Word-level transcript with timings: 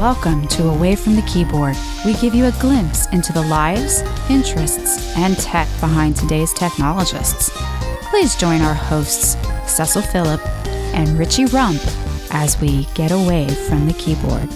Welcome 0.00 0.48
to 0.48 0.70
Away 0.70 0.96
from 0.96 1.14
the 1.14 1.28
Keyboard. 1.30 1.76
We 2.06 2.14
give 2.14 2.34
you 2.34 2.46
a 2.46 2.52
glimpse 2.52 3.06
into 3.08 3.34
the 3.34 3.42
lives, 3.42 4.00
interests, 4.30 5.14
and 5.14 5.36
tech 5.36 5.68
behind 5.78 6.16
today's 6.16 6.54
technologists. 6.54 7.50
Please 8.08 8.34
join 8.34 8.62
our 8.62 8.72
hosts, 8.72 9.36
Cecil 9.70 10.00
Phillip 10.00 10.40
and 10.94 11.18
Richie 11.18 11.44
Rump, 11.44 11.82
as 12.30 12.58
we 12.62 12.86
get 12.94 13.10
away 13.10 13.46
from 13.68 13.86
the 13.86 13.92
keyboard. 13.92 14.48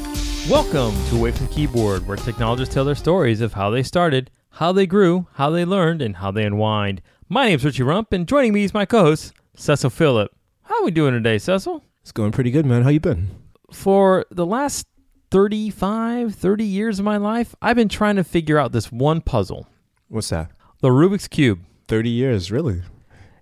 Welcome 0.49 0.95
to 1.11 1.17
Away 1.17 1.33
from 1.33 1.45
the 1.49 1.53
Keyboard, 1.53 2.07
where 2.07 2.17
technologists 2.17 2.73
tell 2.73 2.87
their 2.87 2.95
stories 2.95 3.43
of 3.43 3.53
how 3.53 3.69
they 3.69 3.83
started, 3.83 4.31
how 4.49 4.73
they 4.73 4.87
grew, 4.87 5.27
how 5.35 5.51
they 5.51 5.67
learned, 5.67 6.01
and 6.01 6.17
how 6.17 6.31
they 6.31 6.45
unwind. 6.47 7.03
My 7.29 7.49
name's 7.49 7.67
Richie 7.67 7.83
Rump, 7.83 8.15
and 8.15 8.27
joining 8.27 8.55
me 8.55 8.65
is 8.65 8.73
my 8.73 8.87
co-host, 8.87 9.35
Cecil 9.57 9.91
Phillip. 9.91 10.35
How 10.63 10.81
are 10.81 10.85
we 10.86 10.90
doing 10.90 11.13
today, 11.13 11.36
Cecil? 11.36 11.85
It's 12.00 12.13
going 12.13 12.32
pretty 12.32 12.50
good, 12.50 12.64
man. 12.64 12.82
How 12.82 12.89
you 12.89 12.99
been? 12.99 13.29
For 13.71 14.25
the 14.31 14.46
last 14.46 14.86
35, 15.35 16.33
30 16.33 16.65
years 16.65 17.01
of 17.01 17.05
my 17.05 17.17
life, 17.17 17.57
I've 17.61 17.75
been 17.75 17.89
trying 17.89 18.15
to 18.15 18.23
figure 18.23 18.57
out 18.57 18.71
this 18.71 18.93
one 18.93 19.21
puzzle. 19.21 19.67
What's 20.07 20.29
that? 20.29 20.53
The 20.79 20.91
Rubik's 20.91 21.27
Cube. 21.27 21.59
30 21.89 22.09
years, 22.09 22.53
really? 22.53 22.83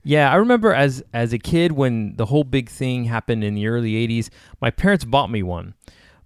Yeah, 0.03 0.33
I 0.33 0.37
remember 0.37 0.73
as 0.73 1.05
as 1.13 1.35
a 1.35 1.39
kid 1.39 1.73
when 1.73 2.17
the 2.17 2.25
whole 2.25 2.45
big 2.45 2.71
thing 2.71 3.05
happened 3.05 3.45
in 3.45 3.55
the 3.55 3.67
early 3.67 3.93
80s, 4.09 4.31
my 4.59 4.71
parents 4.71 5.05
bought 5.05 5.31
me 5.31 5.43
one. 5.43 5.75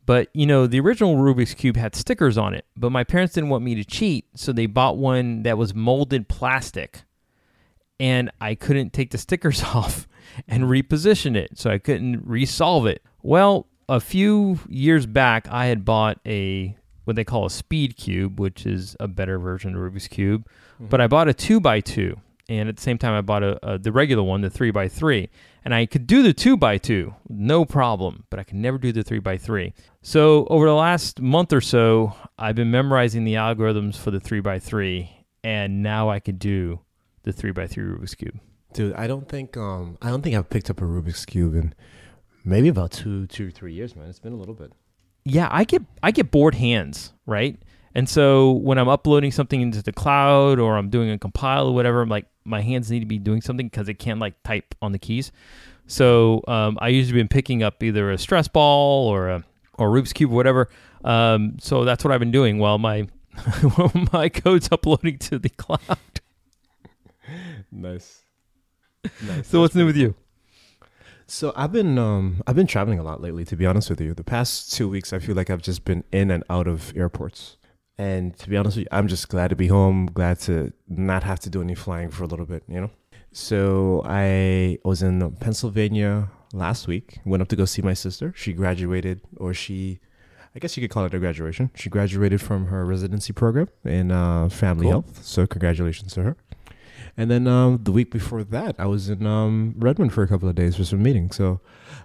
But, 0.06 0.28
you 0.32 0.46
know, 0.46 0.68
the 0.68 0.78
original 0.78 1.16
Rubik's 1.16 1.54
Cube 1.54 1.76
had 1.76 1.96
stickers 1.96 2.38
on 2.38 2.54
it, 2.54 2.64
but 2.76 2.92
my 2.92 3.02
parents 3.02 3.34
didn't 3.34 3.50
want 3.50 3.64
me 3.64 3.74
to 3.74 3.84
cheat, 3.84 4.26
so 4.36 4.52
they 4.52 4.66
bought 4.66 4.98
one 4.98 5.42
that 5.42 5.58
was 5.58 5.74
molded 5.74 6.28
plastic. 6.28 7.02
And 7.98 8.30
I 8.40 8.54
couldn't 8.54 8.92
take 8.92 9.10
the 9.10 9.18
stickers 9.18 9.62
off 9.74 10.06
and 10.46 10.62
reposition 10.66 11.34
it, 11.34 11.58
so 11.58 11.70
I 11.70 11.78
couldn't 11.78 12.24
resolve 12.24 12.86
it. 12.86 13.02
Well, 13.20 13.66
a 13.88 14.00
few 14.00 14.58
years 14.68 15.06
back, 15.06 15.48
I 15.50 15.66
had 15.66 15.84
bought 15.84 16.18
a 16.26 16.76
what 17.04 17.14
they 17.14 17.24
call 17.24 17.46
a 17.46 17.50
speed 17.50 17.96
cube, 17.96 18.40
which 18.40 18.66
is 18.66 18.96
a 18.98 19.06
better 19.06 19.38
version 19.38 19.76
of 19.76 19.80
Rubik's 19.80 20.08
cube. 20.08 20.46
But 20.80 21.00
I 21.00 21.06
bought 21.06 21.28
a 21.28 21.34
two 21.34 21.60
by 21.60 21.80
two, 21.80 22.16
and 22.48 22.68
at 22.68 22.76
the 22.76 22.82
same 22.82 22.98
time, 22.98 23.14
I 23.14 23.20
bought 23.20 23.44
a, 23.44 23.74
a 23.74 23.78
the 23.78 23.92
regular 23.92 24.22
one, 24.22 24.40
the 24.40 24.50
three 24.50 24.72
by 24.72 24.88
three, 24.88 25.30
and 25.64 25.72
I 25.74 25.86
could 25.86 26.06
do 26.06 26.22
the 26.22 26.32
two 26.32 26.56
by 26.56 26.78
two, 26.78 27.14
no 27.28 27.64
problem. 27.64 28.24
But 28.28 28.40
I 28.40 28.44
could 28.44 28.56
never 28.56 28.76
do 28.76 28.92
the 28.92 29.04
three 29.04 29.20
by 29.20 29.38
three. 29.38 29.72
So 30.02 30.46
over 30.50 30.66
the 30.66 30.74
last 30.74 31.20
month 31.20 31.52
or 31.52 31.60
so, 31.60 32.14
I've 32.38 32.56
been 32.56 32.70
memorizing 32.70 33.24
the 33.24 33.34
algorithms 33.34 33.96
for 33.96 34.10
the 34.10 34.20
three 34.20 34.40
by 34.40 34.58
three, 34.58 35.10
and 35.44 35.82
now 35.82 36.10
I 36.10 36.18
can 36.18 36.36
do 36.38 36.80
the 37.22 37.32
three 37.32 37.52
by 37.52 37.66
three 37.66 37.84
Rubik's 37.84 38.14
cube. 38.14 38.38
Dude, 38.72 38.94
I 38.94 39.06
don't 39.06 39.28
think 39.28 39.56
um 39.56 39.96
I 40.02 40.10
don't 40.10 40.22
think 40.22 40.34
I've 40.36 40.50
picked 40.50 40.70
up 40.70 40.80
a 40.82 40.84
Rubik's 40.84 41.24
cube 41.24 41.54
in 41.54 41.72
maybe 42.46 42.68
about 42.68 42.92
two, 42.92 43.26
two 43.26 43.50
three 43.50 43.74
years, 43.74 43.94
man. 43.94 44.08
It's 44.08 44.18
been 44.18 44.32
a 44.32 44.36
little 44.36 44.54
bit. 44.54 44.72
yeah, 45.24 45.48
I 45.50 45.64
get 45.64 45.82
I 46.02 46.10
get 46.12 46.30
bored 46.30 46.54
hands, 46.54 47.12
right? 47.26 47.60
And 47.94 48.08
so 48.08 48.52
when 48.52 48.78
I'm 48.78 48.88
uploading 48.88 49.32
something 49.32 49.60
into 49.60 49.82
the 49.82 49.92
cloud 49.92 50.58
or 50.58 50.76
I'm 50.76 50.88
doing 50.90 51.10
a 51.10 51.18
compile 51.18 51.66
or 51.68 51.74
whatever, 51.74 52.00
I'm 52.02 52.08
like 52.08 52.26
my 52.44 52.60
hands 52.62 52.90
need 52.90 53.00
to 53.00 53.06
be 53.06 53.18
doing 53.18 53.40
something 53.42 53.66
because 53.68 53.88
it 53.88 53.94
can't 53.98 54.20
like 54.20 54.42
type 54.42 54.74
on 54.80 54.92
the 54.92 54.98
keys. 54.98 55.32
So 55.86 56.42
um, 56.48 56.78
I 56.80 56.88
usually 56.88 57.18
been 57.18 57.28
picking 57.28 57.62
up 57.62 57.82
either 57.82 58.10
a 58.10 58.18
stress 58.18 58.48
ball 58.48 59.08
or 59.08 59.28
a 59.28 59.44
or 59.78 59.88
Rubik's 59.90 60.12
cube 60.12 60.30
or 60.32 60.34
whatever. 60.36 60.68
Um, 61.04 61.56
so 61.60 61.84
that's 61.84 62.04
what 62.04 62.12
I've 62.12 62.20
been 62.20 62.30
doing 62.32 62.58
while 62.58 62.78
my 62.78 63.08
while 63.76 63.92
my 64.12 64.28
code's 64.28 64.68
uploading 64.72 65.18
to 65.18 65.38
the 65.38 65.48
cloud. 65.56 65.80
Nice. 67.72 68.22
Nice. 69.24 69.46
So 69.46 69.60
what's 69.60 69.74
new 69.74 69.86
with 69.86 69.96
you? 69.96 70.16
So 71.26 71.52
I've 71.56 71.72
been 71.72 71.98
um 71.98 72.42
I've 72.46 72.54
been 72.56 72.66
traveling 72.66 72.98
a 72.98 73.02
lot 73.02 73.20
lately 73.20 73.44
to 73.46 73.56
be 73.56 73.66
honest 73.66 73.90
with 73.90 74.00
you. 74.00 74.14
The 74.14 74.24
past 74.24 74.72
2 74.72 74.88
weeks 74.88 75.12
I 75.12 75.18
feel 75.18 75.34
like 75.34 75.50
I've 75.50 75.62
just 75.62 75.84
been 75.84 76.04
in 76.12 76.30
and 76.30 76.44
out 76.48 76.66
of 76.68 76.92
airports. 76.96 77.56
And 77.98 78.36
to 78.38 78.50
be 78.50 78.56
honest 78.56 78.76
with 78.76 78.84
you, 78.84 78.88
I'm 78.92 79.08
just 79.08 79.28
glad 79.28 79.48
to 79.48 79.56
be 79.56 79.68
home, 79.68 80.06
glad 80.06 80.38
to 80.40 80.72
not 80.86 81.22
have 81.22 81.40
to 81.40 81.50
do 81.50 81.62
any 81.62 81.74
flying 81.74 82.10
for 82.10 82.24
a 82.24 82.26
little 82.26 82.44
bit, 82.44 82.62
you 82.68 82.78
know? 82.78 82.90
So 83.32 84.02
I 84.04 84.78
was 84.84 85.02
in 85.02 85.30
Pennsylvania 85.36 86.28
last 86.52 86.86
week, 86.86 87.18
went 87.24 87.40
up 87.42 87.48
to 87.48 87.56
go 87.56 87.64
see 87.64 87.80
my 87.82 87.94
sister. 87.94 88.32
She 88.36 88.52
graduated 88.52 89.20
or 89.38 89.52
she 89.54 89.98
I 90.54 90.58
guess 90.58 90.74
you 90.74 90.80
could 90.82 90.90
call 90.90 91.04
it 91.04 91.12
a 91.12 91.18
graduation. 91.18 91.70
She 91.74 91.90
graduated 91.90 92.40
from 92.40 92.66
her 92.68 92.86
residency 92.86 93.34
program 93.34 93.68
in 93.84 94.10
uh, 94.10 94.48
family 94.48 94.84
Cool. 94.84 94.90
health. 94.92 95.22
So 95.22 95.46
congratulations 95.46 96.14
to 96.14 96.22
her. 96.22 96.36
And 97.16 97.30
then 97.30 97.46
um, 97.46 97.80
the 97.82 97.92
week 97.92 98.10
before 98.10 98.44
that, 98.44 98.76
I 98.78 98.86
was 98.86 99.08
in 99.08 99.26
um, 99.26 99.74
Redmond 99.78 100.12
for 100.12 100.22
a 100.22 100.28
couple 100.28 100.48
of 100.48 100.54
days 100.54 100.76
for 100.76 100.84
some 100.84 101.02
meetings. 101.02 101.36
So 101.36 101.60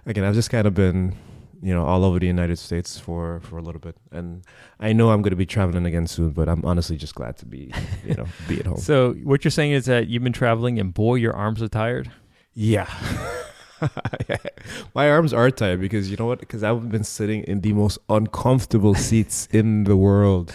again, 0.06 0.24
I've 0.24 0.34
just 0.34 0.50
kind 0.50 0.66
of 0.66 0.74
been, 0.74 1.14
you 1.62 1.74
know, 1.74 1.84
all 1.84 2.04
over 2.04 2.18
the 2.18 2.26
United 2.26 2.58
States 2.58 2.98
for 2.98 3.40
for 3.40 3.58
a 3.58 3.62
little 3.62 3.80
bit. 3.80 3.96
And 4.10 4.42
I 4.80 4.92
know 4.92 5.10
I'm 5.10 5.20
going 5.20 5.30
to 5.30 5.36
be 5.36 5.46
traveling 5.46 5.84
again 5.84 6.06
soon, 6.06 6.30
but 6.30 6.48
I'm 6.48 6.64
honestly 6.64 6.96
just 6.96 7.14
glad 7.14 7.36
to 7.38 7.46
be, 7.46 7.72
you 8.06 8.14
know, 8.14 8.26
be 8.48 8.60
at 8.60 8.66
home. 8.70 8.78
So 8.78 9.12
what 9.22 9.44
you're 9.44 9.50
saying 9.50 9.72
is 9.72 9.84
that 9.86 10.08
you've 10.08 10.22
been 10.22 10.32
traveling 10.32 10.78
and 10.78 10.94
boy, 10.94 11.16
your 11.16 11.34
arms 11.34 11.62
are 11.62 11.68
tired. 11.68 12.10
Yeah. 12.54 12.88
My 14.94 15.10
arms 15.10 15.32
are 15.32 15.50
tired 15.50 15.80
because 15.80 16.10
you 16.10 16.16
know 16.16 16.26
what? 16.26 16.40
Because 16.40 16.62
I've 16.62 16.88
been 16.90 17.04
sitting 17.04 17.42
in 17.44 17.60
the 17.60 17.72
most 17.72 17.98
uncomfortable 18.08 18.94
seats 18.94 19.48
in 19.50 19.84
the 19.84 19.96
world. 19.96 20.54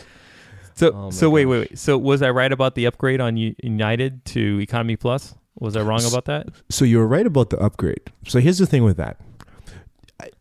So, 0.78 0.92
Oh 0.94 1.10
so 1.10 1.30
wait, 1.30 1.44
gosh. 1.44 1.50
wait, 1.52 1.60
wait. 1.72 1.78
So, 1.80 1.98
was 1.98 2.22
I 2.22 2.30
right 2.30 2.52
about 2.52 2.76
the 2.76 2.86
upgrade 2.86 3.20
on 3.20 3.36
United 3.36 4.24
to 4.26 4.60
Economy 4.62 4.96
Plus? 4.96 5.36
Was 5.60 5.76
I 5.76 5.82
wrong 5.82 6.06
about 6.06 6.26
that? 6.26 6.48
So 6.70 6.86
you 6.86 7.00
were 7.00 7.08
right 7.08 7.26
about 7.26 7.50
the 7.50 7.58
upgrade. 7.58 8.02
So 8.28 8.40
here's 8.40 8.60
the 8.60 8.68
thing 8.68 8.84
with 8.84 8.98
that. 8.98 9.20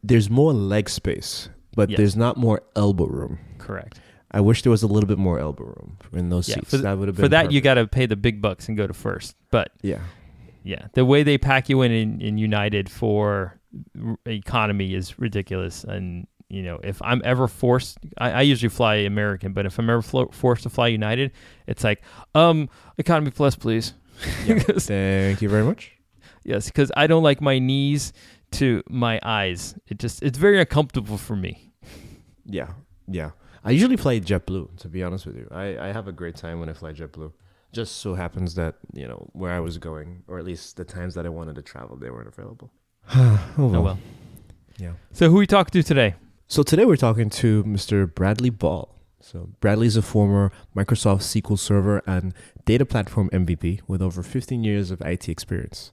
There's 0.02 0.28
more 0.30 0.52
leg 0.52 0.88
space, 0.90 1.48
but 1.74 1.88
Yes. 1.90 1.96
there's 1.98 2.16
not 2.16 2.36
more 2.36 2.62
elbow 2.76 3.06
room. 3.06 3.38
Correct. 3.58 3.98
I 4.30 4.40
wish 4.40 4.60
there 4.62 4.70
was 4.70 4.82
a 4.82 4.86
little 4.86 5.06
bit 5.08 5.16
more 5.18 5.38
elbow 5.38 5.64
room 5.64 5.96
in 6.12 6.28
those 6.28 6.48
Yeah, 6.48 6.56
seats. 6.56 6.70
for 6.70 6.76
that 6.78 6.98
would 6.98 7.08
have 7.08 7.16
been 7.16 7.24
For 7.24 7.28
that, 7.28 7.50
you 7.52 7.60
got 7.62 7.74
to 7.74 7.86
pay 7.86 8.04
the 8.06 8.16
big 8.16 8.42
bucks 8.42 8.68
and 8.68 8.76
go 8.76 8.86
to 8.86 8.92
first. 8.92 9.36
But 9.50 9.70
yeah. 9.82 10.00
yeah, 10.64 10.88
the 10.92 11.04
way 11.06 11.22
they 11.22 11.38
pack 11.38 11.68
you 11.70 11.80
in 11.82 11.92
in, 11.92 12.20
in 12.20 12.36
United 12.36 12.90
for 12.90 13.58
economy 14.26 14.94
is 14.94 15.18
ridiculous. 15.18 15.84
And 15.84 16.26
you 16.48 16.62
know, 16.62 16.78
if 16.84 17.00
I'm 17.02 17.20
ever 17.24 17.48
forced, 17.48 17.98
I, 18.18 18.30
I 18.30 18.40
usually 18.42 18.68
fly 18.68 18.96
American, 18.96 19.52
but 19.52 19.66
if 19.66 19.78
I'm 19.78 19.90
ever 19.90 20.02
flo- 20.02 20.30
forced 20.32 20.62
to 20.64 20.70
fly 20.70 20.88
United, 20.88 21.32
it's 21.66 21.82
like, 21.82 22.02
um, 22.34 22.68
Economy 22.98 23.30
Plus, 23.32 23.56
please. 23.56 23.94
Yeah. 24.44 24.58
Thank 24.60 25.42
you 25.42 25.48
very 25.48 25.64
much. 25.64 25.92
yes, 26.44 26.66
because 26.66 26.90
I 26.96 27.06
don't 27.06 27.22
like 27.22 27.40
my 27.40 27.58
knees 27.58 28.12
to 28.52 28.82
my 28.88 29.18
eyes. 29.24 29.74
It 29.88 29.98
just 29.98 30.22
it's 30.22 30.38
very 30.38 30.60
uncomfortable 30.60 31.18
for 31.18 31.34
me. 31.36 31.72
Yeah, 32.44 32.68
yeah. 33.08 33.30
I 33.64 33.72
usually 33.72 33.96
fly 33.96 34.20
JetBlue. 34.20 34.76
To 34.78 34.88
be 34.88 35.02
honest 35.02 35.26
with 35.26 35.36
you, 35.36 35.48
I 35.50 35.88
I 35.88 35.92
have 35.92 36.06
a 36.08 36.12
great 36.12 36.36
time 36.36 36.60
when 36.60 36.68
I 36.68 36.72
fly 36.72 36.92
JetBlue. 36.92 37.32
Just 37.72 37.96
so 37.96 38.14
happens 38.14 38.54
that 38.54 38.76
you 38.94 39.06
know 39.08 39.28
where 39.32 39.52
I 39.52 39.60
was 39.60 39.76
going, 39.78 40.22
or 40.28 40.38
at 40.38 40.44
least 40.44 40.76
the 40.76 40.84
times 40.84 41.14
that 41.14 41.26
I 41.26 41.28
wanted 41.28 41.56
to 41.56 41.62
travel, 41.62 41.96
they 41.96 42.08
weren't 42.10 42.28
available. 42.28 42.70
oh, 43.14 43.48
Oh 43.58 43.80
well. 43.80 43.98
Yeah. 44.78 44.92
So 45.12 45.28
who 45.28 45.36
we 45.36 45.46
talking 45.46 45.72
to 45.72 45.82
today? 45.86 46.14
So 46.48 46.62
today 46.62 46.84
we're 46.84 46.96
talking 46.96 47.28
to 47.30 47.64
Mr. 47.64 48.12
Bradley 48.12 48.50
Ball. 48.50 48.94
So 49.20 49.50
Bradley 49.58 49.88
is 49.88 49.96
a 49.96 50.02
former 50.02 50.52
Microsoft 50.76 51.22
SQL 51.22 51.58
Server 51.58 52.02
and 52.06 52.32
data 52.64 52.86
platform 52.86 53.28
MVP 53.30 53.80
with 53.88 54.00
over 54.00 54.22
15 54.22 54.62
years 54.62 54.92
of 54.92 55.00
IT 55.00 55.28
experience. 55.28 55.90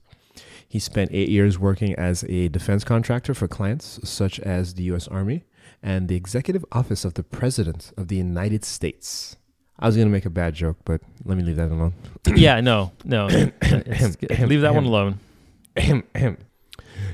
He 0.68 0.78
spent 0.78 1.10
eight 1.12 1.28
years 1.28 1.58
working 1.58 1.94
as 1.96 2.22
a 2.28 2.48
defense 2.48 2.84
contractor 2.84 3.34
for 3.34 3.48
clients 3.48 3.98
such 4.08 4.38
as 4.40 4.74
the 4.74 4.84
U.S. 4.84 5.08
Army 5.08 5.42
and 5.82 6.06
the 6.06 6.14
Executive 6.14 6.64
Office 6.70 7.04
of 7.04 7.14
the 7.14 7.24
President 7.24 7.92
of 7.96 8.06
the 8.06 8.16
United 8.16 8.64
States. 8.64 9.36
I 9.80 9.86
was 9.86 9.96
going 9.96 10.06
to 10.06 10.12
make 10.12 10.24
a 10.24 10.30
bad 10.30 10.54
joke, 10.54 10.76
but 10.84 11.00
let 11.24 11.36
me 11.36 11.42
leave 11.42 11.56
that 11.56 11.72
alone. 11.72 11.94
yeah, 12.36 12.60
no, 12.60 12.92
no. 13.04 13.26
Leave 14.46 14.60
that 14.60 14.72
one 14.72 14.84
alone. 14.84 15.18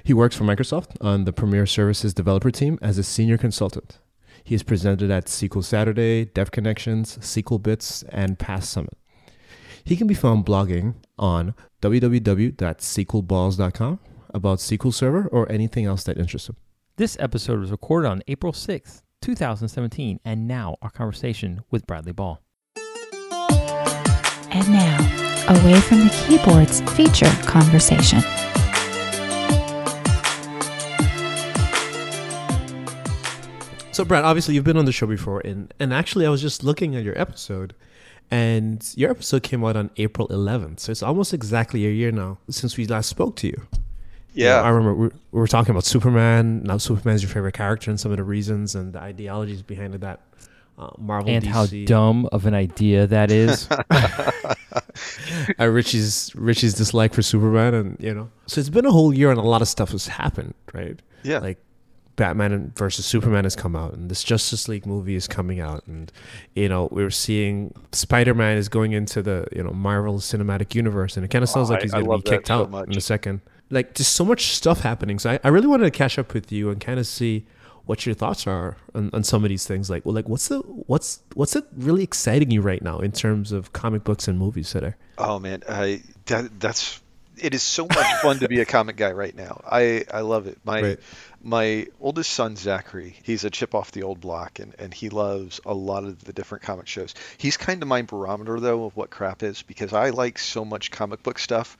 He 0.03 0.15
works 0.15 0.37
for 0.37 0.45
Microsoft 0.45 0.97
on 1.01 1.25
the 1.25 1.33
Premier 1.33 1.67
Services 1.67 2.15
Developer 2.15 2.51
team 2.51 2.79
as 2.81 2.99
a 2.99 3.03
senior 3.03 3.39
consultant. 3.39 3.99
He 4.43 4.55
is 4.55 4.63
presented 4.63 5.11
at 5.11 5.27
SQL 5.27 5.65
Saturday, 5.65 6.25
Dev 6.25 6.51
Connections, 6.51 7.19
SQL 7.19 7.63
Bits, 7.63 8.03
and 8.09 8.39
PASS 8.39 8.67
Summit. 8.69 8.97
He 9.85 9.97
can 9.97 10.07
be 10.07 10.15
found 10.15 10.47
blogging 10.47 10.95
on 11.19 11.55
www.sqlballs.com 11.83 13.99
about 14.33 14.59
SQL 14.59 14.95
Server 14.95 15.27
or 15.29 15.51
anything 15.51 15.87
else 15.87 16.05
that 16.05 16.19
interests 16.19 16.49
him. 16.49 16.57
This 16.97 17.17
episode 17.21 17.61
was 17.61 17.71
recorded 17.71 18.09
on 18.09 18.23
April 18.29 18.53
6th, 18.53 19.03
2017, 19.23 20.21
and 20.25 20.47
now 20.47 20.77
our 20.83 20.91
conversation 20.91 21.63
with 21.71 21.87
Bradley 21.87 22.13
Ball. 22.13 22.41
And 24.53 24.69
now, 24.69 24.99
away 25.49 25.81
from 25.81 26.01
the 26.01 26.11
keyboards 26.27 26.81
feature 26.93 27.33
conversation. 27.47 28.21
So, 33.93 34.05
Brad, 34.05 34.25
obviously 34.25 34.55
you've 34.55 34.65
been 34.65 34.77
on 34.77 34.85
the 34.85 34.93
show 34.93 35.07
before, 35.07 35.41
and, 35.45 35.75
and 35.81 35.93
actually, 35.93 36.25
I 36.25 36.31
was 36.31 36.41
just 36.41 36.63
looking 36.63 36.95
at 36.95 37.03
your 37.03 37.19
episode, 37.21 37.75
and 38.31 38.89
your 38.97 39.11
episode 39.11 39.43
came 39.43 39.65
out 39.65 39.77
on 39.77 39.91
April 39.97 40.29
11th. 40.29 40.81
So, 40.81 40.93
it's 40.93 41.03
almost 41.03 41.35
exactly 41.35 41.85
a 41.87 41.91
year 41.91 42.13
now 42.13 42.39
since 42.49 42.77
we 42.77 42.87
last 42.87 43.09
spoke 43.09 43.35
to 43.37 43.49
you. 43.49 43.67
You 44.33 44.45
know, 44.45 44.51
Yeah. 44.51 44.63
I 44.63 44.69
remember 44.69 44.95
we, 44.95 45.07
we 45.33 45.41
were 45.41 45.49
talking 45.49 45.73
about 45.73 45.85
Superman. 45.85 46.63
Now 46.63 46.79
Superman's 46.79 47.23
your 47.23 47.31
favorite 47.31 47.55
character, 47.55 47.91
and 47.91 47.99
some 47.99 48.13
of 48.13 48.17
the 48.19 48.25
reasons 48.25 48.75
and 48.77 48.93
the 48.93 49.01
ideologies 49.01 49.63
behind 49.63 49.95
that. 49.95 50.21
Uh, 50.79 50.89
Marvel, 50.97 51.29
and 51.31 51.45
how 51.45 51.67
dumb 51.67 52.27
of 52.33 52.47
an 52.47 52.55
idea 52.55 53.07
that 53.07 53.31
is. 53.31 53.69
uh, 53.91 55.67
Richie's 55.69 56.33
Richie's 56.35 56.73
dislike 56.73 57.13
for 57.13 57.21
Superman, 57.21 57.75
and 57.75 57.97
you 58.01 58.15
know, 58.15 58.31
so 58.47 58.61
it's 58.61 58.71
been 58.71 58.87
a 58.87 58.91
whole 58.91 59.13
year, 59.13 59.31
and 59.31 59.39
a 59.39 59.43
lot 59.43 59.61
of 59.61 59.69
stuff 59.69 59.91
has 59.91 60.07
happened, 60.07 60.55
right? 60.73 60.99
Yeah. 61.23 61.41
Like 61.41 61.59
Batman 62.21 62.71
versus 62.77 63.07
Superman 63.07 63.45
has 63.45 63.57
come 63.57 63.75
out, 63.75 63.95
and 63.95 64.11
this 64.11 64.23
Justice 64.23 64.69
League 64.69 64.85
movie 64.85 65.15
is 65.15 65.27
coming 65.27 65.59
out, 65.59 65.87
and 65.87 66.13
you 66.55 66.69
know, 66.69 66.87
we're 66.93 67.11
seeing 67.11 67.73
Spider 67.93 68.35
Man 68.35 68.59
is 68.59 68.69
going 68.69 68.93
into 68.93 69.23
the 69.23 69.47
you 69.57 69.63
know 69.63 69.71
Marvel 69.71 70.19
Cinematic 70.19 70.75
Universe, 70.75 71.17
and 71.17 71.25
it 71.25 71.29
kind 71.29 71.43
of 71.43 71.49
sounds 71.49 71.71
Oh, 71.71 71.73
like 71.73 71.81
he's 71.83 71.95
I 71.95 72.03
going 72.03 72.05
to 72.05 72.11
love 72.11 72.25
be 72.25 72.31
kicked 72.31 72.49
so 72.49 72.55
out 72.55 72.71
much. 72.71 72.89
in 72.89 72.97
a 72.97 73.01
second. 73.01 73.41
Like, 73.71 73.95
just 73.95 74.13
so 74.13 74.25
much 74.27 74.49
stuff 74.55 74.81
happening. 74.81 75.19
So 75.19 75.31
I, 75.31 75.41
I 75.45 75.49
really 75.49 75.67
wanted 75.67 75.85
to 75.85 75.91
catch 75.91 76.19
up 76.19 76.35
with 76.35 76.53
you 76.53 76.69
and 76.71 76.79
kind 76.79 76.99
of 77.01 77.07
see 77.07 77.47
what 77.87 78.05
your 78.05 78.15
thoughts 78.15 78.47
are 78.47 78.77
on, 78.95 79.09
on 79.15 79.25
some 79.25 79.43
of 79.45 79.49
these 79.49 79.67
things. 79.67 79.89
Like, 79.89 80.05
well, 80.05 80.15
like 80.15 80.29
what's 80.29 80.49
the 80.49 80.59
what's 80.61 81.21
what's 81.35 81.57
it 81.57 81.65
really 81.75 82.03
exciting 82.03 82.51
you 82.51 82.61
right 82.61 82.83
now 82.83 82.99
in 82.99 83.13
terms 83.13 83.51
of 83.51 83.73
comic 83.73 84.05
books 84.05 84.29
and 84.29 84.39
movies 84.39 84.77
are 84.77 84.95
Oh 85.17 85.39
man, 85.39 85.63
I 85.69 86.03
that 86.27 86.61
that's 86.61 87.01
it 87.43 87.55
is 87.55 87.63
so 87.63 87.87
much 87.87 88.13
fun 88.23 88.39
to 88.41 88.49
be 88.49 88.61
a 88.61 88.65
comic 88.67 88.97
guy 88.97 89.13
right 89.13 89.35
now. 89.35 89.63
I 89.65 90.05
I 90.13 90.21
love 90.21 90.47
it. 90.47 90.59
My 90.65 90.83
Right. 90.83 91.01
My 91.43 91.87
oldest 92.01 92.31
son 92.33 92.57
Zachary, 92.57 93.17
he's 93.23 93.45
a 93.45 93.51
chip 93.51 93.75
off 93.75 93.93
the 93.93 94.03
old 94.03 94.21
block, 94.21 94.59
and 94.59 94.75
and 94.79 94.93
he 94.93 95.09
loves 95.09 95.61
a 95.65 95.75
lot 95.75 96.05
of 96.05 96.23
the 96.25 96.33
different 96.33 96.65
comic 96.65 96.87
shows. 96.87 97.15
He's 97.39 97.57
kind 97.57 97.83
of 97.83 97.89
my 97.89 98.03
barometer 98.03 98.61
though 98.61 98.85
of 98.85 98.97
what 98.97 99.11
crap 99.11 99.43
is 99.43 99.63
because 99.63 99.93
I 99.93 100.11
like 100.11 100.39
so 100.39 100.65
much 100.65 100.91
comic 100.91 101.23
book 101.23 101.39
stuff. 101.39 101.79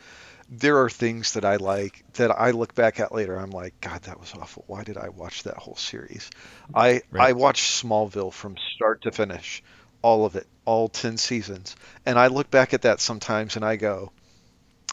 There 0.49 0.83
are 0.83 0.91
things 0.91 1.35
that 1.35 1.45
I 1.45 1.57
like 1.57 2.03
that 2.15 2.31
I 2.31 2.51
look 2.51 2.75
back 2.75 2.99
at 2.99 3.15
later. 3.15 3.37
I'm 3.37 3.51
like, 3.51 3.81
God, 3.81 4.03
that 4.03 4.19
was 4.19 4.33
awful. 4.35 4.65
Why 4.67 4.83
did 4.83 4.97
I 4.97 5.11
watch 5.11 5.45
that 5.45 5.57
whole 5.57 5.77
series? 5.77 6.31
I 6.75 7.03
Right. 7.11 7.29
I 7.29 7.33
watched 7.33 7.83
Smallville 7.83 8.33
from 8.33 8.57
start 8.75 9.03
to 9.03 9.13
finish, 9.13 9.63
all 10.03 10.25
of 10.25 10.37
it, 10.37 10.47
all 10.65 10.89
ten 10.89 11.19
seasons, 11.19 11.77
and 12.07 12.19
I 12.19 12.29
look 12.29 12.51
back 12.51 12.75
at 12.75 12.83
that 12.83 13.01
sometimes 13.01 13.57
and 13.57 13.65
I 13.65 13.77
go, 13.77 14.11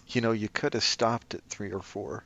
you 0.08 0.22
know, 0.22 0.31
you 0.31 0.50
could 0.50 0.74
have 0.74 0.84
stopped 0.84 1.34
at 1.36 1.44
three 1.50 1.72
or 1.72 1.81
four. 1.81 2.24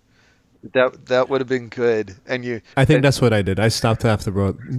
That 0.74 1.08
that 1.08 1.30
would 1.30 1.42
have 1.42 1.48
been 1.48 1.70
good. 1.70 2.16
And 2.28 2.46
you, 2.46 2.62
I 2.78 2.86
think 2.86 2.98
and 2.98 3.04
that's 3.04 3.22
what 3.22 3.34
I 3.34 3.42
did. 3.42 3.60
I 3.60 3.70
stopped 3.70 4.06
after 4.06 4.32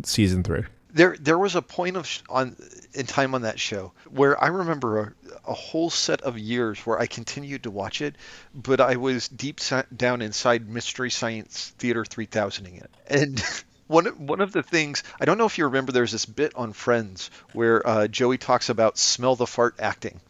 season 0.04 0.42
three. 0.42 0.62
there 0.92 1.16
there 1.18 1.38
was 1.38 1.56
a 1.56 1.62
point 1.62 1.96
of 1.96 2.06
sh- 2.06 2.20
on 2.28 2.56
in 2.94 3.06
time 3.06 3.34
on 3.34 3.42
that 3.42 3.58
show 3.58 3.92
where 4.10 4.42
I 4.42 4.48
remember 4.48 5.00
a, 5.00 5.50
a 5.50 5.54
whole 5.54 5.90
set 5.90 6.20
of 6.22 6.38
years 6.38 6.78
where 6.80 6.98
I 7.00 7.06
continued 7.06 7.64
to 7.64 7.70
watch 7.70 8.00
it, 8.02 8.14
but 8.54 8.80
I 8.80 8.96
was 8.96 9.28
deep 9.28 9.58
si- 9.60 9.82
down 9.96 10.22
inside 10.22 10.68
Mystery 10.68 11.10
Science 11.10 11.72
Theater 11.78 12.04
3000ing 12.04 12.82
it. 12.82 12.90
And 13.08 13.42
one 13.88 14.06
one 14.26 14.40
of 14.40 14.52
the 14.52 14.62
things 14.62 15.02
I 15.20 15.24
don't 15.24 15.38
know 15.38 15.46
if 15.46 15.58
you 15.58 15.64
remember, 15.64 15.92
there's 15.92 16.12
this 16.12 16.26
bit 16.26 16.52
on 16.54 16.72
Friends 16.74 17.30
where 17.52 17.86
uh, 17.86 18.06
Joey 18.08 18.38
talks 18.38 18.68
about 18.68 18.98
smell 18.98 19.34
the 19.34 19.46
fart 19.46 19.76
acting. 19.80 20.20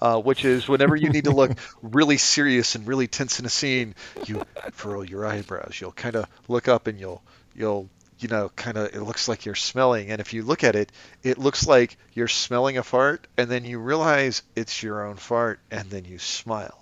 Uh, 0.00 0.18
which 0.18 0.46
is 0.46 0.66
whenever 0.66 0.96
you 0.96 1.10
need 1.10 1.24
to 1.24 1.30
look 1.30 1.52
really 1.82 2.16
serious 2.16 2.74
and 2.74 2.86
really 2.86 3.06
tense 3.06 3.38
in 3.38 3.44
a 3.44 3.50
scene, 3.50 3.94
you 4.24 4.42
furrow 4.72 5.02
your 5.02 5.26
eyebrows. 5.26 5.76
You'll 5.78 5.92
kind 5.92 6.16
of 6.16 6.26
look 6.48 6.68
up 6.68 6.86
and 6.86 6.98
you'll 6.98 7.22
you'll 7.54 7.90
you 8.18 8.28
know 8.28 8.50
kind 8.56 8.78
of 8.78 8.94
it 8.94 9.02
looks 9.02 9.28
like 9.28 9.44
you're 9.44 9.54
smelling. 9.54 10.10
And 10.10 10.18
if 10.18 10.32
you 10.32 10.42
look 10.42 10.64
at 10.64 10.74
it, 10.74 10.90
it 11.22 11.36
looks 11.36 11.66
like 11.66 11.98
you're 12.14 12.28
smelling 12.28 12.78
a 12.78 12.82
fart, 12.82 13.26
and 13.36 13.50
then 13.50 13.66
you 13.66 13.78
realize 13.78 14.42
it's 14.56 14.82
your 14.82 15.06
own 15.06 15.16
fart, 15.16 15.60
and 15.70 15.90
then 15.90 16.06
you 16.06 16.18
smile. 16.18 16.78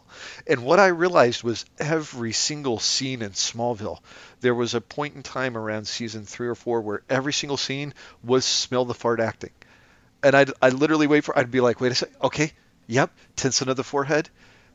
And 0.46 0.64
what 0.64 0.78
I 0.78 0.86
realized 0.86 1.42
was 1.42 1.64
every 1.78 2.32
single 2.32 2.78
scene 2.78 3.22
in 3.22 3.32
Smallville, 3.32 3.98
there 4.40 4.54
was 4.54 4.74
a 4.74 4.80
point 4.80 5.16
in 5.16 5.22
time 5.24 5.56
around 5.56 5.88
season 5.88 6.24
three 6.24 6.48
or 6.48 6.54
four 6.54 6.80
where 6.80 7.02
every 7.10 7.32
single 7.32 7.56
scene 7.56 7.94
was 8.22 8.44
smell 8.44 8.84
the 8.84 8.94
fart 8.94 9.20
acting 9.20 9.50
and 10.22 10.34
I'd, 10.34 10.50
I'd 10.60 10.72
literally 10.72 11.06
wait 11.06 11.24
for 11.24 11.38
I'd 11.38 11.50
be 11.50 11.60
like, 11.60 11.80
wait 11.80 11.92
a 11.92 11.94
sec, 11.94 12.10
okay, 12.22 12.52
yep, 12.88 13.12
tension 13.36 13.68
of 13.68 13.76
the 13.76 13.84
forehead, 13.84 14.28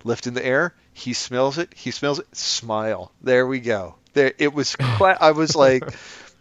lift 0.05 0.27
in 0.27 0.33
the 0.33 0.45
air. 0.45 0.73
He 0.93 1.11
smells 1.11 1.57
it. 1.57 1.73
He 1.75 1.91
smells 1.91 2.19
it. 2.19 2.33
Smile. 2.35 3.11
There 3.21 3.45
we 3.45 3.59
go. 3.59 3.95
There 4.13 4.31
it 4.37 4.53
was. 4.53 4.75
Cla- 4.79 5.17
I 5.19 5.31
was 5.31 5.55
like, 5.55 5.83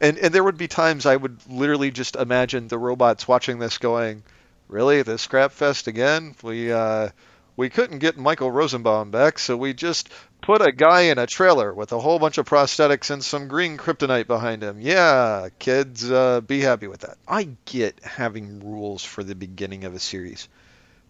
and 0.01 0.19
and 0.19 0.33
there 0.33 0.45
would 0.45 0.59
be 0.59 0.69
times 0.69 1.07
I 1.07 1.17
would 1.17 1.39
literally 1.49 1.91
just 1.91 2.15
imagine 2.15 2.69
the 2.69 2.79
robots 2.79 3.27
watching 3.27 3.59
this 3.59 3.79
going, 3.79 4.23
really 4.69 5.03
this 5.03 5.23
scrap 5.23 5.53
fest 5.53 5.89
again? 5.89 6.37
We 6.43 6.71
uh 6.71 7.09
we 7.57 7.69
couldn't 7.69 7.99
get 7.99 8.17
Michael 8.17 8.51
Rosenbaum 8.51 9.11
back, 9.11 9.39
so 9.39 9.57
we 9.57 9.75
just 9.75 10.09
put 10.41 10.63
a 10.63 10.73
guy 10.73 11.03
in 11.03 11.19
a 11.19 11.27
trailer 11.27 11.73
with 11.73 11.93
a 11.93 12.01
whole 12.01 12.19
bunch 12.19 12.39
of 12.39 12.47
prosthetics 12.47 13.11
and 13.11 13.23
some 13.23 13.49
green 13.49 13.77
kryptonite 13.77 14.27
behind 14.27 14.63
him. 14.63 14.81
Yeah, 14.81 15.49
kids, 15.59 16.11
uh, 16.11 16.41
be 16.41 16.61
happy 16.61 16.89
with 16.89 17.01
that. 17.01 17.19
I 17.29 17.49
get 17.67 18.03
having 18.03 18.61
rules 18.61 19.05
for 19.05 19.23
the 19.23 19.35
beginning 19.35 19.85
of 19.85 19.95
a 19.95 19.99
series, 19.99 20.49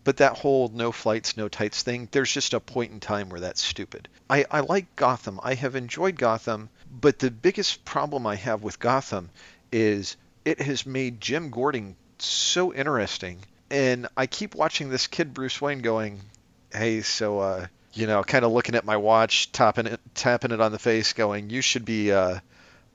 but 0.04 0.18
that 0.18 0.38
whole 0.38 0.68
no 0.68 0.92
flights, 0.92 1.36
no 1.36 1.48
tights 1.48 1.82
thing, 1.82 2.08
there's 2.10 2.32
just 2.32 2.54
a 2.54 2.60
point 2.60 2.92
in 2.92 3.00
time 3.00 3.28
where 3.28 3.40
that's 3.40 3.62
stupid. 3.62 4.08
I, 4.28 4.44
I 4.50 4.60
like 4.60 4.96
Gotham. 4.96 5.40
I 5.42 5.54
have 5.54 5.76
enjoyed 5.76 6.16
Gotham, 6.16 6.68
but 6.90 7.18
the 7.18 7.30
biggest 7.30 7.84
problem 7.84 8.26
I 8.26 8.36
have 8.36 8.62
with 8.62 8.78
Gotham 8.78 9.30
is 9.70 10.16
it 10.44 10.60
has 10.60 10.84
made 10.86 11.20
Jim 11.20 11.50
Gordon 11.50 11.96
so 12.18 12.72
interesting. 12.72 13.38
And 13.70 14.08
I 14.16 14.26
keep 14.26 14.54
watching 14.54 14.90
this 14.90 15.06
kid 15.06 15.32
Bruce 15.32 15.60
Wayne 15.60 15.80
going, 15.80 16.20
hey, 16.72 17.00
so 17.00 17.38
uh, 17.38 17.66
you 17.94 18.06
know, 18.06 18.22
kind 18.22 18.44
of 18.44 18.52
looking 18.52 18.74
at 18.74 18.84
my 18.84 18.96
watch, 18.96 19.52
tapping 19.52 19.86
it, 19.86 20.00
tapping 20.14 20.50
it 20.50 20.60
on 20.60 20.72
the 20.72 20.78
face, 20.78 21.12
going, 21.12 21.50
"You 21.50 21.60
should 21.62 21.84
be 21.84 22.12
uh, 22.12 22.40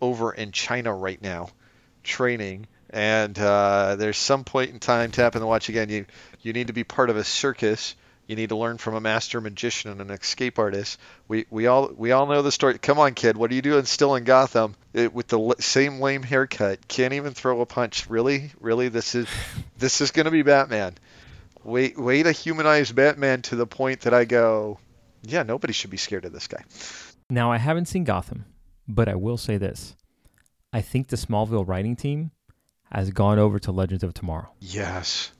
over 0.02 0.32
in 0.32 0.52
China 0.52 0.94
right 0.94 1.22
now, 1.22 1.50
training." 2.04 2.68
And 2.90 3.38
uh, 3.38 3.96
there's 3.98 4.18
some 4.18 4.44
point 4.44 4.72
in 4.72 4.80
time, 4.80 5.12
tapping 5.12 5.42
the 5.42 5.48
watch 5.48 5.70
again. 5.70 5.90
You 5.90 6.06
you 6.42 6.54
need 6.54 6.68
to 6.68 6.74
be 6.74 6.84
part 6.84 7.10
of 7.10 7.18
a 7.18 7.24
circus. 7.24 7.96
You 8.28 8.36
need 8.36 8.50
to 8.50 8.58
learn 8.58 8.78
from 8.78 8.96
a 8.96 9.02
master 9.02 9.40
magician 9.40 9.92
and 9.92 10.02
an 10.02 10.10
escape 10.12 10.60
artist. 10.60 11.00
We 11.28 11.46
we 11.50 11.68
all 11.68 11.92
we 11.96 12.12
all 12.12 12.28
know 12.28 12.42
the 12.42 12.52
story. 12.52 12.78
Come 12.78 13.00
on, 13.00 13.14
kid. 13.14 13.38
What 13.38 13.52
are 13.52 13.56
you 13.56 13.62
doing 13.62 13.86
still 13.86 14.16
in 14.16 14.24
Gotham 14.24 14.76
it, 14.94 15.14
with 15.14 15.28
the 15.28 15.40
l- 15.40 15.56
same 15.60 16.00
lame 16.00 16.24
haircut? 16.24 16.88
Can't 16.88 17.14
even 17.14 17.34
throw 17.34 17.62
a 17.62 17.66
punch. 17.66 18.10
Really, 18.10 18.52
really. 18.60 18.90
This 18.90 19.16
is 19.16 19.28
this 19.78 20.02
is 20.02 20.12
gonna 20.12 20.32
be 20.32 20.42
Batman. 20.42 20.96
Wait, 21.64 21.98
way 21.98 22.24
to 22.24 22.32
humanize 22.32 22.92
Batman 22.92 23.42
to 23.44 23.58
the 23.58 23.68
point 23.68 24.02
that 24.02 24.14
I 24.14 24.24
go, 24.24 24.80
yeah, 25.24 25.44
nobody 25.44 25.74
should 25.74 25.90
be 25.90 25.98
scared 25.98 26.24
of 26.24 26.32
this 26.32 26.48
guy. 26.48 26.64
Now, 27.30 27.52
I 27.52 27.58
haven't 27.58 27.88
seen 27.88 28.06
Gotham, 28.06 28.46
but 28.88 29.10
I 29.10 29.16
will 29.16 29.36
say 29.36 29.58
this. 29.58 29.96
I 30.72 30.80
think 30.80 31.10
the 31.10 31.18
Smallville 31.18 31.68
writing 31.68 31.98
team 31.98 32.32
has 32.92 33.12
gone 33.12 33.40
over 33.40 33.60
to 33.60 33.72
Legends 33.72 34.04
of 34.04 34.14
Tomorrow. 34.14 34.50
Yes. 34.60 35.32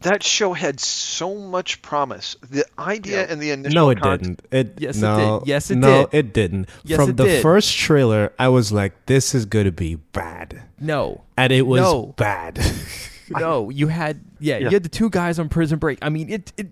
That 0.00 0.22
show 0.22 0.52
had 0.52 0.80
so 0.80 1.34
much 1.34 1.80
promise. 1.80 2.36
The 2.50 2.66
idea 2.78 3.22
Yeah. 3.22 3.32
and 3.32 3.40
the 3.40 3.52
initial 3.52 3.74
No, 3.74 3.90
it 3.90 4.00
con- 4.00 4.18
didn't. 4.18 4.42
It 4.50 4.74
Yes, 4.78 4.96
it 4.98 5.00
did. 5.00 5.46
Yes, 5.46 5.70
it 5.70 5.76
no, 5.76 6.06
did. 6.06 6.14
it 6.18 6.34
didn't. 6.34 6.68
Yes, 6.84 6.96
From 7.00 7.10
it 7.10 7.16
the 7.16 7.24
did. 7.24 7.42
first 7.42 7.74
trailer, 7.76 8.32
I 8.38 8.48
was 8.48 8.70
like, 8.70 9.06
"This 9.06 9.34
is 9.34 9.46
going 9.46 9.64
to 9.64 9.72
be 9.72 9.94
bad," 9.94 10.62
No, 10.78 11.22
and 11.38 11.52
it 11.52 11.62
was 11.66 11.80
No. 11.80 12.14
bad. 12.18 12.60
no, 13.30 13.70
you 13.70 13.86
had 13.86 14.20
yeah, 14.40 14.58
Yeah. 14.58 14.68
you 14.68 14.74
had 14.74 14.82
the 14.82 14.90
two 14.90 15.08
guys 15.08 15.38
on 15.38 15.48
Prison 15.48 15.78
Break. 15.78 15.98
I 16.02 16.10
mean, 16.10 16.28
it 16.28 16.52
it 16.58 16.68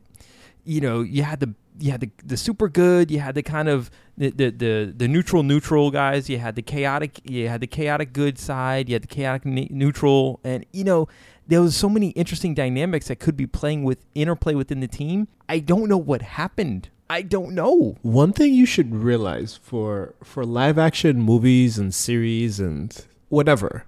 you 0.64 0.83
know, 0.83 1.00
you 1.00 1.23
had 1.23 1.40
the 1.40 1.54
you 1.78 1.90
had 1.90 2.00
the 2.00 2.11
the 2.23 2.37
super 2.37 2.69
good, 2.69 3.11
you 3.11 3.21
had 3.21 3.35
the 3.35 3.42
kind 3.42 3.69
of 3.69 3.90
the 4.16 4.31
the 4.31 4.50
the, 4.50 4.95
the 4.97 5.09
neutral 5.09 5.42
neutral 5.42 5.90
guys, 5.90 6.28
you 6.28 6.38
had 6.38 6.54
the 6.54 6.62
chaotic 6.62 7.21
you 7.25 7.49
had 7.49 7.61
the 7.61 7.66
chaotic 7.66 8.12
good 8.12 8.38
side, 8.38 8.88
you 8.88 8.95
had 8.95 9.02
the 9.02 9.09
chaotic 9.09 9.45
ne- 9.45 9.69
neutral 9.71 10.40
and 10.45 10.64
you 10.73 10.85
know, 10.85 11.09
there 11.47 11.61
was 11.61 11.76
so 11.76 11.88
many 11.88 12.11
interesting 12.11 12.54
dynamics 12.54 13.09
that 13.09 13.19
could 13.19 13.37
be 13.37 13.47
playing 13.47 13.85
with 13.85 14.04
interplay 14.14 14.54
within 14.54 14.81
the 14.81 14.88
team. 14.88 15.28
I 15.49 15.59
don't 15.59 15.88
know 15.88 15.99
what 15.99 16.23
happened. 16.23 16.88
I 17.11 17.23
don't 17.23 17.54
know. 17.54 17.97
One 18.00 18.33
thing 18.33 18.54
you 18.54 18.64
should 18.64 18.95
realize 18.95 19.59
for 19.62 20.14
for 20.23 20.45
live 20.45 20.78
action 20.78 21.21
movies 21.21 21.78
and 21.78 21.95
series 21.95 22.59
and 22.59 23.07
whatever, 23.28 23.85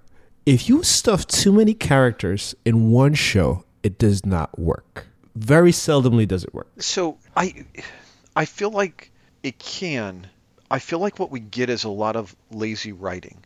if 0.46 0.68
you 0.68 0.82
stuff 0.82 1.26
too 1.26 1.52
many 1.52 1.74
characters 1.74 2.54
in 2.64 2.90
one 2.90 3.14
show, 3.14 3.64
it 3.82 3.98
does 3.98 4.26
not 4.26 4.58
work. 4.58 5.06
Very 5.34 5.72
seldomly 5.72 6.28
does 6.28 6.44
it 6.44 6.54
work. 6.54 6.68
So 6.78 7.18
I, 7.36 7.64
I 8.36 8.44
feel 8.44 8.70
like 8.70 9.10
it 9.44 9.58
can. 9.58 10.26
I 10.70 10.78
feel 10.80 10.98
like 10.98 11.18
what 11.20 11.30
we 11.30 11.38
get 11.38 11.68
is 11.68 11.84
a 11.84 11.90
lot 11.90 12.16
of 12.16 12.34
lazy 12.50 12.92
writing, 12.92 13.44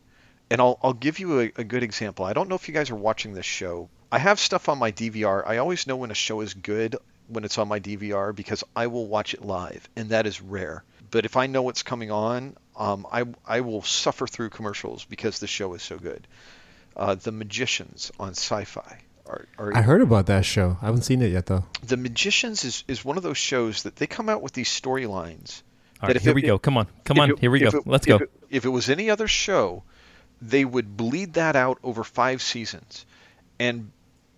and 0.49 0.61
I'll 0.61 0.79
I'll 0.81 0.93
give 0.93 1.19
you 1.19 1.41
a, 1.41 1.51
a 1.57 1.63
good 1.63 1.83
example. 1.83 2.25
I 2.25 2.33
don't 2.33 2.49
know 2.49 2.55
if 2.55 2.67
you 2.67 2.73
guys 2.73 2.89
are 2.89 2.95
watching 2.95 3.33
this 3.33 3.45
show. 3.45 3.89
I 4.11 4.17
have 4.17 4.39
stuff 4.39 4.69
on 4.69 4.79
my 4.79 4.91
DVR. 4.91 5.43
I 5.45 5.57
always 5.57 5.85
know 5.85 5.97
when 5.97 6.09
a 6.09 6.15
show 6.15 6.41
is 6.41 6.55
good 6.55 6.95
when 7.27 7.43
it's 7.43 7.59
on 7.59 7.67
my 7.67 7.79
DVR 7.79 8.33
because 8.33 8.63
I 8.75 8.87
will 8.87 9.05
watch 9.05 9.35
it 9.35 9.45
live, 9.45 9.87
and 9.95 10.09
that 10.09 10.25
is 10.25 10.41
rare. 10.41 10.83
But 11.11 11.25
if 11.25 11.37
I 11.37 11.47
know 11.47 11.63
what's 11.63 11.83
coming 11.83 12.11
on, 12.11 12.55
um, 12.77 13.05
I 13.11 13.25
I 13.45 13.59
will 13.59 13.81
suffer 13.81 14.25
through 14.25 14.51
commercials 14.51 15.03
because 15.03 15.39
the 15.39 15.47
show 15.47 15.73
is 15.73 15.83
so 15.83 15.97
good. 15.97 16.25
Uh, 16.95 17.15
the 17.15 17.31
Magicians 17.33 18.11
on 18.19 18.31
Sci-Fi 18.31 19.01
are, 19.27 19.45
are 19.57 19.75
I 19.75 19.81
heard 19.81 20.01
about 20.01 20.27
that 20.27 20.45
show. 20.45 20.77
I 20.81 20.85
haven't 20.85 21.03
seen 21.03 21.21
it 21.21 21.31
yet 21.31 21.45
though. 21.45 21.65
the 21.83 21.97
magicians 21.97 22.63
is, 22.63 22.83
is 22.87 23.05
one 23.05 23.17
of 23.17 23.23
those 23.23 23.37
shows 23.37 23.83
that 23.83 23.97
they 23.97 24.07
come 24.07 24.29
out 24.29 24.41
with 24.41 24.53
these 24.53 24.69
storylines 24.69 25.61
All 26.01 26.07
right, 26.07 26.17
here 26.21 26.31
it- 26.31 26.35
we 26.35 26.41
go. 26.41 26.57
Come 26.57 26.77
on, 26.77 26.87
come 27.03 27.19
on, 27.19 27.31
it- 27.31 27.39
here 27.39 27.51
we 27.51 27.59
go. 27.59 27.67
it- 27.69 27.87
Let's 27.87 28.05
go. 28.05 28.19
if 28.49 28.65
it 28.65 28.69
was 28.69 28.89
any 28.89 29.09
other 29.09 29.27
show, 29.27 29.83
they 30.41 30.63
would 30.65 30.95
bleed 30.97 31.33
that 31.33 31.55
out 31.55 31.79
over 31.83 32.03
five 32.03 32.41
seasons, 32.41 33.05
and 33.59 33.91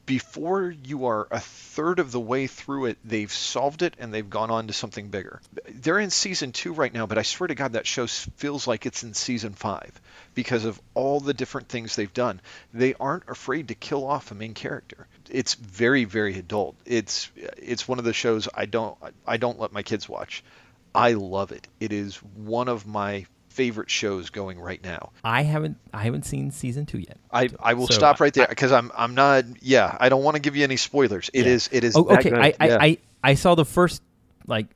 before 0.08 0.74
you 0.84 1.06
are 1.06 1.28
a 1.32 1.40
third 1.40 2.00
of 2.00 2.12
the 2.12 2.20
way 2.20 2.48
through 2.48 2.86
it, 2.88 2.98
they've 3.06 3.32
solved 3.32 3.82
it 3.82 3.94
and 4.00 4.14
they've 4.14 4.30
gone 4.30 4.50
on 4.50 4.68
to 4.68 4.74
something 4.74 5.08
bigger. 5.08 5.40
They're 5.70 6.00
in 6.00 6.10
season 6.10 6.52
two 6.52 6.74
right 6.74 6.94
now, 6.94 7.06
but 7.06 7.18
I 7.18 7.22
swear 7.22 7.48
to 7.48 7.56
God, 7.56 7.74
that 7.74 7.88
show 7.88 8.08
feels 8.08 8.68
like 8.68 8.86
it's 8.86 9.04
in 9.04 9.14
season 9.14 9.54
five 9.54 10.02
because 10.34 10.66
of 10.66 10.82
all 10.96 11.20
the 11.22 11.34
different 11.34 11.70
things 11.70 11.96
they've 11.96 12.14
done. 12.14 12.42
They 12.74 12.94
aren't 13.00 13.30
afraid 13.30 13.70
to 13.70 13.76
kill 13.76 14.06
off 14.06 14.32
a 14.32 14.36
main 14.36 14.54
character. 14.54 15.08
It's 15.30 15.54
very, 15.54 16.04
very 16.04 16.38
adult. 16.38 16.76
It's 16.86 17.30
it's 17.58 17.88
one 17.88 18.00
of 18.00 18.04
the 18.04 18.12
shows 18.14 18.50
I 18.54 18.66
don't 18.66 18.98
I 19.26 19.38
don't 19.38 19.60
let 19.60 19.72
my 19.72 19.84
kids 19.84 20.10
watch. 20.10 20.44
I 20.94 21.14
love 21.14 21.52
it. 21.52 21.68
It 21.80 21.94
is 21.94 22.18
one 22.18 22.68
of 22.68 22.86
my 22.86 23.26
favorite 23.50 23.90
shows 23.90 24.30
going 24.30 24.60
right 24.60 24.82
now. 24.84 25.12
I 25.24 25.44
haven't 25.44 25.78
I 25.94 26.04
haven't 26.04 26.26
seen 26.26 26.52
season 26.52 26.86
two 26.86 27.00
yet. 27.00 27.18
I, 27.32 27.50
I 27.60 27.74
will 27.74 27.88
So, 27.88 27.94
stop 27.96 28.20
right 28.22 28.34
there 28.34 28.48
because 28.48 28.72
I'm 28.72 28.92
I'm 28.96 29.14
not 29.14 29.44
yeah 29.62 29.98
I 30.00 30.08
don't 30.10 30.24
want 30.24 30.36
to 30.36 30.42
give 30.42 30.56
you 30.56 30.64
any 30.64 30.78
spoilers. 30.78 31.30
It 31.34 31.46
Yeah. 31.46 31.52
is 31.52 31.70
it 31.72 31.84
is 31.84 31.96
Oh, 31.98 32.08
okay. 32.10 32.32
I, 32.34 32.54
I, 32.60 32.68
Yeah. 32.68 32.78
I 32.80 32.98
I 33.24 33.34
saw 33.34 33.56
the 33.56 33.66
first 33.66 34.02
like 34.48 34.68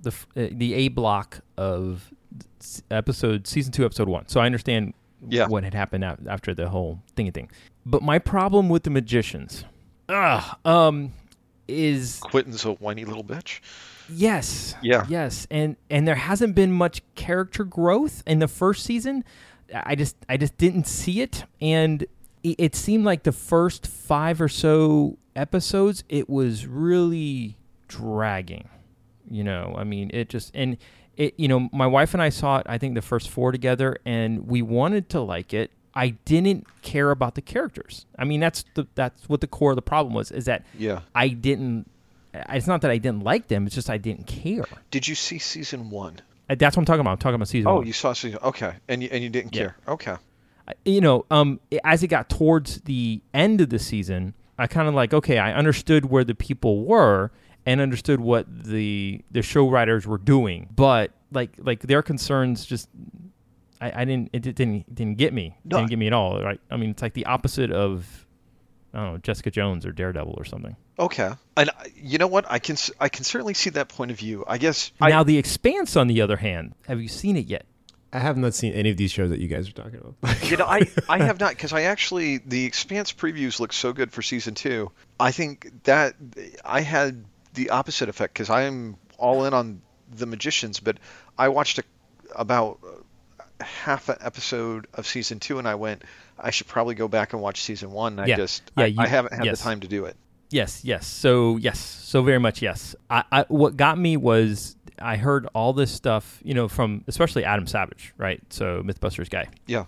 the 0.00 0.10
uh, 0.36 0.48
the 0.52 0.74
A 0.74 0.88
block 0.88 1.40
of 1.58 2.10
episode 2.90 3.46
season 3.46 3.72
two 3.72 3.84
episode 3.84 4.08
one, 4.08 4.28
so 4.28 4.40
I 4.40 4.46
understand 4.46 4.94
Yeah. 5.28 5.46
what 5.46 5.64
had 5.64 5.74
happened 5.74 6.04
after 6.04 6.54
the 6.54 6.68
whole 6.68 7.00
thingy 7.16 7.32
thing. 7.34 7.50
But 7.84 8.02
my 8.02 8.18
problem 8.18 8.68
with 8.68 8.84
the 8.84 8.90
magicians, 8.90 9.64
ah, 10.08 10.56
um, 10.64 11.12
is 11.68 12.18
Quentin's 12.20 12.64
a 12.64 12.72
whiny 12.72 13.04
little 13.04 13.24
bitch. 13.24 13.60
Yes. 14.08 14.74
Yeah. 14.82 15.06
Yes, 15.08 15.46
and 15.50 15.76
and 15.90 16.06
there 16.06 16.14
hasn't 16.14 16.54
been 16.54 16.72
much 16.72 17.02
character 17.14 17.64
growth 17.64 18.22
in 18.26 18.38
the 18.38 18.48
first 18.48 18.84
season. 18.84 19.24
I 19.74 19.94
just 19.94 20.16
I 20.28 20.36
just 20.36 20.56
didn't 20.58 20.86
see 20.86 21.20
it, 21.20 21.44
and 21.60 22.02
it, 22.42 22.56
it 22.58 22.74
seemed 22.76 23.04
like 23.04 23.22
the 23.22 23.32
first 23.32 23.86
five 23.86 24.40
or 24.40 24.48
so 24.48 25.18
episodes 25.34 26.04
it 26.08 26.28
was 26.28 26.66
really 26.66 27.56
dragging. 27.88 28.68
You 29.30 29.44
know, 29.44 29.74
I 29.78 29.84
mean, 29.84 30.10
it 30.12 30.28
just 30.28 30.50
and 30.54 30.76
it. 31.16 31.34
You 31.38 31.48
know, 31.48 31.68
my 31.72 31.86
wife 31.86 32.12
and 32.12 32.22
I 32.22 32.28
saw 32.28 32.58
it. 32.58 32.66
I 32.68 32.76
think 32.78 32.94
the 32.94 33.02
first 33.02 33.30
four 33.30 33.52
together, 33.52 33.96
and 34.04 34.46
we 34.46 34.60
wanted 34.62 35.08
to 35.10 35.20
like 35.20 35.54
it. 35.54 35.70
I 35.94 36.10
didn't 36.24 36.66
care 36.82 37.10
about 37.10 37.34
the 37.34 37.42
characters. 37.42 38.06
I 38.18 38.24
mean, 38.24 38.40
that's 38.40 38.64
the 38.74 38.86
that's 38.94 39.28
what 39.28 39.40
the 39.40 39.46
core 39.46 39.70
of 39.72 39.76
the 39.76 39.82
problem 39.82 40.14
was. 40.14 40.30
Is 40.30 40.46
that 40.46 40.64
Yeah. 40.76 41.00
I 41.14 41.28
didn't. 41.28 41.90
It's 42.34 42.66
not 42.66 42.80
that 42.82 42.90
I 42.90 42.98
didn't 42.98 43.24
like 43.24 43.48
them. 43.48 43.66
It's 43.66 43.74
just 43.74 43.90
I 43.90 43.98
didn't 43.98 44.26
care. 44.26 44.64
Did 44.90 45.06
you 45.06 45.14
see 45.14 45.38
season 45.38 45.90
one? 45.90 46.20
Uh, 46.48 46.54
That's 46.54 46.76
what 46.76 46.82
I'm 46.82 46.86
talking 46.86 47.00
about. 47.00 47.12
I'm 47.12 47.18
talking 47.18 47.34
about 47.34 47.48
season 47.48 47.68
Oh, 47.68 47.76
one. 47.76 47.86
you 47.86 47.92
saw 47.92 48.12
season. 48.14 48.38
Okay, 48.42 48.72
and 48.88 49.02
you 49.02 49.08
and 49.12 49.22
you 49.22 49.28
didn't 49.30 49.54
Yeah. 49.54 49.60
care. 49.62 49.76
Okay. 49.88 50.16
You 50.84 51.00
know, 51.00 51.26
um, 51.30 51.60
as 51.84 52.02
it 52.02 52.08
got 52.08 52.28
towards 52.28 52.80
the 52.82 53.20
end 53.34 53.60
of 53.60 53.68
the 53.68 53.78
season, 53.78 54.32
I 54.58 54.66
kind 54.68 54.88
of 54.88 54.94
like, 54.94 55.12
okay, 55.12 55.38
I 55.38 55.52
understood 55.52 56.06
where 56.06 56.24
the 56.24 56.34
people 56.34 56.84
were 56.84 57.30
and 57.66 57.80
understood 57.80 58.20
what 58.20 58.46
the 58.64 59.22
the 59.30 59.42
show 59.42 59.68
writers 59.68 60.06
were 60.06 60.18
doing, 60.18 60.68
but 60.74 61.10
like 61.32 61.50
like 61.58 61.80
their 61.80 62.02
concerns 62.02 62.64
just. 62.64 62.88
I, 63.80 64.02
I 64.02 64.04
didn't. 64.04 64.30
It 64.32 64.42
didn't. 64.42 64.94
Didn't 64.94 65.18
get 65.18 65.32
me. 65.34 65.56
No, 65.64 65.78
didn't 65.78 65.90
get 65.90 65.98
me 65.98 66.06
at 66.06 66.12
all. 66.12 66.40
Right. 66.40 66.60
I 66.70 66.76
mean, 66.76 66.90
it's 66.90 67.02
like 67.02 67.14
the 67.14 67.26
opposite 67.26 67.72
of, 67.72 68.21
I 68.94 68.98
don't 68.98 69.12
know, 69.12 69.18
Jessica 69.18 69.50
Jones 69.50 69.86
or 69.86 69.92
Daredevil 69.92 70.34
or 70.36 70.44
something. 70.44 70.76
Okay. 70.98 71.30
And 71.56 71.70
you 71.96 72.18
know 72.18 72.26
what? 72.26 72.44
I 72.48 72.58
can 72.58 72.76
I 73.00 73.08
can 73.08 73.24
certainly 73.24 73.54
see 73.54 73.70
that 73.70 73.88
point 73.88 74.10
of 74.10 74.18
view. 74.18 74.44
I 74.46 74.58
guess. 74.58 74.92
I, 75.00 75.10
now, 75.10 75.22
The 75.22 75.38
Expanse, 75.38 75.96
on 75.96 76.08
the 76.08 76.20
other 76.20 76.36
hand, 76.36 76.74
have 76.86 77.00
you 77.00 77.08
seen 77.08 77.36
it 77.36 77.46
yet? 77.46 77.64
I 78.12 78.18
have 78.18 78.36
not 78.36 78.52
seen 78.52 78.74
any 78.74 78.90
of 78.90 78.98
these 78.98 79.10
shows 79.10 79.30
that 79.30 79.40
you 79.40 79.48
guys 79.48 79.68
are 79.68 79.72
talking 79.72 79.98
about. 79.98 80.42
you 80.50 80.58
know, 80.58 80.66
I, 80.66 80.90
I 81.08 81.18
have 81.18 81.40
not 81.40 81.50
because 81.56 81.72
I 81.72 81.82
actually 81.82 82.38
the 82.38 82.66
Expanse 82.66 83.12
previews 83.12 83.58
look 83.58 83.72
so 83.72 83.92
good 83.92 84.12
for 84.12 84.20
season 84.20 84.54
two. 84.54 84.90
I 85.18 85.32
think 85.32 85.84
that 85.84 86.14
I 86.64 86.82
had 86.82 87.24
the 87.54 87.70
opposite 87.70 88.08
effect 88.08 88.34
because 88.34 88.50
I 88.50 88.62
am 88.62 88.96
all 89.16 89.44
in 89.46 89.54
on 89.54 89.80
the 90.14 90.26
Magicians, 90.26 90.80
but 90.80 90.98
I 91.38 91.48
watched 91.48 91.78
a, 91.78 91.84
about 92.36 92.80
uh, 92.84 93.64
half 93.64 94.10
an 94.10 94.16
episode 94.20 94.86
of 94.92 95.06
season 95.06 95.40
two 95.40 95.58
and 95.58 95.66
I 95.66 95.76
went, 95.76 96.02
I 96.38 96.50
should 96.50 96.66
probably 96.66 96.94
go 96.94 97.08
back 97.08 97.32
and 97.32 97.42
watch 97.42 97.62
season 97.62 97.92
one. 97.92 98.18
And 98.18 98.28
Yeah. 98.28 98.34
I 98.34 98.36
just 98.38 98.62
Yeah, 98.76 98.84
I, 98.84 98.86
you- 98.88 99.00
I 99.00 99.06
haven't 99.06 99.32
had 99.34 99.44
yes. 99.44 99.58
the 99.58 99.64
time 99.64 99.80
to 99.80 99.88
do 99.88 100.04
it. 100.04 100.16
Yes, 100.50 100.84
yes. 100.84 101.06
So 101.06 101.56
yes, 101.56 101.78
so 101.78 102.22
very 102.22 102.38
much 102.38 102.60
yes. 102.60 102.94
I, 103.08 103.24
I 103.32 103.44
what 103.48 103.76
got 103.76 103.96
me 103.98 104.16
was 104.18 104.76
I 104.98 105.16
heard 105.16 105.48
all 105.54 105.72
this 105.72 105.90
stuff, 105.90 106.40
you 106.44 106.52
know, 106.54 106.68
from 106.68 107.04
especially 107.08 107.44
Adam 107.44 107.66
Savage, 107.66 108.12
right? 108.18 108.40
So 108.50 108.82
MythBusters 108.82 109.30
guy, 109.30 109.48
Yeah. 109.66 109.86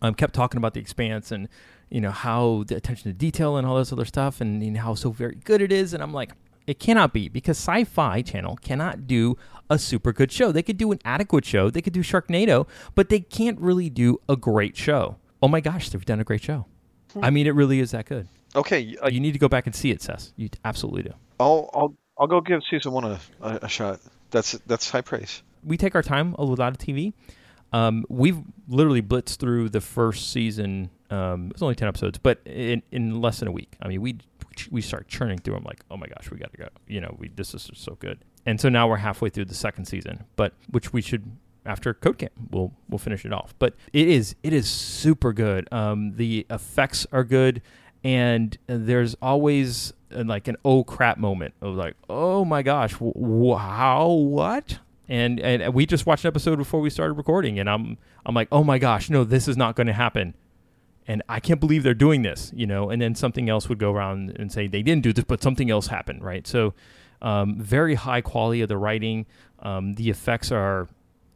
I 0.00 0.08
um, 0.08 0.14
kept 0.14 0.32
talking 0.32 0.58
about 0.58 0.74
the 0.74 0.80
Expanse 0.80 1.30
and 1.32 1.48
you 1.90 2.00
know 2.00 2.10
how 2.12 2.64
the 2.68 2.76
attention 2.76 3.10
to 3.10 3.12
detail 3.18 3.56
and 3.56 3.66
all 3.66 3.76
this 3.76 3.92
other 3.92 4.04
stuff, 4.04 4.40
and 4.40 4.62
you 4.62 4.70
know, 4.70 4.80
how 4.80 4.94
so 4.94 5.10
very 5.10 5.34
good 5.34 5.60
it 5.60 5.72
is. 5.72 5.92
And 5.92 6.02
I'm 6.02 6.14
like, 6.14 6.32
it 6.68 6.78
cannot 6.78 7.12
be 7.12 7.28
because 7.28 7.58
Sci-Fi 7.58 8.22
Channel 8.22 8.56
cannot 8.62 9.06
do 9.08 9.36
a 9.68 9.76
super 9.78 10.12
good 10.12 10.30
show. 10.30 10.52
They 10.52 10.62
could 10.62 10.76
do 10.78 10.92
an 10.92 11.00
adequate 11.04 11.44
show, 11.44 11.68
they 11.68 11.82
could 11.82 11.92
do 11.92 12.00
Sharknado, 12.02 12.68
but 12.94 13.08
they 13.08 13.20
can't 13.20 13.58
really 13.60 13.90
do 13.90 14.20
a 14.28 14.36
great 14.36 14.76
show. 14.76 15.16
Oh 15.42 15.48
my 15.48 15.60
gosh, 15.60 15.88
they've 15.90 16.04
done 16.04 16.20
a 16.20 16.24
great 16.24 16.42
show. 16.42 16.66
I 17.22 17.30
mean, 17.30 17.46
it 17.46 17.54
really 17.54 17.80
is 17.80 17.90
that 17.90 18.06
good. 18.06 18.28
Okay. 18.54 18.96
Uh, 19.02 19.08
You 19.08 19.20
need 19.20 19.32
to 19.32 19.38
go 19.38 19.48
back 19.48 19.66
and 19.66 19.74
see 19.74 19.90
it, 19.90 20.00
Seth. 20.02 20.32
You 20.36 20.48
absolutely 20.64 21.02
do. 21.04 21.12
I'll 21.38 21.70
I'll 21.74 21.94
I'll 22.18 22.26
go 22.26 22.40
give 22.40 22.60
season 22.70 22.92
one 22.92 23.04
a, 23.04 23.18
a, 23.40 23.58
a 23.62 23.68
shot. 23.68 24.00
That's 24.30 24.52
that's 24.66 24.90
high 24.90 25.00
praise. 25.00 25.42
we 25.64 25.76
take 25.76 25.94
our 25.94 26.02
time 26.02 26.34
a 26.38 26.44
lot 26.44 26.60
of 26.72 26.78
TV. 26.78 27.12
Um, 27.72 28.04
we've 28.08 28.38
literally 28.68 29.00
blitzed 29.02 29.36
through 29.36 29.68
the 29.70 29.80
first 29.80 30.32
season. 30.32 30.90
Um, 31.10 31.50
it's 31.52 31.62
only 31.62 31.74
ten 31.74 31.88
episodes, 31.88 32.18
but 32.18 32.40
in, 32.44 32.82
in 32.92 33.20
less 33.20 33.38
than 33.38 33.48
a 33.48 33.52
week. 33.52 33.76
I 33.80 33.88
mean, 33.88 34.00
we 34.02 34.18
we 34.70 34.82
start 34.82 35.08
churning 35.08 35.38
through 35.38 35.54
them 35.54 35.64
like, 35.64 35.80
oh 35.90 35.96
my 35.96 36.06
gosh, 36.06 36.30
we 36.30 36.38
got 36.38 36.50
to 36.52 36.58
go. 36.58 36.68
You 36.86 37.00
know, 37.00 37.16
we 37.18 37.28
this 37.28 37.54
is 37.54 37.70
so 37.74 37.96
good. 38.00 38.18
And 38.46 38.60
so 38.60 38.68
now 38.68 38.88
we're 38.88 38.96
halfway 38.96 39.30
through 39.30 39.44
the 39.46 39.54
second 39.54 39.84
season, 39.86 40.24
but 40.36 40.52
which 40.70 40.92
we 40.92 41.00
should 41.02 41.30
after 41.66 41.92
Code 41.94 42.18
Camp 42.18 42.32
we'll 42.50 42.72
we'll 42.88 42.98
finish 42.98 43.24
it 43.24 43.32
off. 43.32 43.54
But 43.58 43.74
it 43.92 44.08
is 44.08 44.34
it 44.42 44.52
is 44.52 44.68
super 44.68 45.32
good. 45.32 45.68
Um, 45.72 46.16
the 46.16 46.46
effects 46.50 47.06
are 47.12 47.24
good, 47.24 47.62
and 48.04 48.56
there's 48.66 49.14
always 49.20 49.92
uh, 50.14 50.24
like 50.24 50.48
an 50.48 50.56
oh 50.64 50.84
crap 50.84 51.18
moment 51.18 51.54
of 51.60 51.74
like, 51.74 51.96
oh 52.08 52.44
my 52.44 52.62
gosh, 52.62 52.94
w- 52.94 53.12
wow, 53.14 54.06
what? 54.08 54.78
and 55.10 55.40
and 55.40 55.74
we 55.74 55.84
just 55.84 56.06
watched 56.06 56.24
an 56.24 56.28
episode 56.28 56.56
before 56.56 56.80
we 56.80 56.88
started 56.88 57.14
recording 57.14 57.58
and 57.58 57.68
i'm 57.68 57.98
i'm 58.24 58.34
like 58.34 58.48
oh 58.52 58.62
my 58.64 58.78
gosh 58.78 59.10
no 59.10 59.24
this 59.24 59.48
is 59.48 59.56
not 59.56 59.74
going 59.74 59.88
to 59.88 59.92
happen 59.92 60.32
and 61.06 61.20
i 61.28 61.40
can't 61.40 61.60
believe 61.60 61.82
they're 61.82 61.94
doing 61.94 62.22
this 62.22 62.52
you 62.54 62.66
know 62.66 62.88
and 62.88 63.02
then 63.02 63.14
something 63.14 63.50
else 63.50 63.68
would 63.68 63.78
go 63.78 63.92
around 63.92 64.30
and 64.38 64.50
say 64.52 64.66
they 64.66 64.82
didn't 64.82 65.02
do 65.02 65.12
this 65.12 65.24
but 65.24 65.42
something 65.42 65.68
else 65.68 65.88
happened 65.88 66.24
right 66.24 66.46
so 66.46 66.72
um, 67.22 67.60
very 67.60 67.96
high 67.96 68.22
quality 68.22 68.62
of 68.62 68.68
the 68.68 68.78
writing 68.78 69.26
um, 69.58 69.92
the 69.94 70.08
effects 70.08 70.50
are 70.50 70.88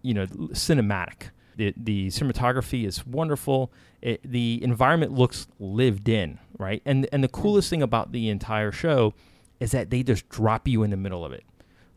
you 0.05 0.15
know 0.15 0.27
cinematic 0.53 1.31
the, 1.57 1.73
the 1.77 2.09
cinematography 2.09 2.85
is 2.87 3.07
wonderful 3.07 3.73
it, 4.03 4.21
the 4.25 4.61
environment 4.63 5.13
looks 5.13 5.47
lived 5.59 6.09
in 6.09 6.39
right 6.59 6.83
and 6.85 7.09
and 7.13 7.23
the 7.25 7.29
coolest 7.29 7.71
thing 7.71 7.83
about 7.83 8.13
the 8.13 8.29
entire 8.29 8.71
show 8.73 9.15
is 9.61 9.71
that 9.71 9.91
they 9.91 10.03
just 10.03 10.29
drop 10.29 10.67
you 10.69 10.83
in 10.83 10.91
the 10.91 10.97
middle 10.97 11.25
of 11.25 11.33
it 11.33 11.45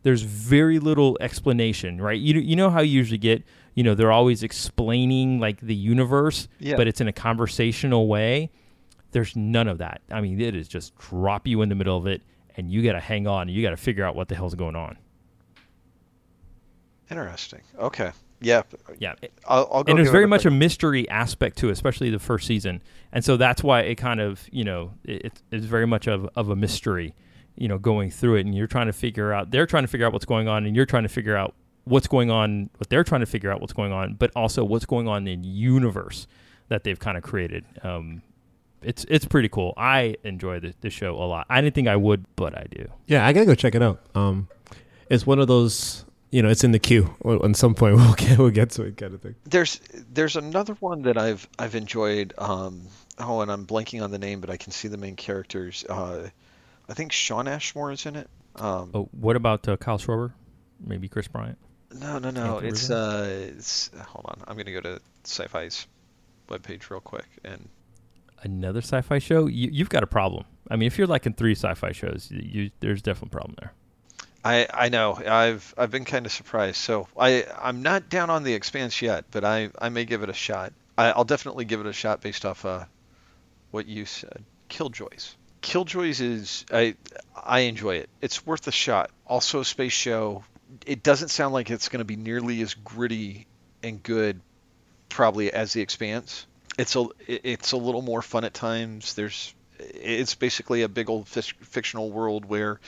there's 0.04 0.22
very 0.22 0.78
little 0.78 1.18
explanation, 1.20 2.00
right? 2.00 2.18
You 2.18 2.38
you 2.40 2.54
know 2.54 2.70
how 2.70 2.80
you 2.80 2.92
usually 2.92 3.18
get, 3.18 3.42
you 3.74 3.82
know, 3.82 3.96
they're 3.96 4.12
always 4.12 4.44
explaining 4.44 5.40
like 5.40 5.60
the 5.60 5.74
universe, 5.74 6.46
Yeah. 6.60 6.76
but 6.76 6.86
it's 6.86 7.00
in 7.00 7.08
a 7.08 7.12
conversational 7.12 8.06
way. 8.06 8.50
There's 9.10 9.34
none 9.34 9.66
of 9.66 9.78
that. 9.78 10.00
I 10.12 10.20
mean, 10.20 10.40
it 10.40 10.54
is 10.54 10.68
just 10.68 10.96
drop 10.98 11.48
you 11.48 11.62
in 11.62 11.68
the 11.68 11.74
middle 11.74 11.96
of 11.96 12.06
it, 12.06 12.22
and 12.56 12.70
you 12.70 12.80
got 12.84 12.92
to 12.92 13.00
hang 13.00 13.26
on. 13.26 13.48
You 13.48 13.60
got 13.60 13.70
to 13.70 13.76
figure 13.76 14.04
out 14.04 14.14
what 14.14 14.28
the 14.28 14.36
hell's 14.36 14.54
going 14.54 14.76
on. 14.76 14.96
Interesting. 17.10 17.60
Okay. 17.78 18.12
Yeah. 18.40 18.62
Yeah, 18.98 19.14
I'll, 19.48 19.68
I'll 19.72 19.82
go. 19.84 19.90
and 19.90 19.98
there's 19.98 20.10
very 20.10 20.26
much 20.26 20.42
quick- 20.42 20.52
a 20.52 20.56
mystery 20.56 21.08
aspect 21.08 21.58
to 21.58 21.68
it, 21.68 21.72
especially 21.72 22.10
the 22.10 22.18
first 22.20 22.46
season, 22.46 22.80
and 23.12 23.24
so 23.24 23.36
that's 23.36 23.62
why 23.64 23.80
it 23.80 23.96
kind 23.96 24.20
of, 24.20 24.46
you 24.52 24.62
know, 24.64 24.92
it, 25.04 25.40
it's 25.50 25.66
very 25.66 25.86
much 25.86 26.06
of 26.06 26.28
of 26.36 26.48
a 26.48 26.54
mystery, 26.56 27.14
you 27.56 27.66
know, 27.66 27.78
going 27.78 28.10
through 28.12 28.36
it, 28.36 28.46
and 28.46 28.54
you're 28.54 28.68
trying 28.68 28.86
to 28.86 28.92
figure 28.92 29.32
out, 29.32 29.50
they're 29.50 29.66
trying 29.66 29.82
to 29.82 29.88
figure 29.88 30.06
out 30.06 30.12
what's 30.12 30.24
going 30.24 30.46
on, 30.46 30.66
and 30.66 30.76
you're 30.76 30.86
trying 30.86 31.02
to 31.02 31.08
figure 31.08 31.36
out 31.36 31.54
what's 31.84 32.06
going 32.06 32.30
on, 32.30 32.70
what 32.76 32.88
they're 32.90 33.02
trying 33.02 33.22
to 33.22 33.26
figure 33.26 33.50
out 33.50 33.60
what's 33.60 33.72
going 33.72 33.90
on, 33.92 34.14
but 34.14 34.30
also 34.36 34.62
what's 34.62 34.86
going 34.86 35.08
on 35.08 35.26
in 35.26 35.42
universe 35.42 36.26
that 36.68 36.84
they've 36.84 37.00
kind 37.00 37.16
of 37.16 37.24
created. 37.24 37.64
Um, 37.82 38.22
it's 38.82 39.04
it's 39.08 39.24
pretty 39.24 39.48
cool. 39.48 39.74
I 39.76 40.14
enjoy 40.22 40.60
the, 40.60 40.74
the 40.82 40.90
show 40.90 41.16
a 41.16 41.26
lot. 41.26 41.46
I 41.50 41.60
didn't 41.60 41.74
think 41.74 41.88
I 41.88 41.96
would, 41.96 42.24
but 42.36 42.56
I 42.56 42.66
do. 42.70 42.86
Yeah, 43.08 43.26
I 43.26 43.32
gotta 43.32 43.46
go 43.46 43.56
check 43.56 43.74
it 43.74 43.82
out. 43.82 44.00
Um, 44.14 44.46
it's 45.10 45.26
one 45.26 45.40
of 45.40 45.48
those, 45.48 46.04
you 46.30 46.42
know, 46.42 46.48
it's 46.48 46.64
in 46.64 46.72
the 46.72 46.78
queue. 46.78 47.14
Well, 47.22 47.44
At 47.44 47.56
some 47.56 47.74
point, 47.74 47.96
we'll 47.96 48.14
get 48.14 48.38
we'll 48.38 48.50
get 48.50 48.70
to 48.70 48.82
it, 48.82 48.96
kind 48.96 49.14
of 49.14 49.20
thing. 49.22 49.34
There's 49.44 49.80
there's 50.12 50.36
another 50.36 50.74
one 50.74 51.02
that 51.02 51.16
I've 51.18 51.48
I've 51.58 51.74
enjoyed. 51.74 52.34
Um, 52.38 52.82
oh, 53.18 53.40
and 53.40 53.50
I'm 53.50 53.66
blanking 53.66 54.02
on 54.02 54.10
the 54.10 54.18
name, 54.18 54.40
but 54.40 54.50
I 54.50 54.56
can 54.56 54.72
see 54.72 54.88
the 54.88 54.96
main 54.98 55.16
characters. 55.16 55.84
Uh, 55.88 56.28
I 56.88 56.94
think 56.94 57.12
Sean 57.12 57.48
Ashmore 57.48 57.92
is 57.92 58.06
in 58.06 58.16
it. 58.16 58.28
Um, 58.56 58.90
Oh, 58.94 59.08
what 59.12 59.36
about 59.36 59.68
uh, 59.68 59.76
Kyle 59.76 59.98
Schroeder? 59.98 60.32
Maybe 60.84 61.08
Chris 61.08 61.28
Bryant. 61.28 61.58
No, 62.00 62.18
no, 62.18 62.30
no. 62.30 62.54
Anthem 62.56 62.68
It's 62.68 62.88
River? 62.90 63.00
uh, 63.00 63.24
it's 63.56 63.90
hold 64.06 64.26
on. 64.26 64.40
I'm 64.46 64.56
gonna 64.56 64.72
go 64.72 64.80
to 64.80 65.00
Sci-Fi's 65.24 65.86
webpage 66.48 66.88
real 66.90 67.00
quick 67.00 67.26
and 67.44 67.68
Another 68.42 68.80
sci-fi 68.80 69.18
show? 69.18 69.46
You, 69.46 69.68
you've 69.72 69.88
got 69.88 70.04
a 70.04 70.06
problem. 70.06 70.44
I 70.70 70.76
mean, 70.76 70.86
if 70.86 70.96
you're 70.96 71.08
liking 71.08 71.32
three 71.32 71.56
sci-fi 71.56 71.90
shows, 71.90 72.28
you, 72.30 72.62
you 72.62 72.70
there's 72.78 73.02
definitely 73.02 73.28
a 73.28 73.36
problem 73.36 73.56
there. 73.58 73.72
I 74.44 74.66
I 74.72 74.88
know 74.88 75.14
I've 75.14 75.74
I've 75.76 75.90
been 75.90 76.04
kind 76.04 76.26
of 76.26 76.32
surprised. 76.32 76.76
So 76.76 77.08
I 77.18 77.44
I'm 77.60 77.82
not 77.82 78.08
down 78.08 78.30
on 78.30 78.44
the 78.44 78.54
Expanse 78.54 79.02
yet, 79.02 79.24
but 79.30 79.44
I 79.44 79.70
I 79.78 79.88
may 79.88 80.04
give 80.04 80.22
it 80.22 80.28
a 80.28 80.34
shot. 80.34 80.72
I, 80.96 81.10
I'll 81.10 81.24
definitely 81.24 81.64
give 81.64 81.80
it 81.80 81.86
a 81.86 81.92
shot 81.92 82.20
based 82.20 82.44
off 82.44 82.64
uh 82.64 82.84
what 83.70 83.86
you 83.86 84.04
said. 84.06 84.44
Killjoys. 84.68 85.34
Killjoys 85.60 86.20
is 86.20 86.64
I 86.72 86.94
I 87.36 87.60
enjoy 87.60 87.96
it. 87.96 88.08
It's 88.20 88.46
worth 88.46 88.66
a 88.68 88.72
shot. 88.72 89.10
Also 89.26 89.60
a 89.60 89.64
space 89.64 89.92
show. 89.92 90.44
It 90.86 91.02
doesn't 91.02 91.28
sound 91.28 91.54
like 91.54 91.70
it's 91.70 91.88
going 91.88 92.00
to 92.00 92.04
be 92.04 92.16
nearly 92.16 92.60
as 92.60 92.74
gritty 92.74 93.46
and 93.82 94.02
good 94.02 94.40
probably 95.08 95.52
as 95.52 95.72
the 95.72 95.80
Expanse. 95.80 96.46
It's 96.78 96.94
a 96.94 97.06
it's 97.26 97.72
a 97.72 97.76
little 97.76 98.02
more 98.02 98.22
fun 98.22 98.44
at 98.44 98.54
times. 98.54 99.14
There's 99.14 99.54
it's 99.78 100.34
basically 100.34 100.82
a 100.82 100.88
big 100.88 101.08
old 101.08 101.26
fic- 101.26 101.54
fictional 101.64 102.10
world 102.10 102.44
where 102.44 102.80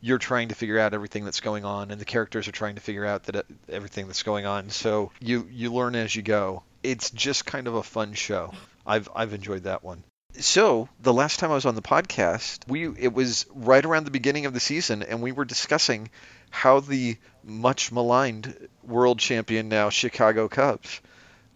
you're 0.00 0.18
trying 0.18 0.48
to 0.48 0.54
figure 0.54 0.78
out 0.78 0.94
everything 0.94 1.24
that's 1.24 1.40
going 1.40 1.64
on 1.64 1.90
and 1.90 2.00
the 2.00 2.04
characters 2.04 2.48
are 2.48 2.52
trying 2.52 2.76
to 2.76 2.80
figure 2.80 3.04
out 3.04 3.24
that 3.24 3.36
uh, 3.36 3.42
everything 3.68 4.06
that's 4.06 4.22
going 4.22 4.46
on. 4.46 4.70
So 4.70 5.10
you 5.20 5.48
you 5.50 5.72
learn 5.72 5.94
as 5.96 6.14
you 6.14 6.22
go. 6.22 6.62
It's 6.82 7.10
just 7.10 7.44
kind 7.44 7.66
of 7.66 7.74
a 7.74 7.82
fun 7.82 8.14
show. 8.14 8.52
I've 8.86 9.08
i've 9.14 9.34
enjoyed 9.34 9.64
that 9.64 9.82
one. 9.82 10.04
So 10.32 10.88
the 11.00 11.12
last 11.12 11.40
time 11.40 11.50
i 11.50 11.54
was 11.54 11.66
on 11.66 11.74
the 11.74 11.82
podcast 11.82 12.68
we 12.68 12.86
it 12.86 13.12
was 13.12 13.46
right 13.54 13.84
around 13.84 14.04
the 14.04 14.10
beginning 14.10 14.46
of 14.46 14.54
the 14.54 14.60
season 14.60 15.02
and 15.02 15.22
we 15.22 15.32
were 15.32 15.44
discussing 15.44 16.10
how 16.50 16.80
the 16.80 17.16
much 17.42 17.90
maligned 17.90 18.68
world 18.84 19.18
champion 19.18 19.68
now 19.68 19.88
chicago 19.88 20.48
cubs 20.48 21.00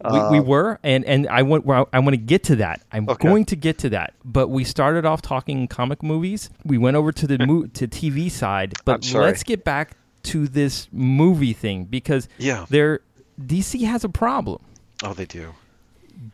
we, 0.05 0.11
we 0.31 0.39
uh, 0.39 0.43
were, 0.43 0.79
and 0.83 1.05
and 1.05 1.29
I 1.29 1.43
want 1.43 1.69
I 1.69 1.99
want 1.99 2.11
to 2.11 2.17
get 2.17 2.43
to 2.45 2.57
that. 2.57 2.83
I'm 2.93 3.09
Okay. 3.09 3.29
going 3.29 3.45
to 3.47 3.57
get 3.57 3.79
to 3.79 3.91
that. 3.91 4.15
But 4.25 4.49
we 4.49 4.65
started 4.65 5.05
off 5.05 5.23
talking 5.23 5.69
comic 5.69 6.03
movies. 6.03 6.51
We 6.65 6.79
went 6.79 6.97
over 6.97 7.13
to 7.13 7.27
the 7.27 7.39
mo- 7.47 7.67
to 7.67 7.87
TV 7.89 8.31
side. 8.31 8.75
But 8.85 9.05
let's 9.15 9.43
get 9.43 9.65
back 9.65 9.97
to 10.25 10.47
this 10.49 10.89
movie 10.93 11.53
thing 11.53 11.85
because 11.85 12.29
yeah 12.39 12.65
there 12.71 13.01
DC 13.41 13.85
has 13.87 14.05
a 14.05 14.09
problem. 14.09 14.61
oh 15.03 15.13
they 15.15 15.25
do 15.27 15.53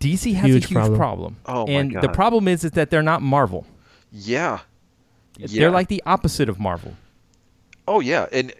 DC 0.01 0.35
has 0.35 0.45
Huge 0.51 0.65
a 0.65 0.69
huge 0.69 0.73
problem. 0.77 0.97
problem. 0.99 1.37
Oh, 1.47 1.67
my 1.67 1.73
and 1.73 1.93
the 2.03 2.09
problem 2.11 2.49
is, 2.49 2.65
is 2.65 2.73
that 2.73 2.91
they're 2.91 3.03
not 3.03 3.23
Marvel. 3.23 3.67
yeah 4.13 4.61
They're 5.39 5.71
like 5.71 5.89
the 5.89 6.03
opposite 6.05 6.49
of 6.49 6.59
Marvel. 6.61 6.95
Oh 7.87 8.01
yeah, 8.01 8.27
and 8.33 8.53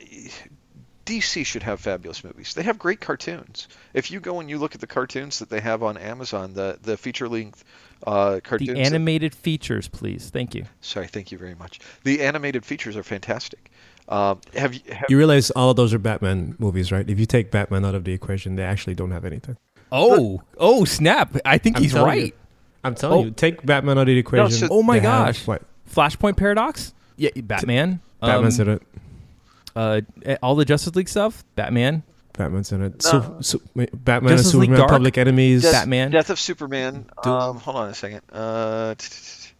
DC 1.09 1.45
should 1.47 1.63
have 1.63 1.81
fabulous 1.81 2.23
movies. 2.23 2.55
They 2.55 2.63
have 2.63 2.79
great 2.79 3.01
cartoons. 3.01 3.67
If 3.95 4.11
you 4.11 4.21
go 4.21 4.41
and 4.41 4.49
you 4.51 4.59
look 4.59 4.75
at 4.75 4.81
the 4.81 4.87
cartoons 4.87 5.39
that 5.39 5.49
they 5.51 5.61
have 5.61 5.83
on 5.83 5.97
Amazon, 5.97 6.55
the 6.55 6.79
the 6.83 6.97
feature 6.97 7.29
length 7.29 7.65
uh, 8.07 8.41
cartoons. 8.45 8.69
The 8.69 8.75
that- 8.75 8.87
animated 8.87 9.35
features, 9.35 9.89
please. 9.89 10.31
Thank 10.31 10.55
you. 10.55 10.65
sorry, 10.81 11.07
thank 11.07 11.33
you 11.33 11.39
very 11.39 11.55
much. 11.55 11.81
The 12.05 12.23
animated 12.23 12.65
features 12.65 12.97
are 12.97 13.03
fantastic. 13.03 13.71
Um, 14.09 14.41
have 14.55 14.75
you? 14.75 14.81
Have, 14.93 15.07
You 15.09 15.19
realize 15.19 15.51
all 15.53 15.71
of 15.71 15.77
those 15.77 15.93
are 15.95 15.99
Batman 15.99 16.55
movies, 16.59 16.91
right? 16.93 17.09
If 17.09 17.19
you 17.19 17.27
take 17.27 17.51
Batman 17.51 17.85
out 17.85 17.95
of 17.95 18.05
the 18.05 18.13
equation, 18.13 18.57
they 18.57 18.63
actually 18.65 18.95
don't 18.95 19.11
have 19.11 19.25
anything. 19.25 19.57
Oh, 19.91 20.43
oh, 20.59 20.85
snap! 20.85 21.35
I 21.45 21.59
think 21.59 21.77
I'm 21.77 21.83
he's 21.83 21.95
right. 21.95 22.27
you. 22.27 22.33
I'm 22.85 22.95
telling 22.95 23.19
Oh. 23.19 23.25
you, 23.25 23.31
take 23.33 23.65
Batman 23.67 23.99
out 23.99 24.03
of 24.03 24.07
the 24.09 24.19
equation. 24.19 24.51
so- 24.51 24.69
Oh 24.71 24.83
my 24.83 24.99
they 24.99 25.07
have- 25.09 25.27
gosh. 25.27 25.47
what? 25.47 25.63
Flashpoint 25.91 26.37
Paradox. 26.37 26.93
Yeah, 27.17 27.31
Batman. 27.37 28.01
Batman's 28.21 28.61
Um, 28.61 28.69
in 28.69 28.75
it. 28.77 28.83
Uh, 29.79 30.01
all 30.43 30.55
the 30.57 30.65
Justice 30.65 30.95
League 30.97 31.09
stuff. 31.09 31.45
Batman. 31.55 32.03
Batman's 32.33 32.71
in 32.73 32.83
it. 32.83 32.93
No. 33.05 33.11
So, 33.11 33.37
so, 33.41 33.61
wait, 33.75 33.91
Batman 33.93 34.33
Justice 34.37 34.53
and 34.53 34.61
League 34.61 34.69
Superman, 34.69 34.79
Dark? 34.81 34.91
Public 34.91 35.19
Enemies. 35.19 35.63
Death, 35.63 35.73
Batman. 35.73 36.11
Death 36.11 36.31
of 36.31 36.39
Superman. 36.39 37.07
Um, 37.25 37.57
hold 37.59 37.77
on 37.77 37.89
a 37.89 37.95
second. 37.95 38.21
Uh, 38.33 38.95
t- 38.97 39.09
t- 39.09 39.17
t- 39.17 39.51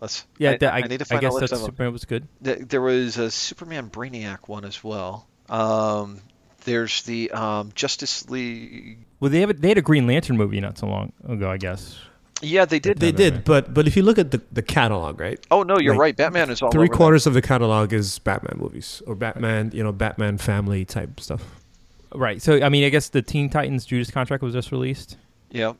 let's. 0.00 0.24
Yeah, 0.38 0.50
I, 0.52 0.56
that- 0.58 0.72
I, 0.72 0.76
I 0.78 0.80
need 0.82 0.98
to 0.98 1.04
I 1.04 1.08
find 1.08 1.20
guess 1.20 1.32
a 1.32 1.34
list 1.34 1.50
that 1.50 1.56
of 1.56 1.60
them. 1.62 1.66
Superman 1.70 1.92
was 1.92 2.04
good. 2.04 2.28
There 2.40 2.80
was 2.80 3.18
a 3.18 3.30
Superman 3.30 3.90
Brainiac 3.90 4.46
one 4.46 4.64
as 4.64 4.82
well. 4.84 5.26
Um, 5.48 6.20
there's 6.64 7.02
the 7.02 7.32
um, 7.32 7.72
Justice 7.74 8.28
League. 8.30 8.98
Well, 9.18 9.30
they 9.30 9.40
have 9.40 9.50
a, 9.50 9.54
they 9.54 9.68
had 9.68 9.78
a 9.78 9.82
Green 9.82 10.06
Lantern 10.06 10.36
movie 10.36 10.60
not 10.60 10.78
so 10.78 10.86
long 10.86 11.12
ago, 11.28 11.50
I 11.50 11.56
guess. 11.56 11.98
Yeah, 12.42 12.64
they 12.64 12.78
did. 12.80 12.98
They 12.98 13.12
Batman. 13.12 13.32
did, 13.34 13.44
but 13.44 13.72
but 13.72 13.86
if 13.86 13.96
you 13.96 14.02
look 14.02 14.18
at 14.18 14.32
the, 14.32 14.42
the 14.52 14.62
catalog, 14.62 15.20
right? 15.20 15.38
Oh 15.50 15.62
no, 15.62 15.78
you're 15.78 15.94
Like, 15.94 16.00
right. 16.00 16.16
Batman 16.16 16.50
is 16.50 16.60
all 16.60 16.70
Three 16.72 16.86
over 16.86 16.88
that. 16.88 16.96
quarters 16.96 17.26
of 17.26 17.34
the 17.34 17.42
catalog 17.42 17.92
is 17.92 18.18
Batman 18.18 18.58
movies 18.60 19.00
or 19.06 19.14
Batman, 19.14 19.70
you 19.72 19.82
know, 19.82 19.92
Batman 19.92 20.38
family 20.38 20.84
type 20.84 21.20
stuff. 21.20 21.42
Right. 22.14 22.42
So, 22.42 22.60
I 22.62 22.68
mean, 22.68 22.84
I 22.84 22.88
guess 22.90 23.08
the 23.08 23.22
Teen 23.22 23.48
Titans 23.48 23.86
Judas 23.86 24.10
contract 24.10 24.42
was 24.42 24.52
just 24.52 24.70
released. 24.72 25.16
Yeah. 25.50 25.74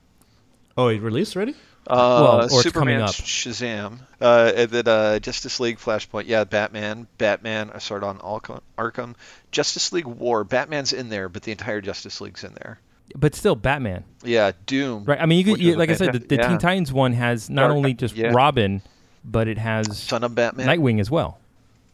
Oh, 0.78 0.88
it 0.88 1.02
released 1.02 1.36
already? 1.36 1.54
Uh, 1.86 2.38
Well, 2.40 2.44
or 2.44 2.62
Superman, 2.62 3.00
coming 3.00 3.02
up. 3.02 3.10
Shazam, 3.10 3.98
uh, 4.20 4.52
and 4.54 4.88
uh, 4.88 5.18
Justice 5.18 5.58
League, 5.60 5.78
Flashpoint, 5.78 6.24
yeah, 6.28 6.44
Batman, 6.44 7.08
Batman, 7.18 7.70
I 7.74 7.78
started 7.78 8.06
on 8.06 8.18
Arkham, 8.20 8.60
Arkham, 8.78 9.16
Justice 9.50 9.92
League 9.92 10.06
War, 10.06 10.44
Batman's 10.44 10.92
in 10.92 11.08
there, 11.08 11.28
but 11.28 11.42
the 11.42 11.50
entire 11.50 11.80
Justice 11.80 12.20
League's 12.20 12.44
in 12.44 12.54
there. 12.54 12.78
But 13.14 13.34
still, 13.34 13.54
Batman. 13.54 14.04
Yeah, 14.24 14.52
Doom. 14.66 15.04
Right. 15.04 15.20
I 15.20 15.26
mean, 15.26 15.38
you 15.38 15.52
could, 15.52 15.62
you, 15.62 15.76
like 15.76 15.90
I 15.90 15.94
said, 15.94 16.12
the, 16.14 16.18
the 16.18 16.36
yeah. 16.36 16.48
Teen 16.48 16.58
Titans 16.58 16.92
one 16.92 17.12
has 17.12 17.50
not 17.50 17.68
Dark- 17.68 17.76
only 17.76 17.94
just 17.94 18.16
yeah. 18.16 18.32
Robin, 18.32 18.80
but 19.24 19.48
it 19.48 19.58
has 19.58 19.98
Son 19.98 20.24
of 20.24 20.34
Batman. 20.34 20.66
Nightwing 20.66 21.00
as 21.00 21.10
well. 21.10 21.38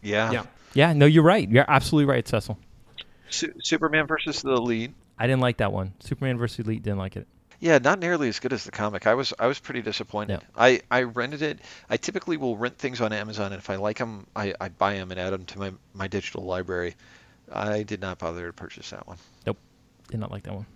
Yeah. 0.02 0.30
Yeah. 0.30 0.42
Yeah. 0.74 0.92
No, 0.92 1.06
you're 1.06 1.24
right. 1.24 1.48
You're 1.48 1.64
absolutely 1.66 2.12
right, 2.12 2.26
Cecil. 2.26 2.58
Su- 3.30 3.54
Superman 3.62 4.06
versus 4.06 4.42
the 4.42 4.52
Elite. 4.52 4.92
I 5.18 5.26
didn't 5.26 5.40
like 5.40 5.56
that 5.56 5.72
one. 5.72 5.94
Superman 6.00 6.38
versus 6.38 6.64
Elite 6.64 6.82
didn't 6.82 6.98
like 6.98 7.16
it. 7.16 7.26
Yeah, 7.60 7.78
not 7.78 7.98
nearly 7.98 8.28
as 8.28 8.38
good 8.38 8.52
as 8.52 8.62
the 8.62 8.70
comic. 8.70 9.08
I 9.08 9.14
was 9.14 9.34
I 9.36 9.48
was 9.48 9.58
pretty 9.58 9.82
disappointed. 9.82 10.40
Yeah. 10.42 10.48
I, 10.56 10.80
I 10.92 11.02
rented 11.02 11.42
it. 11.42 11.58
I 11.90 11.96
typically 11.96 12.36
will 12.36 12.56
rent 12.56 12.78
things 12.78 13.00
on 13.00 13.12
Amazon, 13.12 13.52
and 13.52 13.58
if 13.58 13.68
I 13.68 13.76
like 13.76 13.98
them, 13.98 14.28
I, 14.36 14.54
I 14.60 14.68
buy 14.68 14.94
them 14.94 15.10
and 15.10 15.18
add 15.18 15.32
them 15.32 15.44
to 15.46 15.58
my, 15.58 15.72
my 15.92 16.06
digital 16.06 16.44
library. 16.44 16.94
I 17.52 17.82
did 17.82 18.00
not 18.00 18.18
bother 18.18 18.46
to 18.46 18.52
purchase 18.52 18.90
that 18.90 19.08
one. 19.08 19.16
Nope, 19.44 19.58
did 20.08 20.20
not 20.20 20.30
like 20.30 20.44
that 20.44 20.54
one. 20.54 20.66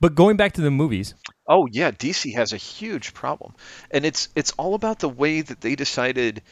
But 0.00 0.14
going 0.14 0.36
back 0.36 0.54
to 0.54 0.62
the 0.62 0.70
movies, 0.70 1.14
Oh 1.46 1.66
yeah, 1.70 1.90
DC 1.90 2.34
has 2.34 2.52
a 2.52 2.56
huge 2.56 3.12
problem, 3.12 3.54
and 3.90 4.04
it's 4.04 4.28
it's 4.36 4.52
all 4.52 4.74
about 4.74 5.00
the 5.00 5.08
way 5.08 5.40
that 5.40 5.60
they 5.60 5.74
decided 5.74 6.42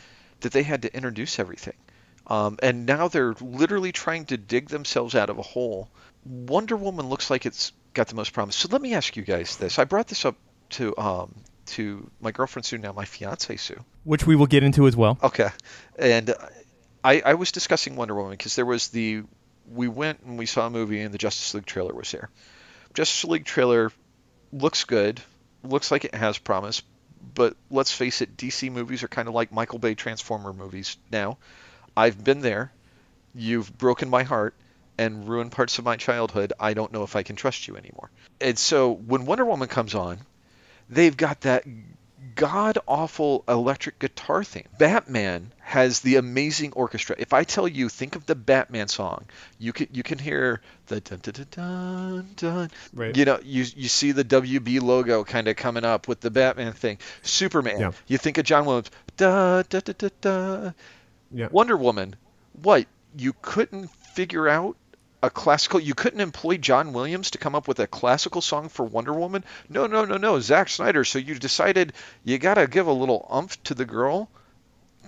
that 0.41 0.53
they 0.53 0.63
had 0.65 0.83
to 0.83 0.95
introduce 0.95 1.39
everything, 1.39 1.77
um, 2.27 2.59
and 2.63 2.85
now 2.85 3.09
they're 3.09 3.35
literally 3.41 3.93
trying 3.93 4.27
to 4.27 4.37
dig 4.37 4.69
themselves 4.69 5.15
out 5.15 5.31
of 5.31 5.39
a 5.39 5.43
hole. 5.43 5.89
Wonder 6.25 6.77
Woman 6.77 7.09
looks 7.09 7.31
like 7.31 7.47
it's 7.47 7.73
got 7.95 8.09
the 8.09 8.17
most 8.17 8.33
promise. 8.33 8.57
So 8.57 8.69
let 8.71 8.83
me 8.83 8.95
ask 8.95 9.17
you 9.17 9.23
guys 9.23 9.57
this. 9.57 9.79
I 9.79 9.85
brought 9.85 10.09
this 10.09 10.25
up 10.25 10.37
to 10.71 10.97
um, 10.99 11.35
to 11.67 12.11
my 12.21 12.33
girlfriend 12.33 12.67
Sue, 12.67 12.79
now 12.79 12.93
my 12.93 13.05
fiance 13.05 13.57
Sue. 13.57 13.79
which 14.05 14.27
we 14.27 14.35
will 14.37 14.47
get 14.47 14.63
into 14.65 14.87
as 14.89 14.97
well. 14.97 15.17
Okay, 15.23 15.49
and 15.97 16.35
I 17.05 17.23
I 17.25 17.35
was 17.35 17.53
discussing 17.53 17.95
Wonder 17.95 18.15
Woman 18.17 18.33
because 18.33 18.57
there 18.57 18.67
was 18.67 18.89
the 18.89 19.23
we 19.71 19.87
went 19.87 20.21
and 20.23 20.39
we 20.39 20.47
saw 20.47 20.67
a 20.67 20.71
movie 20.71 21.01
and 21.01 21.15
the 21.15 21.19
Justice 21.19 21.55
League 21.55 21.67
trailer 21.67 21.95
was 21.95 22.11
there. 22.11 22.31
Justice 22.99 23.31
League 23.31 23.45
trailer 23.45 23.93
looks 24.53 24.83
good, 24.83 25.21
looks 25.63 25.93
like 25.93 26.05
it 26.05 26.17
has 26.17 26.37
promise, 26.37 26.83
but 27.33 27.57
let's 27.71 27.93
face 27.93 28.23
it, 28.23 28.37
DC 28.37 28.73
movies 28.73 29.05
are 29.05 29.09
kind 29.09 29.29
of 29.29 29.35
like 29.35 29.53
Michael 29.53 29.79
Bay 29.79 29.95
Transformer 29.95 30.53
movies 30.53 30.97
now. 31.13 31.39
I've 31.97 32.25
been 32.25 32.41
there. 32.41 32.73
You've 33.37 33.79
broken 33.79 34.11
my 34.11 34.25
heart 34.25 34.57
and 34.99 35.29
ruined 35.29 35.53
parts 35.53 35.79
of 35.79 35.85
my 35.85 35.97
childhood. 35.97 36.53
I 36.59 36.75
don't 36.75 36.93
know 36.93 37.05
if 37.05 37.15
I 37.15 37.23
can 37.23 37.37
trust 37.37 37.69
you 37.69 37.77
anymore. 37.77 38.11
And 38.41 38.59
so 38.59 38.91
when 38.91 39.27
Wonder 39.27 39.45
Woman 39.45 39.69
comes 39.69 39.95
on, 39.95 40.19
they've 40.91 41.17
got 41.17 41.43
that 41.43 41.63
god 42.35 42.79
awful 42.87 43.45
electric 43.49 43.99
guitar 43.99 44.43
theme. 44.45 44.67
Batman 44.79 45.53
has 45.61 46.01
the 46.01 46.17
amazing 46.17 46.73
orchestra. 46.73 47.17
If 47.19 47.33
I 47.33 47.45
tell 47.45 47.69
you, 47.69 47.89
think 47.89 48.17
of 48.17 48.27
the 48.27 48.35
Batman 48.35 48.89
song, 48.89 49.25
you 49.59 49.73
can 49.73 49.89
you 49.93 50.03
can 50.03 50.19
hear 50.19 50.61
the 50.87 51.01
dun 51.01 51.19
dun 51.23 51.35
dun 51.35 51.47
dun 51.51 52.29
dun. 52.37 52.71
Right. 52.95 53.17
You 53.17 53.25
know, 53.25 53.39
you 53.43 53.65
you 53.77 53.89
see 53.89 54.13
the 54.13 54.25
WB 54.25 54.81
logo 54.83 55.25
kind 55.25 55.49
of 55.49 55.57
coming 55.57 55.85
up 55.85 56.09
with 56.09 56.21
the 56.21 56.31
Batman 56.31 56.73
thing. 56.73 56.99
Superman, 57.23 57.81
Yeah. 57.81 57.93
you 58.07 58.19
think 58.19 58.39
of 58.39 58.45
John 58.45 58.65
Williams. 58.65 58.91
Da 59.17 59.63
da 59.63 59.81
da 59.81 59.93
da 59.97 60.09
da. 60.21 60.71
Yeah. 61.33 61.49
Wonder 61.51 61.77
Woman, 61.77 62.17
what? 62.63 62.87
You 63.17 63.35
couldn't 63.43 63.89
figure 64.15 64.49
out 64.49 64.77
a 65.23 65.31
classical 65.31 65.81
you 65.81 65.95
couldn't 65.95 66.21
employ 66.21 66.57
John 66.57 66.93
Williams 66.93 67.33
to 67.33 67.39
come 67.39 67.55
up 67.55 67.67
with 67.67 67.81
a 67.81 67.87
classical 67.87 68.41
song 68.41 68.69
for 68.69 68.85
Wonder 68.85 69.13
Woman? 69.13 69.45
No, 69.69 69.87
no, 69.87 70.05
no, 70.05 70.17
no, 70.17 70.41
Zack 70.41 70.69
Snyder. 70.69 71.05
So 71.05 71.19
you 71.19 71.35
decided 71.35 71.93
you 72.25 72.39
got 72.39 72.55
to 72.55 72.67
give 72.67 72.87
a 72.87 72.93
little 72.93 73.27
umph 73.31 73.63
to 73.65 73.75
the 73.75 73.85
girl 73.85 74.29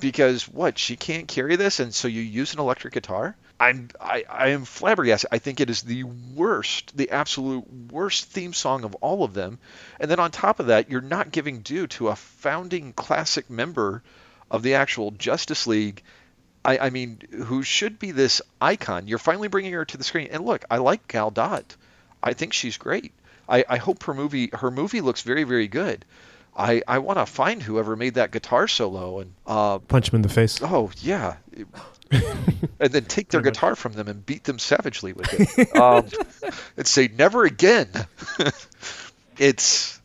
because 0.01 0.49
what? 0.49 0.79
She 0.79 0.97
can't 0.97 1.29
carry 1.29 1.57
this 1.57 1.81
and 1.81 1.95
so 1.95 2.09
you 2.09 2.23
use 2.23 2.55
an 2.55 2.61
electric 2.61 2.95
guitar? 2.95 3.37
I'm 3.61 3.91
I, 4.01 4.25
I 4.29 4.49
am 4.49 4.65
flabbergasted. 4.65 5.29
I 5.31 5.39
think 5.39 5.61
it 5.61 5.69
is 5.69 5.83
the 5.83 6.05
worst, 6.05 6.97
the 6.97 7.11
absolute 7.11 7.93
worst 7.93 8.25
theme 8.25 8.55
song 8.55 8.85
of 8.85 8.95
all 8.97 9.23
of 9.23 9.35
them. 9.35 9.59
And 10.01 10.11
then 10.11 10.19
on 10.19 10.31
top 10.31 10.61
of 10.61 10.69
that, 10.69 10.91
you're 10.91 11.03
not 11.03 11.31
giving 11.31 11.61
due 11.61 11.87
to 11.89 12.09
a 12.09 12.17
founding 12.17 12.95
classic 12.95 13.51
member 13.51 14.03
of 14.51 14.63
the 14.63 14.75
actual 14.75 15.11
Justice 15.11 15.67
League 15.67 16.03
I, 16.65 16.79
I 16.79 16.91
mean, 16.91 17.21
who 17.31 17.63
should 17.63 17.99
be 17.99 18.11
this 18.11 18.43
icon. 18.61 19.09
You're 19.09 19.19
finally 19.19 19.49
bringing 19.49 19.73
her 19.73 19.85
to 19.85 19.97
the 19.97 20.05
screen. 20.05 20.29
And 20.31 20.45
look, 20.45 20.65
I 20.71 20.79
like 20.79 21.09
Gal 21.09 21.31
Gadot. 21.31 21.65
I 22.23 22.35
think 22.35 22.53
she's 22.53 22.77
great. 22.77 23.13
I, 23.49 23.65
I 23.69 23.77
hope 23.79 24.03
her 24.05 24.15
movie 24.15 24.51
her 24.53 24.71
movie 24.71 25.01
looks 25.01 25.23
very 25.23 25.45
very 25.45 25.69
good. 25.69 26.05
I, 26.57 26.83
I 26.87 26.99
want 26.99 27.19
to 27.19 27.27
find 27.27 27.63
whoever 27.63 27.97
made 27.97 28.15
that 28.15 28.33
guitar 28.33 28.69
solo 28.69 29.21
and 29.21 29.33
uh, 29.47 29.79
Punch 29.79 30.11
him 30.11 30.17
in 30.17 30.23
the 30.23 30.29
face. 30.29 30.61
oh 30.63 30.91
yeah, 31.01 31.37
and 32.11 32.93
then 32.93 33.05
take 33.05 33.29
their 33.29 33.41
guitar 33.41 33.77
from 33.77 33.93
them 33.93 34.09
and 34.09 34.25
beat 34.27 34.45
them 34.45 34.59
savagely 34.59 35.13
with 35.13 35.33
it, 35.33 35.77
um, 35.77 36.07
and 36.77 36.87
say 36.87 37.09
never 37.09 37.45
again. 37.45 37.89
it's 39.39 40.01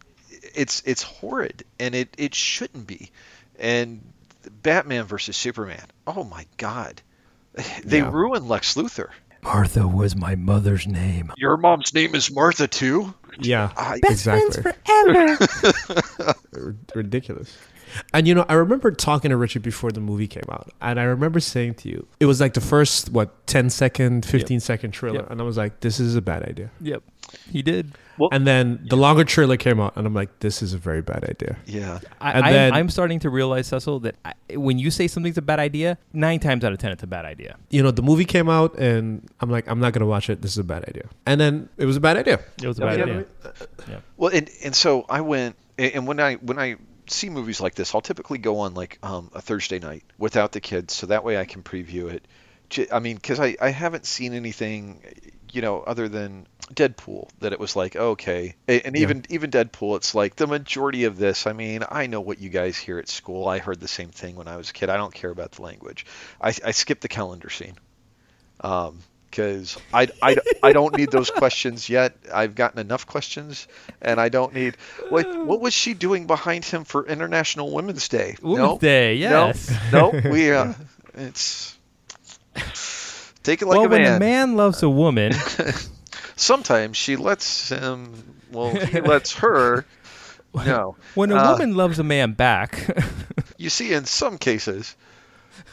it's 0.54 0.84
it's 0.86 1.04
horrid, 1.04 1.64
and 1.80 1.96
it 1.96 2.14
it 2.18 2.36
shouldn't 2.36 2.88
be. 2.88 3.12
And 3.60 4.02
Batman 4.50 5.06
versus 5.06 5.36
Superman. 5.38 5.86
Oh 6.08 6.24
my 6.24 6.46
God, 6.58 7.02
they 7.84 8.00
Yeah. 8.00 8.12
ruined 8.12 8.48
Lex 8.48 8.76
Luthor. 8.76 9.10
Martha 9.44 9.88
was 9.88 10.16
my 10.16 10.34
mother's 10.36 10.88
name. 10.88 11.32
Your 11.38 11.56
mom's 11.58 11.94
name 11.94 12.16
is 12.16 12.32
Martha 12.32 12.68
too. 12.68 13.14
Yeah, 13.40 13.72
I, 13.78 14.00
exactly. 14.04 14.64
forever. 14.64 16.34
Ridiculous. 16.96 17.56
And 18.14 18.28
you 18.28 18.34
know, 18.36 18.46
I 18.50 18.54
remember 18.56 18.92
talking 18.92 19.30
to 19.30 19.38
Richard 19.38 19.62
before 19.62 19.92
the 19.92 20.02
movie 20.02 20.28
came 20.28 20.44
out, 20.50 20.70
and 20.82 21.00
I 21.00 21.04
remember 21.04 21.40
saying 21.40 21.76
to 21.76 21.90
you, 21.90 22.08
it 22.20 22.26
was 22.26 22.42
like 22.42 22.54
the 22.54 22.62
first 22.62 23.10
what 23.12 23.46
10 23.48 23.70
second, 23.70 24.26
15 24.26 24.60
second 24.60 24.92
trailer, 24.92 25.20
Yep. 25.20 25.32
and 25.32 25.40
I 25.42 25.44
was 25.44 25.58
like, 25.58 25.80
this 25.82 26.00
is 26.00 26.16
a 26.16 26.22
bad 26.22 26.44
idea. 26.44 26.72
Yep, 26.82 27.04
he 27.52 27.62
did. 27.62 27.94
And 28.32 28.46
then 28.48 28.86
the 28.90 28.96
longer 28.96 29.24
trailer 29.24 29.58
came 29.58 29.80
out, 29.80 29.96
and 29.98 30.08
I'm 30.08 30.14
like, 30.14 30.40
this 30.40 30.62
is 30.62 30.74
a 30.74 30.78
very 30.78 31.02
bad 31.02 31.24
idea. 31.26 31.58
yeah. 31.66 32.00
I, 32.22 32.32
And 32.32 32.46
I'm, 32.46 32.54
then- 32.54 32.74
I'm 32.74 32.90
starting 32.90 33.20
to 33.20 33.30
realize, 33.30 33.68
Cecil, 33.68 34.00
that 34.02 34.16
I, 34.24 34.34
when 34.56 34.80
you 34.80 34.90
say 34.92 35.08
something's 35.08 35.38
a 35.38 35.42
bad 35.42 35.60
idea, 35.60 35.98
nine 36.14 36.40
times 36.40 36.64
out 36.64 36.72
of 36.72 36.80
ten, 36.80 36.92
it's 36.92 37.04
a 37.04 37.08
bad 37.08 37.26
idea. 37.26 37.58
You 37.70 37.84
know, 37.84 37.92
the 37.92 38.02
movie 38.04 38.26
came 38.26 38.50
out, 38.50 38.78
and 38.78 39.28
I'm 39.42 39.50
like, 39.50 39.68
I'm 39.68 39.80
not 39.80 39.94
gonna 39.94 40.06
watch 40.06 40.30
it. 40.30 40.42
This 40.42 40.52
is 40.52 40.58
a 40.60 40.64
bad 40.64 40.86
idea. 40.88 41.10
And 41.26 41.40
then 41.42 41.70
it 41.78 41.86
was 41.86 41.98
a 41.98 42.02
bad 42.02 42.18
idea. 42.18 42.40
It 42.62 42.68
was 42.68 42.80
a 42.80 42.84
You 42.84 42.88
bad 42.88 42.98
know 43.00 43.04
idea. 43.04 43.26
what 43.46 43.56
I 43.88 43.92
mean? 43.92 44.02
Well, 44.18 44.32
and 44.34 44.50
and 44.64 44.76
so 44.76 45.06
I 45.10 45.22
went, 45.22 45.56
and 45.78 45.92
and 45.94 46.08
when 46.08 46.20
I 46.20 46.36
when 46.36 46.58
I 46.60 46.76
see 47.08 47.30
movies 47.30 47.60
like 47.62 47.76
this, 47.76 47.94
I'll 47.94 48.02
typically 48.02 48.38
go 48.40 48.60
on 48.60 48.74
like 48.74 48.98
um, 49.04 49.30
a 49.34 49.42
Thursday 49.42 49.80
night 49.80 50.04
without 50.18 50.52
the 50.54 50.62
kids, 50.62 50.94
so 50.96 51.08
that 51.08 51.24
way 51.24 51.38
I 51.38 51.46
can 51.46 51.64
preview 51.64 52.10
it. 52.12 52.26
i 52.92 53.00
mean, 53.00 53.16
because 53.18 53.40
I 53.40 53.56
I 53.62 53.70
haven't 53.70 54.06
seen 54.06 54.34
anything, 54.34 55.02
you 55.52 55.62
know, 55.62 55.82
other 55.82 56.10
than 56.10 56.48
Deadpool 56.74 57.30
that 57.40 57.54
it 57.54 57.60
was 57.60 57.76
like 57.76 57.96
okay, 57.96 58.56
and 58.68 58.96
Yeah. 58.96 59.02
even 59.02 59.26
even 59.30 59.52
Deadpool, 59.52 59.98
it's 59.98 60.16
like 60.16 60.36
the 60.36 60.48
majority 60.48 61.04
of 61.06 61.18
this. 61.18 61.46
I 61.48 61.54
mean, 61.54 61.84
I 61.90 62.08
know 62.08 62.22
what 62.22 62.40
you 62.40 62.50
guys 62.50 62.78
hear 62.78 62.98
at 62.98 63.08
school. 63.08 63.48
I 63.48 63.60
heard 63.60 63.80
the 63.80 63.88
same 63.88 64.10
thing 64.10 64.36
when 64.36 64.48
I 64.48 64.58
was 64.58 64.72
a 64.72 64.74
kid. 64.74 64.90
I 64.90 64.98
don't 64.98 65.14
care 65.14 65.30
about 65.30 65.52
the 65.52 65.62
language. 65.62 66.06
I 66.42 66.50
I 66.64 66.72
skipped 66.72 67.02
the 67.02 67.08
calendar 67.08 67.50
scene. 67.50 67.76
Um, 68.62 69.00
because 69.36 69.78
I, 69.94 70.08
I, 70.22 70.38
I 70.64 70.72
don't 70.72 70.96
need 70.96 71.12
those 71.12 71.30
questions 71.42 71.90
yet. 71.90 72.16
I've 72.34 72.56
gotten 72.56 72.80
enough 72.80 73.06
questions, 73.06 73.68
and 74.02 74.20
I 74.20 74.30
don't 74.30 74.54
need. 74.54 74.78
What 75.10 75.46
what 75.46 75.60
was 75.60 75.74
she 75.74 75.94
doing 75.94 76.26
behind 76.26 76.64
him 76.64 76.86
for 76.86 77.06
International 77.06 77.70
Women's 77.74 78.08
Day? 78.08 78.38
Women's 78.42 78.60
no, 78.60 78.78
Day, 78.78 79.16
yes. 79.16 79.76
No, 79.92 80.12
no, 80.12 80.30
we 80.30 80.52
uh, 80.54 80.74
it's 81.16 81.78
take 83.44 83.62
it 83.62 83.66
like 83.66 83.78
well, 83.78 83.88
a 83.88 83.90
when 83.90 84.06
a 84.06 84.20
man 84.20 84.56
loves 84.56 84.82
a 84.84 84.90
woman, 84.90 85.34
Sometimes 86.36 86.98
she 86.98 87.16
lets 87.16 87.70
him. 87.70 88.42
Well, 88.52 88.76
he 88.76 89.02
lets 89.14 89.34
her. 89.38 89.86
No, 90.54 90.96
when 91.16 91.32
a 91.32 91.36
Uh, 91.36 91.52
woman 91.52 91.76
loves 91.76 92.00
a 92.00 92.04
man 92.04 92.32
back, 92.32 92.90
you 93.58 93.70
see, 93.70 93.92
in 93.94 94.06
some 94.06 94.38
cases, 94.38 94.96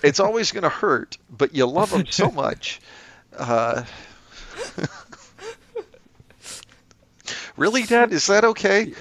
it's 0.03 0.18
always 0.18 0.51
going 0.51 0.64
to 0.64 0.68
hurt, 0.68 1.18
but 1.31 1.55
you 1.55 1.66
love 1.66 1.92
him 1.92 2.07
so 2.07 2.31
much. 2.33 2.81
Uh, 3.37 3.85
really, 7.57 7.83
Dad? 7.85 8.12
Is 8.12 8.27
that 8.27 8.44
okay? 8.44 8.92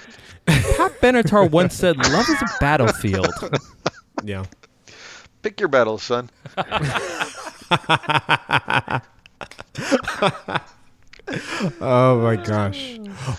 Pat 0.45 0.99
Benatar 1.01 1.49
once 1.49 1.75
said, 1.75 1.97
"Love 1.97 2.29
is 2.29 2.41
a 2.41 2.47
battlefield." 2.59 3.33
Yeah. 4.23 4.45
Pick 5.41 5.59
your 5.59 5.69
battles, 5.69 6.03
son. 6.03 6.29
Oh 11.81 12.21
my 12.21 12.35
gosh. 12.35 12.97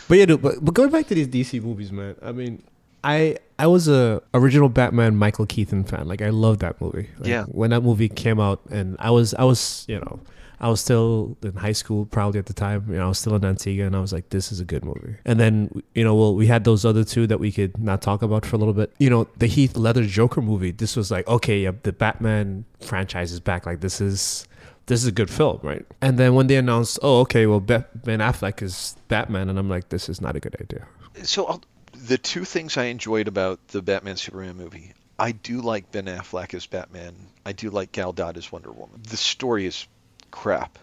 But 0.08 0.18
yeah, 0.18 0.26
dude, 0.26 0.42
but, 0.42 0.64
but 0.64 0.74
going 0.74 0.90
back 0.90 1.06
to 1.08 1.14
these 1.14 1.28
DC 1.28 1.62
movies, 1.62 1.90
man. 1.92 2.14
I 2.22 2.32
mean, 2.32 2.62
I 3.04 3.36
I 3.58 3.66
was 3.66 3.88
a 3.88 4.22
original 4.34 4.68
Batman 4.68 5.16
Michael 5.16 5.46
Keaton 5.46 5.84
fan. 5.84 6.06
Like 6.06 6.22
I 6.22 6.30
loved 6.30 6.60
that 6.60 6.80
movie. 6.80 7.08
Like, 7.18 7.28
Yeah. 7.28 7.44
When 7.44 7.70
that 7.70 7.82
movie 7.82 8.08
came 8.08 8.40
out, 8.40 8.60
and 8.70 8.96
I 8.98 9.10
was 9.10 9.34
I 9.34 9.44
was 9.44 9.84
you 9.88 9.98
know 9.98 10.20
I 10.60 10.68
was 10.68 10.80
still 10.80 11.36
in 11.42 11.54
high 11.54 11.72
school 11.72 12.06
probably 12.06 12.38
at 12.38 12.46
the 12.46 12.52
time. 12.54 12.84
You 12.88 12.96
know 12.96 13.06
I 13.06 13.08
was 13.08 13.18
still 13.18 13.34
in 13.34 13.44
Antigua, 13.44 13.86
and 13.86 13.96
I 13.96 14.00
was 14.00 14.12
like, 14.12 14.30
this 14.30 14.52
is 14.52 14.60
a 14.60 14.64
good 14.64 14.84
movie. 14.84 15.16
And 15.24 15.40
then 15.40 15.82
you 15.94 16.04
know 16.04 16.14
well 16.14 16.34
we 16.34 16.46
had 16.46 16.64
those 16.64 16.84
other 16.84 17.04
two 17.04 17.26
that 17.26 17.40
we 17.40 17.50
could 17.50 17.76
not 17.78 18.02
talk 18.02 18.22
about 18.22 18.46
for 18.46 18.56
a 18.56 18.58
little 18.58 18.74
bit. 18.74 18.92
You 18.98 19.10
know 19.10 19.26
the 19.38 19.46
Heath 19.46 19.76
Ledger 19.76 20.06
Joker 20.06 20.40
movie. 20.42 20.70
This 20.70 20.94
was 20.96 21.10
like 21.10 21.26
okay, 21.26 21.62
yeah, 21.62 21.72
the 21.82 21.92
Batman 21.92 22.64
franchise 22.80 23.32
is 23.32 23.40
back. 23.40 23.66
Like 23.66 23.80
this 23.80 24.00
is 24.00 24.46
this 24.86 25.00
is 25.00 25.06
a 25.06 25.12
good 25.12 25.30
film, 25.30 25.60
right? 25.62 25.86
And 26.00 26.18
then 26.18 26.34
when 26.34 26.46
they 26.46 26.56
announced, 26.56 26.98
oh, 27.02 27.20
okay, 27.20 27.46
well, 27.46 27.60
Ben 27.60 27.84
Affleck 28.04 28.62
is 28.62 28.96
Batman, 29.08 29.48
and 29.48 29.58
I'm 29.58 29.68
like, 29.68 29.88
this 29.88 30.08
is 30.08 30.20
not 30.20 30.36
a 30.36 30.40
good 30.40 30.56
idea. 30.60 30.86
So 31.22 31.46
I'll, 31.46 31.62
the 31.92 32.18
two 32.18 32.44
things 32.44 32.76
I 32.76 32.84
enjoyed 32.84 33.28
about 33.28 33.68
the 33.68 33.82
Batman 33.82 34.16
Superman 34.16 34.56
movie, 34.56 34.94
I 35.18 35.32
do 35.32 35.60
like 35.60 35.92
Ben 35.92 36.06
Affleck 36.06 36.54
as 36.54 36.66
Batman. 36.66 37.14
I 37.46 37.52
do 37.52 37.70
like 37.70 37.92
Gal 37.92 38.12
Gadot 38.12 38.36
as 38.36 38.50
Wonder 38.50 38.72
Woman. 38.72 39.00
The 39.08 39.16
story 39.16 39.66
is 39.66 39.86
crap, 40.30 40.78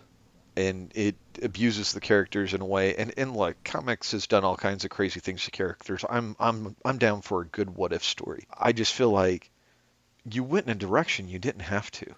and 0.55 0.91
it 0.95 1.15
abuses 1.41 1.91
the 1.93 1.99
characters 1.99 2.53
in 2.53 2.62
a 2.62 2.65
way. 2.65 2.95
And 2.95 3.13
and 3.17 3.35
like 3.35 3.63
comics 3.63 4.12
has 4.13 4.27
done 4.27 4.45
all 4.45 4.55
kinds 4.55 4.85
of 4.85 4.91
crazy 4.91 5.19
things 5.19 5.43
to 5.45 5.51
characters. 5.51 6.05
I'm 6.09 6.35
I'm 6.39 6.75
I'm 6.85 6.97
down 6.99 7.21
for 7.21 7.41
a 7.41 7.45
good 7.45 7.69
what 7.69 7.91
if 7.91 8.03
story. 8.03 8.45
I 8.57 8.71
just 8.71 8.93
feel 8.93 9.09
like 9.09 9.49
you 10.29 10.43
went 10.43 10.67
in 10.67 10.71
a 10.71 10.75
direction 10.75 11.27
you 11.27 11.39
didn't 11.39 11.62
have 11.62 11.91
to. 11.91 12.15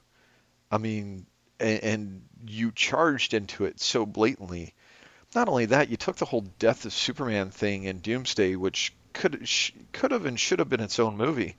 I 0.72 0.78
mean, 0.78 1.26
and, 1.62 1.84
and 1.84 2.22
you 2.48 2.72
charged 2.74 3.34
into 3.34 3.66
it 3.66 3.80
so 3.80 4.06
blatantly 4.06 4.74
not 5.34 5.48
only 5.48 5.68
that, 5.68 5.90
you 5.90 5.96
took 5.96 6.18
the 6.18 6.26
whole 6.26 6.42
death 6.60 6.84
of 6.84 6.92
Superman 6.92 7.52
thing 7.52 7.86
in 7.86 8.00
Doomsday, 8.00 8.58
which 8.58 8.94
could 9.14 9.48
sh- 9.48 9.72
could 9.94 10.12
have 10.12 10.26
and 10.26 10.38
should 10.38 10.60
have 10.60 10.68
been 10.68 10.82
its 10.82 11.00
own 11.00 11.16
movie, 11.16 11.56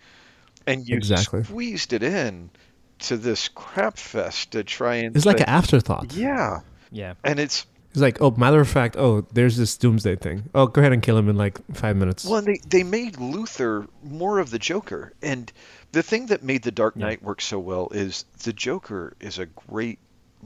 and 0.67 0.87
you 0.87 0.97
Exactly. 0.97 1.43
squeezed 1.45 1.95
it 1.95 2.03
in 2.03 2.51
to 2.99 3.17
this 3.17 3.49
crap 3.49 3.97
fest 3.97 4.51
to 4.53 4.63
try 4.63 4.97
and 4.97 5.17
It's 5.17 5.25
like 5.25 5.41
an 5.41 5.49
afterthought. 5.49 6.13
yeah, 6.13 6.61
yeah, 6.91 7.15
and 7.25 7.41
it's 7.41 7.65
It's 7.93 8.01
like, 8.01 8.23
oh, 8.23 8.31
matter 8.33 8.59
of 8.61 8.69
fact, 8.69 8.97
oh, 8.97 9.27
there's 9.33 9.57
this 9.59 9.77
Doomsday 9.77 10.17
thing. 10.17 10.45
Oh, 10.55 10.67
go 10.67 10.81
ahead 10.81 10.93
and 10.95 11.03
kill 11.03 11.19
him 11.19 11.29
in 11.29 11.37
like 11.37 11.61
five 11.75 11.95
minutes. 11.97 12.25
well, 12.25 12.39
and 12.39 12.47
they 12.47 12.59
they 12.67 12.83
made 12.83 13.15
Luthor 13.17 13.87
more 14.03 14.39
of 14.39 14.51
the 14.51 14.59
Joker, 14.59 15.13
and 15.23 15.53
the 15.93 16.03
thing 16.03 16.27
that 16.27 16.43
made 16.43 16.63
the 16.63 16.71
Dark 16.71 16.95
Yeah. 16.97 17.07
Knight 17.07 17.23
work 17.23 17.43
so 17.43 17.59
well 17.59 17.89
is 17.93 18.25
the 18.45 18.53
Joker 18.55 19.15
is 19.21 19.39
a 19.39 19.45
great 19.47 19.99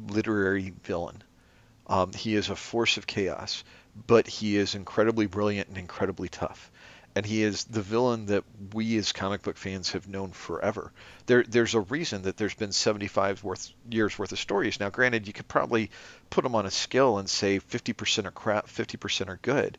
literary 0.09 0.73
villain. 0.83 1.23
Um, 1.87 2.13
he 2.13 2.35
is 2.35 2.51
a 2.51 2.57
force 2.57 2.97
of 2.97 3.07
chaos, 3.07 3.63
but 4.09 4.27
he 4.27 4.57
is 4.57 4.75
incredibly 4.75 5.27
brilliant 5.27 5.69
and 5.69 5.79
incredibly 5.79 6.29
tough. 6.29 6.71
And 7.17 7.27
he 7.27 7.43
is 7.43 7.65
the 7.65 7.83
villain 7.83 8.27
that 8.27 8.45
we 8.75 8.97
as 8.99 9.11
comic 9.11 9.43
book 9.43 9.57
fans 9.57 9.93
have 9.93 10.07
known 10.07 10.31
forever. 10.31 10.93
There, 11.25 11.43
there's 11.49 11.75
a 11.75 11.81
reason 11.81 12.23
that 12.23 12.37
there's 12.37 12.55
been 12.55 12.73
75 12.73 13.43
worth, 13.43 13.73
years 13.91 14.19
worth 14.19 14.33
of 14.33 14.39
stories. 14.39 14.79
Now, 14.79 14.91
granted, 14.91 15.27
you 15.27 15.33
could 15.33 15.49
probably 15.49 15.91
put 16.31 16.45
them 16.45 16.55
on 16.55 16.67
a 16.67 16.71
scale 16.71 17.17
and 17.17 17.29
say 17.29 17.59
50% 17.59 18.27
are 18.27 18.31
crap, 18.31 18.67
50% 18.67 19.29
are 19.29 19.39
good, 19.41 19.79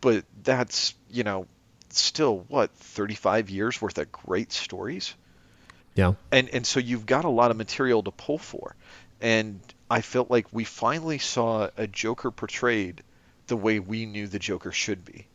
but 0.00 0.24
that's 0.42 0.94
you 1.10 1.24
know 1.24 1.46
still 1.90 2.44
what 2.48 2.70
35 2.70 3.50
years 3.50 3.80
worth 3.82 3.98
of 3.98 4.10
great 4.10 4.52
stories 4.52 5.14
yeah. 5.94 6.14
and 6.30 6.48
and 6.50 6.66
so 6.66 6.80
you've 6.80 7.06
got 7.06 7.24
a 7.24 7.28
lot 7.28 7.50
of 7.50 7.56
material 7.56 8.02
to 8.02 8.10
pull 8.10 8.38
for 8.38 8.74
and 9.20 9.60
i 9.90 10.00
felt 10.00 10.30
like 10.30 10.46
we 10.52 10.64
finally 10.64 11.18
saw 11.18 11.68
a 11.76 11.86
joker 11.86 12.30
portrayed 12.30 13.02
the 13.48 13.56
way 13.56 13.78
we 13.78 14.06
knew 14.06 14.26
the 14.26 14.38
joker 14.38 14.72
should 14.72 15.04
be 15.04 15.26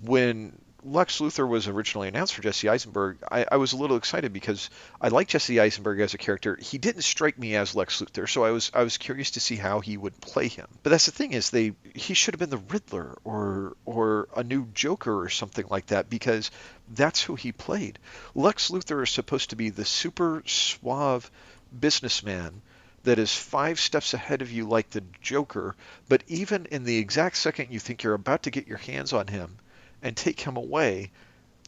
when 0.00 0.58
lex 0.84 1.20
luthor 1.20 1.46
was 1.46 1.68
originally 1.68 2.08
announced 2.08 2.34
for 2.34 2.42
jesse 2.42 2.68
eisenberg 2.68 3.16
i, 3.30 3.46
I 3.52 3.56
was 3.56 3.72
a 3.72 3.76
little 3.76 3.96
excited 3.96 4.32
because 4.32 4.68
i 5.00 5.08
like 5.08 5.28
jesse 5.28 5.60
eisenberg 5.60 6.00
as 6.00 6.14
a 6.14 6.18
character. 6.18 6.58
He 6.60 6.78
didn't 6.78 7.02
strike 7.02 7.38
me 7.38 7.54
as 7.54 7.76
lex 7.76 8.00
luthor 8.00 8.28
so 8.28 8.42
i 8.44 8.50
was 8.50 8.72
i 8.74 8.82
was 8.82 8.98
curious 8.98 9.32
to 9.32 9.40
see 9.40 9.54
how 9.54 9.78
he 9.78 9.96
would 9.96 10.20
play 10.20 10.48
him. 10.48 10.66
But 10.82 10.90
that's 10.90 11.06
the 11.06 11.12
thing 11.12 11.34
is 11.34 11.50
they 11.50 11.74
he 11.94 12.14
should 12.14 12.34
have 12.34 12.40
been 12.40 12.50
the 12.50 12.56
riddler 12.56 13.16
or 13.22 13.76
or 13.84 14.28
a 14.34 14.42
new 14.42 14.66
joker 14.74 15.22
or 15.22 15.28
something 15.28 15.66
like 15.70 15.86
that 15.86 16.10
because 16.10 16.50
that's 16.88 17.22
who 17.22 17.36
he 17.36 17.52
played. 17.52 18.00
Lex 18.34 18.70
luthor 18.70 19.04
is 19.04 19.10
supposed 19.10 19.50
to 19.50 19.56
be 19.56 19.70
the 19.70 19.84
super 19.84 20.42
suave 20.46 21.30
businessman 21.78 22.60
that 23.04 23.18
is 23.18 23.34
five 23.34 23.78
steps 23.78 24.14
ahead 24.14 24.42
of 24.42 24.50
you 24.50 24.66
like 24.66 24.90
the 24.90 25.04
joker 25.20 25.76
but 26.08 26.22
even 26.26 26.66
in 26.66 26.84
the 26.84 26.98
exact 26.98 27.36
second 27.36 27.70
you 27.70 27.78
think 27.78 28.02
you're 28.02 28.14
about 28.14 28.44
to 28.44 28.50
get 28.50 28.66
your 28.66 28.78
hands 28.78 29.12
on 29.12 29.26
him 29.26 29.58
and 30.02 30.16
take 30.16 30.40
him 30.40 30.56
away 30.56 31.10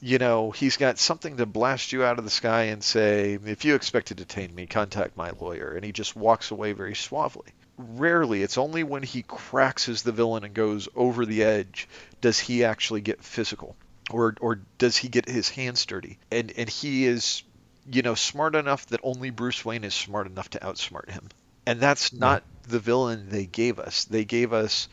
you 0.02 0.18
know, 0.18 0.50
he's 0.50 0.76
got 0.76 0.98
something 0.98 1.36
to 1.36 1.46
blast 1.46 1.92
you 1.92 2.04
out 2.04 2.18
of 2.18 2.24
the 2.24 2.30
sky 2.30 2.64
and 2.64 2.82
say, 2.82 3.38
if 3.46 3.64
you 3.64 3.74
expect 3.74 4.08
to 4.08 4.14
detain 4.14 4.54
me, 4.54 4.66
contact 4.66 5.16
my 5.16 5.30
lawyer. 5.40 5.72
And 5.72 5.84
he 5.84 5.92
just 5.92 6.16
walks 6.16 6.50
away 6.50 6.72
very 6.72 6.94
suavely. 6.94 7.46
Rarely, 7.78 8.42
it's 8.42 8.58
only 8.58 8.82
when 8.82 9.02
he 9.02 9.22
cracks 9.22 9.88
as 9.88 10.02
the 10.02 10.12
villain 10.12 10.44
and 10.44 10.54
goes 10.54 10.88
over 10.94 11.26
the 11.26 11.42
edge 11.42 11.88
does 12.20 12.38
he 12.38 12.64
actually 12.64 13.00
get 13.00 13.22
physical. 13.22 13.76
Or, 14.10 14.34
or 14.40 14.60
does 14.78 14.96
he 14.96 15.08
get 15.08 15.28
his 15.28 15.48
hands 15.48 15.86
dirty? 15.86 16.18
And, 16.30 16.52
and 16.56 16.68
he 16.68 17.06
is, 17.06 17.42
you 17.90 18.02
know, 18.02 18.14
smart 18.14 18.54
enough 18.54 18.86
that 18.88 19.00
only 19.02 19.30
Bruce 19.30 19.64
Wayne 19.64 19.84
is 19.84 19.94
smart 19.94 20.26
enough 20.26 20.50
to 20.50 20.58
outsmart 20.58 21.10
him. 21.10 21.28
And 21.66 21.80
that's 21.80 22.12
not 22.12 22.42
yeah. 22.42 22.72
the 22.72 22.78
villain 22.78 23.30
they 23.30 23.46
gave 23.46 23.78
us. 23.78 24.04
They 24.04 24.26
gave 24.26 24.52
us 24.52 24.88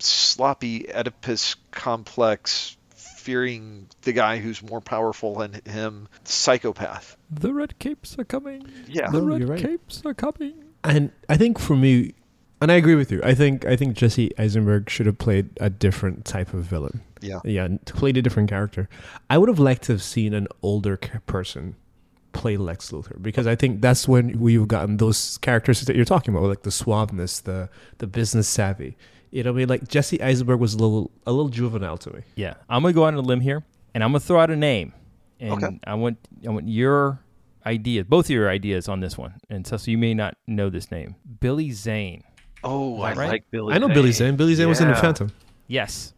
sloppy 0.00 0.92
Oedipus 0.92 1.56
complex 1.70 2.76
fearing 2.94 3.86
the 4.02 4.12
guy 4.12 4.38
who's 4.38 4.62
more 4.62 4.80
powerful 4.80 5.36
than 5.36 5.60
him, 5.66 6.08
psychopath. 6.24 7.16
The 7.30 7.52
red 7.52 7.78
capes 7.78 8.18
are 8.18 8.24
coming. 8.24 8.66
Yeah, 8.86 9.10
the 9.10 9.20
oh, 9.20 9.26
red 9.26 9.48
right. 9.48 9.60
capes 9.60 10.02
are 10.04 10.14
coming. 10.14 10.64
And 10.82 11.12
I 11.28 11.36
think 11.36 11.58
for 11.58 11.76
me, 11.76 12.14
and 12.60 12.72
I 12.72 12.74
agree 12.74 12.94
with 12.94 13.12
you. 13.12 13.20
I 13.22 13.34
think 13.34 13.64
I 13.64 13.76
think 13.76 13.96
Jesse 13.96 14.36
Eisenberg 14.38 14.88
should 14.90 15.06
have 15.06 15.18
played 15.18 15.50
a 15.60 15.70
different 15.70 16.24
type 16.24 16.52
of 16.54 16.64
villain. 16.64 17.02
Yeah, 17.20 17.40
yeah, 17.44 17.68
played 17.86 18.16
a 18.16 18.22
different 18.22 18.48
character. 18.48 18.88
I 19.28 19.38
would 19.38 19.48
have 19.48 19.58
liked 19.58 19.82
to 19.84 19.92
have 19.92 20.02
seen 20.02 20.34
an 20.34 20.48
older 20.62 20.96
person 20.96 21.76
play 22.32 22.56
Lex 22.56 22.90
Luthor 22.90 23.20
because 23.20 23.46
I 23.46 23.56
think 23.56 23.80
that's 23.80 24.06
when 24.06 24.38
we've 24.38 24.68
gotten 24.68 24.98
those 24.98 25.38
characters 25.38 25.80
that 25.82 25.96
you're 25.96 26.04
talking 26.04 26.34
about, 26.34 26.48
like 26.48 26.62
the 26.62 26.70
suaveness, 26.70 27.42
the 27.42 27.68
the 27.98 28.06
business 28.06 28.48
savvy. 28.48 28.96
You 29.30 29.44
know, 29.44 29.52
what 29.52 29.58
I 29.58 29.60
mean, 29.60 29.68
like 29.68 29.88
Jesse 29.88 30.20
Eisenberg 30.20 30.58
was 30.58 30.74
a 30.74 30.78
little 30.78 31.10
a 31.26 31.32
little 31.32 31.48
juvenile 31.48 31.98
to 31.98 32.12
me. 32.12 32.22
Yeah, 32.34 32.54
I'm 32.68 32.82
gonna 32.82 32.92
go 32.92 33.04
out 33.04 33.14
on 33.14 33.20
a 33.20 33.22
limb 33.22 33.40
here, 33.40 33.64
and 33.94 34.02
I'm 34.02 34.10
gonna 34.10 34.20
throw 34.20 34.40
out 34.40 34.50
a 34.50 34.56
name, 34.56 34.92
and 35.38 35.52
okay. 35.52 35.80
I 35.84 35.94
want 35.94 36.18
I 36.46 36.50
want 36.50 36.68
your 36.68 37.20
ideas, 37.64 38.06
both 38.08 38.26
of 38.26 38.30
your 38.30 38.50
ideas 38.50 38.88
on 38.88 39.00
this 39.00 39.16
one. 39.16 39.34
And 39.48 39.66
so, 39.66 39.76
so 39.76 39.90
you 39.90 39.98
may 39.98 40.14
not 40.14 40.36
know 40.46 40.68
this 40.68 40.90
name, 40.90 41.14
Billy 41.40 41.70
Zane. 41.70 42.24
Oh, 42.64 43.00
I 43.00 43.14
right? 43.14 43.28
like 43.28 43.50
Billy. 43.50 43.74
I 43.74 43.78
know 43.78 43.86
Zane. 43.86 43.94
Billy 43.94 44.12
Zane. 44.12 44.36
Billy 44.36 44.54
Zane 44.54 44.64
yeah. 44.64 44.68
was 44.68 44.80
in 44.80 44.88
the 44.88 44.96
Phantom. 44.96 45.30
Yes, 45.68 46.12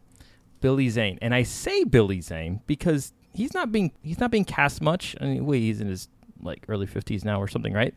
Billy 0.61 0.89
Zane, 0.89 1.19
and 1.21 1.35
I 1.35 1.43
say 1.43 1.83
Billy 1.83 2.19
Zane 2.21 2.61
because 2.65 3.13
he's 3.33 3.53
not 3.53 3.71
being 3.71 3.91
he's 4.01 4.19
not 4.19 4.31
being 4.31 4.45
cast 4.45 4.81
much. 4.81 5.15
I 5.21 5.25
mean, 5.25 5.45
wait, 5.45 5.59
he's 5.59 5.81
in 5.81 5.87
his 5.87 6.07
like 6.41 6.65
early 6.67 6.87
50s 6.87 7.23
now 7.23 7.39
or 7.39 7.47
something, 7.47 7.73
right? 7.73 7.93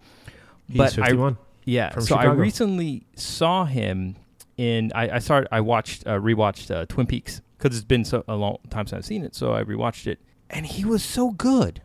He's 0.68 0.76
but 0.76 0.92
51. 0.92 1.34
I, 1.34 1.36
yeah, 1.64 1.90
so 1.94 2.06
Chicago. 2.06 2.30
I 2.30 2.34
recently 2.34 3.06
saw 3.16 3.64
him 3.64 4.16
in 4.56 4.92
I, 4.94 5.16
I 5.16 5.18
started 5.18 5.48
I 5.52 5.60
watched 5.60 6.06
uh, 6.06 6.18
rewatched 6.18 6.70
uh, 6.74 6.86
Twin 6.86 7.06
Peaks 7.06 7.40
because 7.58 7.76
it's 7.76 7.84
been 7.84 8.04
so 8.04 8.24
a 8.28 8.36
long 8.36 8.58
time 8.70 8.86
since 8.86 8.98
I've 8.98 9.04
seen 9.04 9.24
it, 9.24 9.34
so 9.34 9.54
I 9.54 9.62
rewatched 9.64 10.06
it, 10.06 10.18
and 10.50 10.66
he 10.66 10.84
was 10.84 11.02
so 11.02 11.30
good 11.30 11.82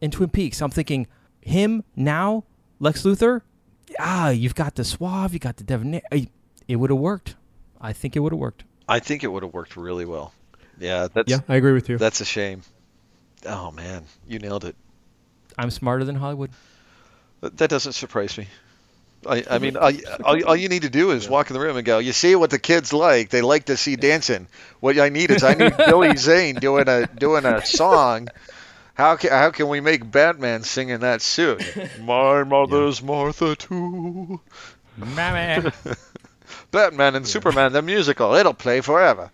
in 0.00 0.10
Twin 0.10 0.30
Peaks. 0.30 0.60
I'm 0.60 0.70
thinking 0.70 1.06
him 1.40 1.84
now, 1.94 2.44
Lex 2.80 3.02
Luthor. 3.02 3.42
Ah, 4.00 4.30
you've 4.30 4.54
got 4.54 4.74
the 4.74 4.84
suave, 4.84 5.32
you 5.32 5.38
got 5.38 5.56
the 5.56 5.64
debonair. 5.64 6.02
It 6.10 6.76
would 6.76 6.90
have 6.90 6.98
worked. 6.98 7.36
I 7.80 7.92
think 7.92 8.16
it 8.16 8.20
would 8.20 8.32
have 8.32 8.40
worked. 8.40 8.64
I 8.88 8.98
think 8.98 9.22
it 9.22 9.28
would 9.28 9.42
have 9.42 9.54
worked 9.54 9.76
really 9.76 10.04
well. 10.04 10.32
Yeah, 10.78 11.08
that's 11.12 11.30
yeah, 11.30 11.40
I 11.48 11.56
agree 11.56 11.72
with 11.72 11.88
you. 11.88 11.98
That's 11.98 12.20
a 12.20 12.24
shame. 12.24 12.62
Oh 13.46 13.70
man, 13.70 14.04
you 14.26 14.38
nailed 14.38 14.64
it. 14.64 14.76
I'm 15.56 15.70
smarter 15.70 16.04
than 16.04 16.16
Hollywood. 16.16 16.50
That 17.40 17.70
doesn't 17.70 17.92
surprise 17.92 18.36
me. 18.36 18.48
I, 19.28 19.44
I 19.50 19.58
mean, 19.58 19.76
all, 19.76 19.92
all, 20.24 20.44
all, 20.44 20.56
you 20.56 20.68
need 20.68 20.82
to 20.82 20.90
do 20.90 21.10
is 21.10 21.24
yeah. 21.24 21.30
walk 21.30 21.50
in 21.50 21.54
the 21.54 21.60
room 21.60 21.76
and 21.76 21.84
go, 21.84 21.98
you 21.98 22.12
see 22.12 22.34
what 22.34 22.50
the 22.50 22.58
kids 22.58 22.92
like? 22.92 23.30
They 23.30 23.42
like 23.42 23.66
to 23.66 23.76
see 23.76 23.96
dancing. 23.96 24.46
What 24.80 24.98
I 24.98 25.08
need 25.08 25.30
is 25.30 25.42
I 25.42 25.54
need 25.54 25.76
Billy 25.86 26.16
Zane 26.16 26.56
doing 26.56 26.88
a 26.88 27.06
doing 27.06 27.44
a 27.44 27.64
song. 27.64 28.28
How 28.94 29.16
can 29.16 29.30
how 29.30 29.50
can 29.50 29.68
we 29.68 29.80
make 29.80 30.10
Batman 30.10 30.62
singing 30.62 31.00
that 31.00 31.22
suit? 31.22 31.62
My 32.00 32.44
mother's 32.44 33.00
yeah. 33.00 33.06
Martha 33.06 33.56
too. 33.56 34.40
Mammy. 34.96 35.70
Batman 36.70 37.14
and 37.14 37.26
yeah. 37.26 37.30
Superman 37.30 37.72
the 37.72 37.82
musical. 37.82 38.34
It'll 38.34 38.54
play 38.54 38.80
forever. 38.80 39.30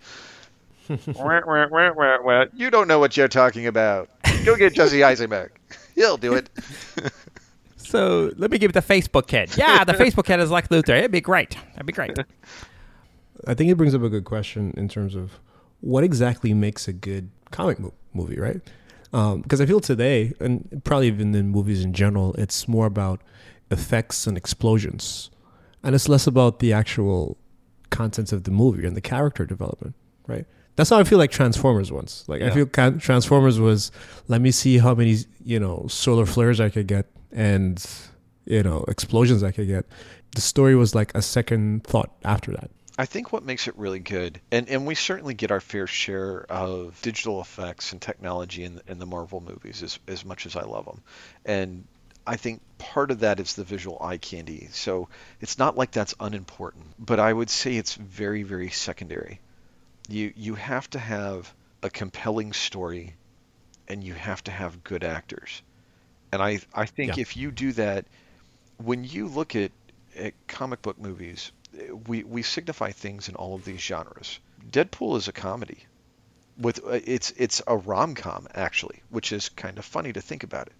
you 2.54 2.70
don't 2.70 2.88
know 2.88 2.98
what 2.98 3.16
you're 3.16 3.28
talking 3.28 3.66
about. 3.66 4.08
Go 4.44 4.56
get 4.56 4.74
Jesse 4.74 5.04
Eisenberg. 5.04 5.52
He'll 5.94 6.16
do 6.16 6.34
it. 6.34 6.50
So 7.84 8.32
let 8.36 8.50
me 8.50 8.58
give 8.58 8.70
it 8.70 8.74
the 8.74 8.82
Facebook 8.82 9.26
kid. 9.26 9.56
Yeah, 9.56 9.84
the 9.90 9.92
Facebook 9.94 10.24
kid 10.24 10.40
is 10.40 10.50
like 10.50 10.68
Luthor. 10.68 10.98
It'd 10.98 11.10
be 11.10 11.20
great. 11.20 11.56
That'd 11.72 11.86
be 11.86 11.92
great. 11.92 12.16
I 13.46 13.54
think 13.54 13.70
it 13.70 13.76
brings 13.76 13.94
up 13.94 14.02
a 14.02 14.08
good 14.08 14.24
question 14.24 14.72
in 14.76 14.88
terms 14.88 15.14
of 15.14 15.38
what 15.80 16.04
exactly 16.04 16.54
makes 16.54 16.86
a 16.88 16.92
good 16.92 17.30
comic 17.50 17.78
mo- 17.78 17.92
movie, 18.14 18.38
right? 18.38 18.60
Because 19.10 19.60
um, 19.60 19.62
I 19.62 19.66
feel 19.66 19.80
today, 19.80 20.32
and 20.40 20.80
probably 20.84 21.08
even 21.08 21.34
in 21.34 21.48
movies 21.48 21.84
in 21.84 21.92
general, 21.92 22.34
it's 22.34 22.66
more 22.66 22.86
about 22.86 23.20
effects 23.70 24.26
and 24.26 24.36
explosions, 24.36 25.30
and 25.82 25.94
it's 25.94 26.08
less 26.08 26.26
about 26.26 26.60
the 26.60 26.72
actual 26.72 27.36
contents 27.90 28.32
of 28.32 28.44
the 28.44 28.50
movie 28.50 28.86
and 28.86 28.96
the 28.96 29.00
character 29.02 29.44
development, 29.44 29.94
right? 30.26 30.46
That's 30.76 30.88
how 30.88 30.98
I 30.98 31.04
feel 31.04 31.18
like 31.18 31.30
Transformers 31.30 31.92
once. 31.92 32.24
Like 32.26 32.40
yeah. 32.40 32.48
I 32.48 32.50
feel 32.50 32.66
Transformers 32.66 33.60
was, 33.60 33.92
let 34.28 34.40
me 34.40 34.50
see 34.50 34.78
how 34.78 34.94
many 34.94 35.18
you 35.44 35.60
know 35.60 35.86
solar 35.88 36.24
flares 36.24 36.60
I 36.60 36.70
could 36.70 36.86
get 36.86 37.06
and 37.32 37.84
you 38.44 38.62
know 38.62 38.84
explosions 38.88 39.42
I 39.42 39.50
could 39.50 39.66
get. 39.66 39.86
The 40.34 40.40
story 40.40 40.74
was 40.74 40.94
like 40.94 41.14
a 41.14 41.22
second 41.22 41.84
thought 41.84 42.10
after 42.24 42.52
that. 42.52 42.70
I 42.98 43.06
think 43.06 43.32
what 43.32 43.42
makes 43.42 43.68
it 43.68 43.76
really 43.76 44.00
good, 44.00 44.40
and, 44.50 44.68
and 44.68 44.86
we 44.86 44.94
certainly 44.94 45.32
get 45.32 45.50
our 45.50 45.60
fair 45.60 45.86
share 45.86 46.44
of 46.50 47.00
digital 47.00 47.40
effects 47.40 47.92
and 47.92 48.02
technology 48.02 48.64
in, 48.64 48.80
in 48.86 48.98
the 48.98 49.06
Marvel 49.06 49.40
movies 49.40 49.82
as, 49.82 49.98
as 50.06 50.24
much 50.26 50.44
as 50.44 50.56
I 50.56 50.62
love 50.62 50.84
them. 50.84 51.02
And 51.46 51.84
I 52.26 52.36
think 52.36 52.60
part 52.78 53.10
of 53.10 53.20
that 53.20 53.40
is 53.40 53.54
the 53.54 53.64
visual 53.64 53.98
eye 54.00 54.18
candy. 54.18 54.68
So 54.72 55.08
it's 55.40 55.58
not 55.58 55.76
like 55.76 55.90
that's 55.90 56.14
unimportant, 56.20 56.84
but 56.98 57.18
I 57.18 57.32
would 57.32 57.50
say 57.50 57.76
it's 57.76 57.94
very, 57.94 58.42
very 58.42 58.70
secondary. 58.70 59.40
You, 60.08 60.32
you 60.36 60.54
have 60.54 60.88
to 60.90 60.98
have 60.98 61.52
a 61.82 61.90
compelling 61.90 62.52
story 62.52 63.14
and 63.88 64.04
you 64.04 64.14
have 64.14 64.44
to 64.44 64.50
have 64.50 64.84
good 64.84 65.02
actors. 65.02 65.62
And 66.32 66.42
I 66.42 66.60
I 66.74 66.86
think 66.86 67.16
yeah. 67.16 67.22
if 67.22 67.36
you 67.36 67.50
do 67.50 67.72
that, 67.72 68.06
when 68.78 69.04
you 69.04 69.28
look 69.28 69.54
at, 69.54 69.70
at 70.16 70.34
comic 70.48 70.82
book 70.82 70.98
movies, 70.98 71.52
we 72.06 72.24
we 72.24 72.42
signify 72.42 72.90
things 72.92 73.28
in 73.28 73.34
all 73.34 73.54
of 73.54 73.64
these 73.64 73.80
genres. 73.80 74.38
Deadpool 74.70 75.16
is 75.16 75.28
a 75.28 75.32
comedy. 75.32 75.84
With 76.58 76.80
uh, 76.84 77.00
it's 77.04 77.32
it's 77.36 77.62
a 77.66 77.76
rom 77.76 78.14
com 78.14 78.48
actually, 78.54 79.02
which 79.10 79.32
is 79.32 79.50
kind 79.50 79.78
of 79.78 79.84
funny 79.84 80.12
to 80.12 80.20
think 80.20 80.42
about 80.42 80.68
it. 80.68 80.74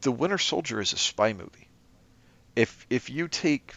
The 0.00 0.12
Winter 0.12 0.38
Soldier 0.38 0.80
is 0.80 0.92
a 0.92 0.98
spy 0.98 1.32
movie. 1.32 1.68
If 2.56 2.86
if 2.90 3.10
you 3.10 3.28
take 3.28 3.74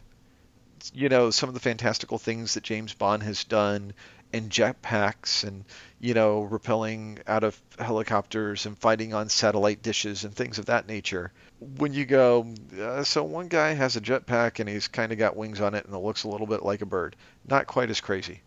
you 0.94 1.10
know 1.10 1.32
some 1.32 1.50
of 1.50 1.54
the 1.54 1.62
fantastical 1.62 2.18
things 2.18 2.54
that 2.54 2.64
James 2.64 2.94
Bond 2.94 3.24
has 3.24 3.44
done 3.44 3.94
and 4.38 4.50
jetpacks 4.50 5.44
and 5.44 5.66
you 6.00 6.14
know 6.14 6.48
rappelling 6.50 7.20
out 7.28 7.44
of 7.44 7.60
helicopters 7.80 8.66
and 8.66 8.78
fighting 8.78 9.14
on 9.14 9.30
satellite 9.30 9.82
dishes 9.82 10.24
and 10.24 10.34
things 10.34 10.60
of 10.60 10.68
that 10.68 10.88
nature. 10.88 11.32
When 11.60 11.94
you 11.94 12.06
go 12.06 12.54
uh, 12.80 13.04
so 13.04 13.24
one 13.24 13.48
guy 13.48 13.74
has 13.74 13.96
a 13.96 14.02
jetpack 14.02 14.60
and 14.60 14.70
he's 14.70 14.88
kind 14.88 15.12
of 15.12 15.18
got 15.18 15.36
wings 15.36 15.60
on 15.60 15.74
it 15.74 15.86
and 15.86 15.94
it 15.94 16.00
looks 16.00 16.24
a 16.24 16.30
little 16.30 16.48
bit 16.48 16.64
like 16.64 16.82
a 16.82 16.86
bird. 16.86 17.16
Not 17.48 17.68
quite 17.68 17.90
as 17.90 18.00
crazy. 18.00 18.42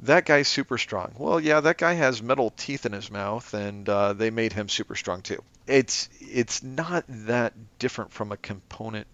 That 0.00 0.26
guy's 0.26 0.48
super 0.48 0.78
strong. 0.78 1.14
Well 1.18 1.38
yeah 1.38 1.60
that 1.60 1.78
guy 1.78 1.92
has 1.92 2.22
metal 2.22 2.50
teeth 2.56 2.86
in 2.86 2.92
his 2.92 3.10
mouth 3.10 3.52
and 3.54 3.88
uh, 3.88 4.14
they 4.14 4.30
made 4.30 4.52
him 4.52 4.68
super 4.68 4.96
strong 4.96 5.22
too. 5.22 5.42
It's 5.66 6.08
it's 6.20 6.62
not 6.62 7.04
that 7.08 7.52
different 7.78 8.12
from 8.12 8.32
a 8.32 8.36
component 8.36 9.06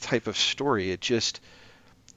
type 0.00 0.26
of 0.26 0.36
story. 0.36 0.90
It 0.90 1.00
just 1.00 1.40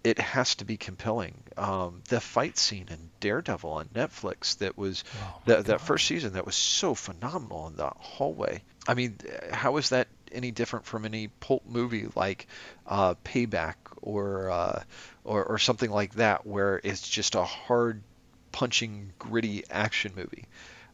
it 0.06 0.20
has 0.20 0.54
to 0.54 0.66
be 0.66 0.78
compelling. 0.78 1.34
Um, 1.58 2.04
the 2.10 2.22
fight 2.22 2.60
scene 2.60 2.86
in 2.92 3.10
Daredevil 3.22 3.72
on 3.72 3.86
Netflix 3.88 4.60
that 4.60 4.78
was 4.78 5.04
oh 5.20 5.42
that, 5.46 5.66
that 5.66 5.82
first 5.82 6.06
season 6.06 6.34
that 6.34 6.46
was 6.46 6.56
so 6.56 6.94
phenomenal 6.94 7.68
in 7.68 7.76
the 7.76 7.90
hallway. 7.98 8.62
I 8.88 8.94
mean, 8.94 9.18
how 9.52 9.78
is 9.78 9.90
that 9.90 10.08
any 10.32 10.52
different 10.52 10.86
from 10.86 11.06
any 11.06 11.30
pulp 11.40 11.64
movie 11.66 12.08
like 12.16 12.46
uh, 12.86 13.16
Payback 13.26 13.76
or, 14.00 14.52
uh, 14.52 14.84
or 15.24 15.44
or 15.44 15.58
something 15.58 15.90
like 15.90 16.14
that, 16.16 16.46
where 16.46 16.80
it's 16.84 17.10
just 17.10 17.34
a 17.34 17.44
hard 17.44 18.04
punching, 18.52 19.12
gritty 19.18 19.64
action 19.72 20.14
movie? 20.16 20.46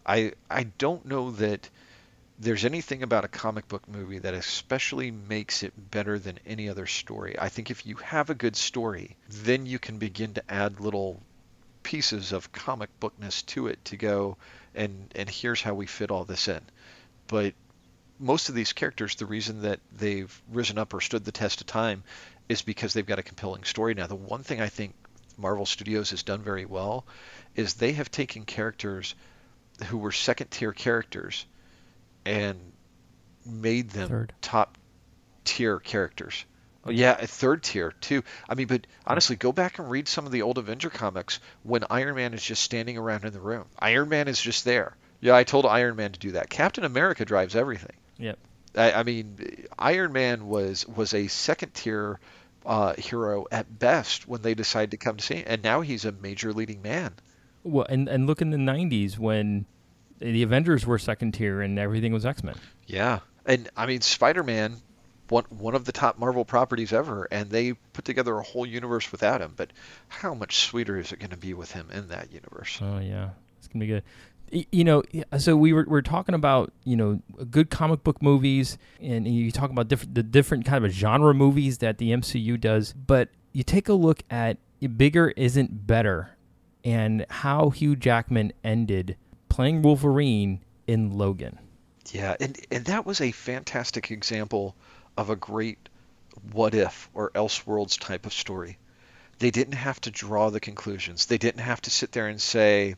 I 0.06 0.32
I 0.50 0.63
don't 0.78 1.06
know 1.06 1.32
that 1.32 1.69
there's 2.42 2.66
anything 2.66 3.04
about 3.04 3.24
a 3.24 3.28
comic 3.28 3.68
book 3.68 3.88
movie 3.88 4.18
that 4.18 4.34
especially 4.34 5.12
makes 5.12 5.62
it 5.62 5.92
better 5.92 6.18
than 6.18 6.40
any 6.48 6.70
other 6.70 6.88
story. 6.88 7.36
I 7.38 7.50
think 7.50 7.70
if 7.70 7.86
you 7.86 7.98
have 7.98 8.32
a 8.32 8.36
good 8.36 8.56
story, 8.56 9.16
then 9.30 9.68
you 9.68 9.78
can 9.78 10.00
begin 10.00 10.34
to 10.34 10.52
add 10.52 10.80
little 10.80 11.22
pieces 11.84 12.32
of 12.32 12.52
comic 12.52 12.90
bookness 13.00 13.44
to 13.44 13.68
it 13.68 13.84
to 13.86 13.96
go 13.98 14.38
and 14.74 15.12
and 15.16 15.30
here's 15.30 15.62
how 15.62 15.76
we 15.76 15.86
fit 15.86 16.10
all 16.10 16.26
this 16.26 16.48
in. 16.48 16.62
But 17.28 17.54
most 18.18 18.50
of 18.50 18.56
these 18.56 18.74
characters, 18.74 19.16
the 19.16 19.28
reason 19.28 19.62
that 19.62 19.80
they've 19.96 20.42
risen 20.52 20.80
up 20.80 20.96
or 20.96 21.02
stood 21.02 21.24
the 21.24 21.32
test 21.32 21.62
of 21.62 21.68
time 21.68 22.04
is 22.50 22.64
because 22.64 22.94
they've 22.94 23.06
got 23.06 23.20
a 23.20 23.24
compelling 23.24 23.66
story. 23.66 23.94
Now, 23.94 24.08
the 24.08 24.16
one 24.16 24.42
thing 24.42 24.62
I 24.62 24.70
think 24.70 24.96
Marvel 25.38 25.68
Studios 25.68 26.10
has 26.10 26.24
done 26.24 26.42
very 26.42 26.66
well 26.66 27.06
is 27.56 27.76
they 27.76 27.92
have 27.94 28.10
taken 28.10 28.46
characters 28.46 29.14
who 29.86 30.00
were 30.00 30.12
second 30.12 30.50
tier 30.50 30.72
characters 30.72 31.46
and 32.26 32.60
made 33.46 33.90
them 33.90 34.10
Third. 34.10 34.34
top 34.42 34.78
tier 35.44 35.80
characters. 35.80 36.46
Oh, 36.84 36.90
yeah, 36.90 37.16
a 37.20 37.28
third 37.28 37.62
tier 37.62 37.92
too. 38.02 38.24
I 38.50 38.56
mean, 38.56 38.68
but 38.68 38.88
honestly, 39.06 39.36
go 39.36 39.52
back 39.52 39.78
and 39.78 39.90
read 39.90 40.08
some 40.08 40.26
of 40.26 40.32
the 40.32 40.42
old 40.42 40.58
Avenger 40.58 40.90
comics 40.90 41.40
when 41.62 41.84
Iron 41.92 42.16
Man 42.16 42.34
is 42.34 42.44
just 42.44 42.64
standing 42.64 42.98
around 42.98 43.24
in 43.24 43.34
the 43.34 43.40
room. 43.40 43.66
Iron 43.78 44.10
Man 44.10 44.28
is 44.28 44.42
just 44.42 44.66
there. 44.66 44.96
Yeah, 45.20 45.36
I 45.36 45.44
told 45.44 45.68
Iron 45.68 45.96
Man 45.96 46.12
to 46.14 46.20
do 46.20 46.32
that. 46.32 46.50
Captain 46.50 46.84
America 46.84 47.24
drives 47.24 47.56
everything. 47.56 47.96
Yep. 48.18 48.40
I, 48.76 48.92
I 48.94 49.04
mean, 49.04 49.68
Iron 49.78 50.12
Man 50.12 50.48
was 50.48 50.88
was 50.88 51.14
a 51.14 51.28
second 51.28 51.76
tier 51.76 52.20
uh, 52.66 52.94
hero 52.96 53.46
at 53.52 53.78
best 53.80 54.28
when 54.28 54.42
they 54.42 54.56
decided 54.56 54.92
to 54.92 54.98
come 54.98 55.18
to 55.18 55.24
see, 55.24 55.44
and 55.46 55.62
now 55.64 55.82
he's 55.82 56.06
a 56.06 56.12
major 56.12 56.52
leading 56.52 56.82
man. 56.82 57.14
Well, 57.64 57.86
and 57.88 58.08
and 58.08 58.26
look 58.26 58.42
in 58.42 58.50
the 58.50 58.58
'90s 58.58 59.20
when 59.20 59.66
the 60.22 60.44
Avengers 60.44 60.86
were 60.86 61.00
second 61.00 61.34
tier 61.34 61.62
and 61.62 61.78
everything 61.80 62.14
was 62.14 62.26
X 62.26 62.44
Men. 62.44 62.56
Yeah, 62.86 63.20
and 63.46 63.70
I 63.76 63.86
mean, 63.86 64.02
Spider 64.02 64.44
Man, 64.44 64.78
one 65.30 65.46
one 65.50 65.76
of 65.76 65.86
the 65.86 65.92
top 65.92 66.20
Marvel 66.20 66.46
properties 66.46 66.94
ever, 66.94 67.28
and 67.32 67.50
they 67.50 67.74
put 67.74 68.06
together 68.06 68.38
a 68.38 68.44
whole 68.44 68.66
universe 68.66 69.12
without 69.12 69.42
him. 69.42 69.54
But 69.56 69.72
how 70.08 70.34
much 70.34 70.60
sweeter 70.60 70.98
is 71.00 71.12
it 71.12 71.20
going 71.20 71.32
to 71.32 71.38
be 71.38 71.54
with 71.54 71.72
him 71.72 71.90
in 71.92 72.10
that 72.10 72.32
universe? 72.32 72.80
Oh 72.82 73.00
yeah, 73.00 73.30
it's 73.58 73.68
gonna 73.68 73.86
be 73.86 73.88
good. 73.88 74.04
You 74.72 74.84
know, 74.84 75.02
so 75.38 75.56
we 75.56 75.72
were 75.72 75.86
we 75.88 75.98
are 75.98 76.04
talking 76.04 76.36
about 76.36 76.72
you 76.84 76.96
know 76.96 77.22
good 77.50 77.70
comic 77.70 78.04
book 78.04 78.22
movies, 78.22 78.78
and 79.02 79.28
you 79.28 79.52
talk 79.52 79.72
about 79.72 79.88
different 79.88 80.14
the 80.14 80.24
different 80.24 80.66
kind 80.66 80.86
of 80.86 80.92
genre 80.92 81.34
movies 81.34 81.80
that 81.80 81.98
the 81.98 82.12
MCU 82.12 82.60
does. 82.60 82.94
But 82.94 83.30
you 83.54 83.64
take 83.64 83.90
a 83.90 83.94
look 83.94 84.24
at 84.30 84.58
bigger 84.98 85.30
isn't 85.38 85.88
better, 85.88 86.32
and 86.84 87.26
how 87.30 87.70
Hugh 87.70 87.96
Jackman 87.96 88.52
ended 88.64 89.16
playing 89.52 89.82
Wolverine 89.82 90.62
in 90.88 91.18
Logan. 91.18 91.60
Yeah, 92.12 92.36
and 92.40 92.58
and 92.72 92.86
that 92.86 93.06
was 93.06 93.20
a 93.20 93.32
fantastic 93.32 94.10
example 94.10 94.76
of 95.18 95.30
a 95.30 95.36
great 95.36 95.78
what 96.54 96.74
if 96.74 97.10
or 97.14 97.32
Elseworlds 97.32 98.00
type 98.00 98.26
of 98.26 98.34
story. 98.34 98.78
They 99.40 99.52
didn't 99.52 99.74
have 99.74 100.00
to 100.02 100.12
draw 100.12 100.50
the 100.50 100.62
conclusions. 100.62 101.26
They 101.26 101.38
didn't 101.38 101.62
have 101.62 101.82
to 101.82 101.90
sit 101.90 102.14
there 102.14 102.28
and 102.28 102.40
say, 102.40 102.96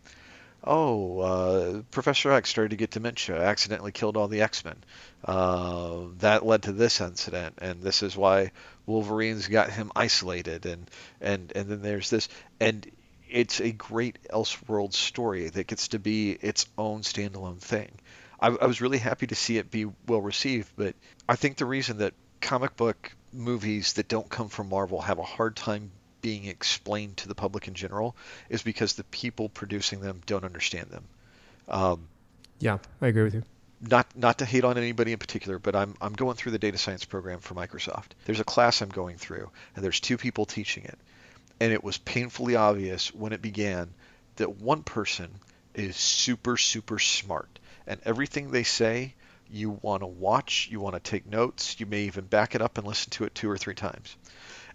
"Oh, 0.64 1.20
uh, 1.20 1.82
Professor 1.90 2.32
X 2.32 2.50
started 2.50 2.70
to 2.70 2.76
get 2.76 2.92
dementia, 2.92 3.42
accidentally 3.42 3.92
killed 3.92 4.16
all 4.16 4.28
the 4.28 4.42
X-Men. 4.42 4.84
Uh, 5.26 6.02
that 6.20 6.46
led 6.46 6.64
to 6.64 6.72
this 6.72 7.02
incident, 7.02 7.58
and 7.62 7.82
this 7.82 8.04
is 8.04 8.16
why 8.16 8.52
Wolverine's 8.86 9.48
got 9.48 9.72
him 9.72 9.92
isolated." 9.96 10.68
And 10.68 10.90
and 11.20 11.52
and 11.56 11.68
then 11.68 11.82
there's 11.82 12.12
this, 12.12 12.30
and 12.60 12.86
it's 13.34 13.60
a 13.60 13.72
great 13.72 14.20
Elseworlds 14.32 14.94
story 14.94 15.50
that 15.50 15.68
gets 15.68 15.90
to 15.90 16.00
be 16.00 16.32
its 16.32 16.68
own 16.78 17.02
standalone 17.02 17.60
thing. 17.60 17.92
I, 18.40 18.48
I 18.48 18.66
was 18.68 18.80
really 18.80 19.00
happy 19.00 19.28
to 19.28 19.36
see 19.36 19.58
it 19.58 19.72
be 19.72 19.86
well 20.08 20.22
received, 20.22 20.70
but 20.76 20.96
I 21.28 21.36
think 21.36 21.58
the 21.58 21.66
reason 21.66 21.98
that 21.98 22.14
comic 22.42 22.76
book 22.76 23.12
movies 23.32 23.94
that 23.94 24.08
don't 24.08 24.30
come 24.30 24.50
from 24.50 24.70
Marvel 24.70 25.02
have 25.02 25.18
a 25.18 25.24
hard 25.24 25.56
time 25.56 25.92
being 26.22 26.46
explained 26.46 27.18
to 27.18 27.28
the 27.28 27.36
public 27.36 27.68
in 27.68 27.74
general 27.74 28.16
is 28.50 28.62
because 28.62 28.94
the 28.94 29.04
people 29.06 29.50
producing 29.50 30.00
them 30.00 30.22
don't 30.26 30.46
understand 30.46 30.90
them. 30.92 31.04
Um, 31.68 32.08
Yeah, 32.60 32.78
I 33.02 33.08
agree 33.08 33.24
with 33.24 33.34
you. 33.34 33.44
not 33.82 34.08
not 34.16 34.38
to 34.38 34.46
hate 34.46 34.64
on 34.64 34.78
anybody 34.78 35.12
in 35.12 35.20
particular, 35.20 35.58
but 35.60 35.76
I'm 35.76 35.96
I'm 36.00 36.14
going 36.14 36.36
through 36.36 36.52
the 36.54 36.60
data 36.60 36.78
science 36.78 37.04
program 37.06 37.40
for 37.40 37.56
Microsoft. 37.56 38.12
There's 38.26 38.40
a 38.40 38.46
class 38.46 38.82
I'm 38.82 38.90
going 38.90 39.18
through, 39.18 39.50
and 39.76 39.84
there's 39.84 40.00
two 40.00 40.18
people 40.18 40.46
teaching 40.46 40.84
it, 40.86 41.00
and 41.64 41.72
it 41.72 41.82
was 41.82 41.98
painfully 41.98 42.58
obvious 42.58 43.16
when 43.16 43.32
it 43.32 43.42
began 43.42 43.94
that 44.36 44.58
one 44.58 44.84
person 44.84 45.30
is 45.74 45.96
super 45.96 46.58
super 46.58 47.00
smart, 47.00 47.58
and 47.88 48.02
everything 48.04 48.52
they 48.52 48.64
say 48.64 49.14
you 49.50 49.80
want 49.82 50.02
to 50.02 50.08
watch, 50.08 50.68
you 50.70 50.82
want 50.82 50.94
to 50.94 51.00
take 51.00 51.26
notes, 51.26 51.80
you 51.80 51.86
may 51.86 52.02
even 52.02 52.26
back 52.26 52.54
it 52.54 52.62
up 52.62 52.78
and 52.78 52.86
listen 52.86 53.12
to 53.12 53.24
it 53.24 53.34
two 53.34 53.50
or 53.50 53.58
three 53.58 53.76
times. 53.76 54.18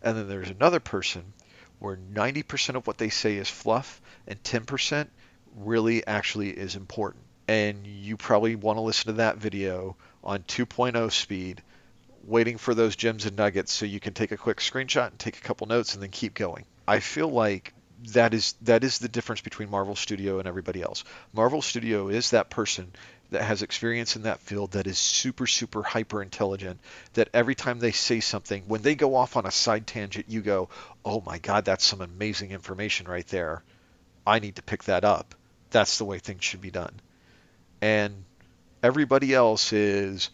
And 0.01 0.16
then 0.16 0.29
there's 0.29 0.48
another 0.48 0.81
person 0.81 1.35
where 1.79 1.98
90% 1.98 2.77
of 2.77 2.87
what 2.87 2.96
they 2.96 3.11
say 3.11 3.37
is 3.37 3.51
fluff 3.51 4.01
and 4.27 4.42
10% 4.42 5.09
really 5.57 6.07
actually 6.07 6.48
is 6.48 6.74
important. 6.74 7.22
And 7.48 7.87
you 7.87 8.16
probably 8.16 8.57
want 8.57 8.79
to 8.79 8.83
listen 8.83 9.09
to 9.09 9.18
that 9.18 9.37
video 9.37 9.94
on 10.24 10.42
2.0 10.44 11.12
speed, 11.12 11.62
waiting 12.24 12.57
for 12.57 12.74
those 12.74 12.96
gems 12.96 13.27
and 13.27 13.37
nuggets 13.37 13.74
so 13.74 13.85
you 13.85 14.01
can 14.01 14.14
take 14.14 14.33
a 14.33 14.38
quick 14.38 14.61
screenshot 14.61 15.09
and 15.09 15.18
take 15.18 15.37
a 15.37 15.42
couple 15.42 15.66
notes 15.66 15.92
and 15.92 16.03
then 16.03 16.11
keep 16.11 16.33
going. 16.33 16.64
I 16.88 17.01
feel 17.01 17.29
like 17.29 17.74
that 18.12 18.33
is 18.33 18.55
that 18.62 18.83
is 18.83 18.98
the 18.98 19.09
difference 19.09 19.42
between 19.42 19.68
Marvel 19.68 19.94
Studio 19.94 20.38
and 20.38 20.48
everybody 20.48 20.81
else. 20.81 21.05
Marvel 21.35 21.61
Studio 21.61 22.09
is 22.09 22.31
that 22.31 22.48
person 22.48 22.92
that 23.31 23.42
has 23.42 23.61
experience 23.61 24.16
in 24.16 24.22
that 24.22 24.40
field 24.40 24.72
that 24.72 24.87
is 24.87 24.98
super 24.98 25.46
super 25.46 25.83
hyper 25.83 26.22
intelligent 26.22 26.81
that 27.12 27.29
every 27.35 27.55
time 27.55 27.79
they 27.79 27.92
say 27.92 28.20
something 28.20 28.62
when 28.68 28.81
they 28.81 28.94
go 28.94 29.16
off 29.16 29.37
on 29.37 29.44
a 29.44 29.51
side 29.51 29.87
tangent 29.87 30.24
you 30.29 30.40
go 30.40 30.70
oh 31.05 31.20
my 31.27 31.37
god 31.37 31.66
that's 31.66 31.85
some 31.85 32.01
amazing 32.01 32.53
information 32.53 33.07
right 33.07 33.27
there. 33.29 33.62
I 34.27 34.38
need 34.38 34.57
to 34.57 34.62
pick 34.62 34.85
that 34.85 35.05
up. 35.05 35.35
That's 35.70 35.98
the 35.98 36.07
way 36.07 36.18
things 36.18 36.42
should 36.42 36.62
be 36.62 36.70
done. 36.70 36.94
And 37.83 38.24
everybody 38.83 39.35
else 39.35 39.74
is 39.74 40.31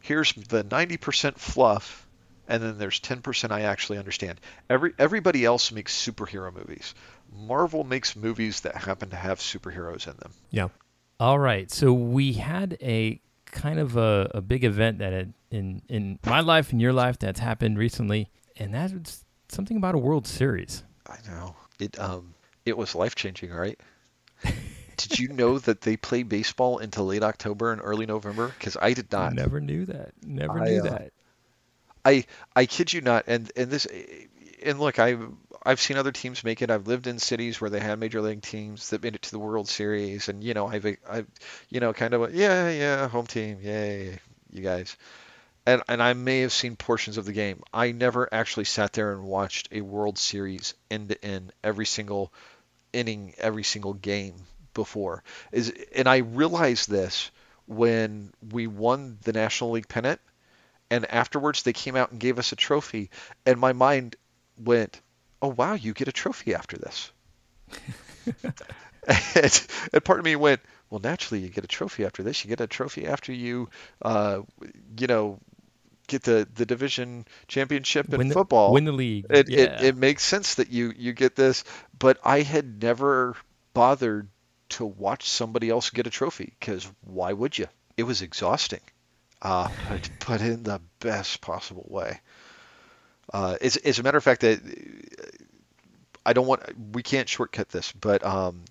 here's 0.00 0.32
the 0.32 0.64
90% 0.64 1.38
fluff 1.38 2.01
and 2.48 2.62
then 2.62 2.78
there's 2.78 3.00
10% 3.00 3.50
I 3.50 3.62
actually 3.62 3.98
understand. 3.98 4.40
Every 4.68 4.92
everybody 4.98 5.44
else 5.44 5.72
makes 5.72 5.96
superhero 5.96 6.52
movies. 6.52 6.94
Marvel 7.34 7.84
makes 7.84 8.14
movies 8.16 8.60
that 8.60 8.76
happen 8.76 9.10
to 9.10 9.16
have 9.16 9.38
superheroes 9.38 10.06
in 10.06 10.16
them. 10.18 10.32
Yeah. 10.50 10.68
All 11.20 11.38
right, 11.38 11.70
so 11.70 11.92
we 11.92 12.32
had 12.32 12.76
a 12.82 13.20
kind 13.46 13.78
of 13.78 13.96
a, 13.96 14.30
a 14.34 14.40
big 14.40 14.64
event 14.64 14.98
that 14.98 15.12
had, 15.12 15.32
in 15.50 15.82
in 15.88 16.18
my 16.26 16.40
life 16.40 16.72
and 16.72 16.80
your 16.80 16.92
life 16.92 17.18
that's 17.18 17.38
happened 17.38 17.78
recently, 17.78 18.28
and 18.56 18.74
that's 18.74 19.24
something 19.48 19.76
about 19.76 19.94
a 19.94 19.98
World 19.98 20.26
Series. 20.26 20.82
I 21.06 21.18
know. 21.28 21.54
It 21.78 21.98
um 22.00 22.34
it 22.64 22.76
was 22.76 22.94
life-changing, 22.94 23.52
right? 23.52 23.78
did 24.96 25.18
you 25.18 25.28
know 25.28 25.58
that 25.58 25.80
they 25.82 25.96
play 25.96 26.22
baseball 26.22 26.78
into 26.78 27.02
late 27.02 27.22
October 27.22 27.72
and 27.72 27.80
early 27.82 28.06
November? 28.06 28.48
Because 28.48 28.76
I 28.80 28.92
did 28.92 29.10
not. 29.12 29.34
Never 29.34 29.60
knew 29.60 29.84
that. 29.86 30.12
Never 30.24 30.60
I, 30.60 30.64
knew 30.68 30.80
uh, 30.80 30.90
that. 30.90 31.12
I 32.04 32.24
I 32.54 32.66
kid 32.66 32.92
you 32.92 33.00
not, 33.00 33.24
and 33.26 33.50
and 33.56 33.70
this, 33.70 33.86
and 34.62 34.80
look, 34.80 34.98
I 34.98 35.16
I've 35.64 35.80
seen 35.80 35.96
other 35.96 36.12
teams 36.12 36.44
make 36.44 36.62
it. 36.62 36.70
I've 36.70 36.86
lived 36.86 37.06
in 37.06 37.18
cities 37.18 37.60
where 37.60 37.70
they 37.70 37.80
had 37.80 37.98
major 37.98 38.20
league 38.20 38.42
teams 38.42 38.90
that 38.90 39.02
made 39.02 39.14
it 39.14 39.22
to 39.22 39.30
the 39.30 39.38
World 39.38 39.68
Series, 39.68 40.28
and 40.28 40.42
you 40.42 40.54
know 40.54 40.66
I've 40.66 40.84
I've 41.08 41.26
you 41.68 41.80
know 41.80 41.92
kind 41.92 42.14
of 42.14 42.34
yeah 42.34 42.68
yeah 42.70 43.08
home 43.08 43.26
team 43.26 43.58
yay 43.60 44.18
you 44.50 44.62
guys, 44.62 44.96
and 45.66 45.82
and 45.88 46.02
I 46.02 46.14
may 46.14 46.40
have 46.40 46.52
seen 46.52 46.76
portions 46.76 47.18
of 47.18 47.24
the 47.24 47.32
game. 47.32 47.62
I 47.72 47.92
never 47.92 48.28
actually 48.32 48.64
sat 48.64 48.92
there 48.92 49.12
and 49.12 49.22
watched 49.24 49.68
a 49.70 49.80
World 49.80 50.18
Series 50.18 50.74
end 50.90 51.10
to 51.10 51.24
end 51.24 51.52
every 51.62 51.86
single 51.86 52.32
inning, 52.92 53.34
every 53.38 53.64
single 53.64 53.94
game 53.94 54.34
before. 54.74 55.22
Is 55.52 55.72
and 55.94 56.08
I 56.08 56.18
realized 56.18 56.90
this 56.90 57.30
when 57.66 58.32
we 58.50 58.66
won 58.66 59.18
the 59.22 59.32
National 59.32 59.70
League 59.70 59.88
pennant 59.88 60.20
and 60.92 61.10
afterwards 61.10 61.62
they 61.62 61.72
came 61.72 61.96
out 61.96 62.10
and 62.12 62.20
gave 62.20 62.38
us 62.38 62.52
a 62.52 62.56
trophy 62.56 63.10
and 63.46 63.58
my 63.58 63.72
mind 63.72 64.16
went 64.58 65.00
oh 65.40 65.48
wow 65.48 65.74
you 65.74 65.92
get 65.92 66.08
a 66.08 66.12
trophy 66.12 66.54
after 66.54 66.76
this. 66.76 67.10
And, 69.34 69.66
and 69.92 70.04
part 70.04 70.20
of 70.20 70.24
me 70.24 70.36
went 70.36 70.60
well 70.88 71.00
naturally 71.00 71.42
you 71.42 71.48
get 71.48 71.64
a 71.64 71.66
trophy 71.66 72.04
after 72.04 72.22
this. 72.22 72.44
You 72.44 72.48
get 72.48 72.60
a 72.60 72.68
trophy 72.68 73.06
after 73.06 73.32
you 73.32 73.68
uh, 74.00 74.42
you 74.96 75.08
know 75.08 75.40
get 76.06 76.22
the, 76.22 76.46
the 76.54 76.64
division 76.66 77.24
championship 77.48 78.12
in 78.12 78.18
Win 78.18 78.28
the- 78.28 78.34
football. 78.34 78.72
win 78.72 78.84
the 78.84 78.92
league. 78.92 79.26
it, 79.28 79.48
yeah. 79.48 79.58
it, 79.58 79.82
it 79.82 79.96
makes 79.96 80.22
sense 80.22 80.54
that 80.54 80.70
you 80.70 80.92
you 80.96 81.12
get 81.12 81.34
this 81.34 81.64
but 81.98 82.18
i 82.24 82.42
had 82.42 82.80
never 82.80 83.34
bothered 83.74 84.28
to 84.68 84.84
watch 84.84 85.28
somebody 85.28 85.68
else 85.68 85.90
get 85.90 86.06
a 86.06 86.10
trophy 86.10 86.52
because 86.60 86.88
why 87.04 87.32
would 87.32 87.58
you? 87.58 87.66
It 87.96 88.04
was 88.04 88.22
exhausting 88.22 88.80
uh, 89.42 89.68
but, 89.88 90.10
but 90.26 90.40
in 90.40 90.62
the 90.62 90.80
best 91.00 91.40
possible 91.40 91.86
way. 91.88 92.20
Uh, 93.32 93.56
as, 93.60 93.76
as 93.76 93.98
a 93.98 94.02
matter 94.02 94.18
of 94.18 94.24
fact, 94.24 94.40
that 94.42 94.60
I 96.24 96.32
don't 96.32 96.46
want 96.46 96.62
we 96.92 97.02
can't 97.02 97.28
shortcut 97.28 97.68
this, 97.68 97.92
but 97.92 98.24
um, 98.24 98.64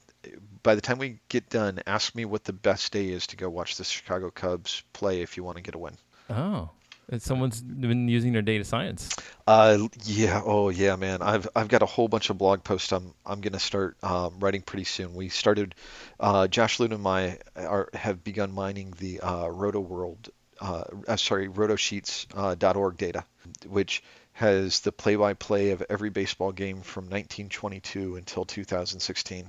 by 0.64 0.76
the 0.76 0.82
time 0.82 0.98
we 0.98 1.20
get 1.30 1.50
done, 1.50 1.82
ask 1.86 2.16
me 2.16 2.26
what 2.26 2.44
the 2.44 2.54
best 2.54 2.92
day 2.92 3.10
is 3.10 3.28
to 3.28 3.38
go 3.38 3.50
watch 3.50 3.78
the 3.78 3.84
Chicago 3.84 4.32
Cubs 4.32 4.84
play 4.94 5.22
if 5.22 5.38
you 5.38 5.44
want 5.44 5.58
to 5.58 5.64
get 5.64 5.76
a 5.76 5.78
win. 5.78 5.98
oh, 6.30 6.70
it's 7.10 7.26
someone's 7.26 7.62
been 7.62 8.08
using 8.08 8.32
their 8.32 8.42
data 8.42 8.64
science. 8.64 9.14
Uh, 9.46 9.88
yeah, 10.06 10.42
oh 10.46 10.70
yeah, 10.70 10.96
man. 10.96 11.22
I've 11.22 11.48
I've 11.56 11.68
got 11.68 11.82
a 11.82 11.86
whole 11.86 12.08
bunch 12.08 12.30
of 12.30 12.38
blog 12.38 12.64
posts 12.64 12.92
I'm 12.94 13.14
I'm 13.26 13.42
gonna 13.42 13.60
start 13.60 13.98
um, 14.02 14.36
writing 14.40 14.62
pretty 14.62 14.86
soon. 14.86 15.14
We 15.14 15.28
started, 15.30 15.76
uh, 16.20 16.48
Josh 16.48 16.80
Luna 16.80 16.96
and 16.96 17.08
I 17.08 17.40
are 17.58 17.90
have 17.94 18.24
begun 18.24 18.54
mining 18.54 18.94
the 18.98 19.20
uh, 19.20 19.48
Roto 19.48 19.82
World, 19.82 20.30
uh, 20.62 20.84
uh, 21.08 21.18
sorry, 21.18 21.50
Retrosheets.org 21.50 22.98
data, 22.98 23.26
which 23.68 24.04
has 24.34 24.80
the 24.82 24.92
play-by-play 24.92 25.72
of 25.72 25.84
every 25.90 26.10
baseball 26.10 26.52
game 26.52 26.82
from 26.82 27.06
1922 27.06 28.16
until 28.16 28.46
2016. 28.46 29.48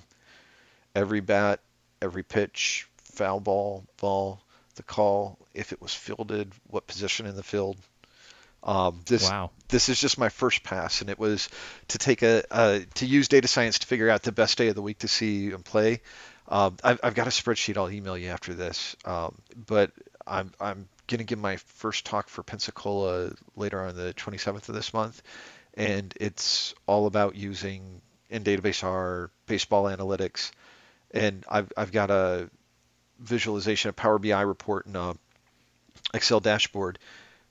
Every 0.94 1.20
bat, 1.20 1.60
every 2.00 2.22
pitch, 2.22 2.88
foul 2.96 3.40
ball, 3.40 3.84
ball, 4.00 4.40
the 4.76 4.82
call, 4.82 5.38
if 5.54 5.72
it 5.72 5.80
was 5.80 5.94
fielded, 5.94 6.52
what 6.66 6.86
position 6.86 7.26
in 7.26 7.36
the 7.36 7.42
field. 7.42 7.76
Um, 8.64 9.00
this 9.06 9.28
Wow. 9.28 9.50
this 9.68 9.88
is 9.88 10.00
just 10.00 10.18
my 10.18 10.28
first 10.28 10.62
pass, 10.62 11.00
and 11.00 11.10
it 11.10 11.18
was 11.18 11.48
to 11.88 11.98
take 11.98 12.22
a 12.22 12.44
uh, 12.48 12.80
to 12.94 13.06
use 13.06 13.26
data 13.26 13.48
science 13.48 13.80
to 13.80 13.86
figure 13.86 14.08
out 14.08 14.22
the 14.22 14.30
best 14.30 14.56
day 14.56 14.68
of 14.68 14.76
the 14.76 14.82
week 14.82 14.98
to 14.98 15.08
see 15.08 15.50
and 15.50 15.64
play. 15.64 16.00
Um, 16.48 16.76
I've, 16.84 17.00
I've 17.02 17.14
got 17.14 17.26
a 17.26 17.30
spreadsheet. 17.30 17.76
I'll 17.76 17.90
email 17.90 18.16
you 18.16 18.28
after 18.28 18.54
this. 18.54 18.94
Um, 19.04 19.34
but 19.66 19.90
I'm 20.26 20.52
I'm 20.60 20.88
gonna 21.06 21.24
give 21.24 21.38
my 21.38 21.56
first 21.56 22.04
talk 22.06 22.28
for 22.28 22.42
Pensacola 22.42 23.32
later 23.56 23.80
on 23.82 23.96
the 23.96 24.12
27th 24.14 24.68
of 24.68 24.74
this 24.74 24.92
month, 24.94 25.22
and 25.74 26.12
it's 26.20 26.74
all 26.86 27.06
about 27.06 27.34
using 27.36 28.00
in 28.30 28.44
database 28.44 28.82
R 28.84 29.30
baseball 29.46 29.84
analytics, 29.84 30.50
and 31.12 31.44
I've 31.48 31.72
I've 31.76 31.92
got 31.92 32.10
a 32.10 32.50
visualization, 33.18 33.90
a 33.90 33.92
Power 33.92 34.18
BI 34.18 34.40
report, 34.42 34.86
and 34.86 34.96
a 34.96 35.16
Excel 36.14 36.40
dashboard 36.40 36.98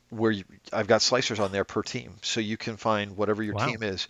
where 0.09 0.31
you, 0.31 0.43
I've 0.73 0.87
got 0.87 1.01
slicers 1.01 1.39
on 1.39 1.51
there 1.51 1.63
per 1.63 1.81
team, 1.83 2.15
so 2.21 2.39
you 2.39 2.57
can 2.57 2.77
find 2.77 3.15
whatever 3.17 3.41
your 3.43 3.53
Wow. 3.53 3.65
team 3.65 3.83
is. 3.83 4.07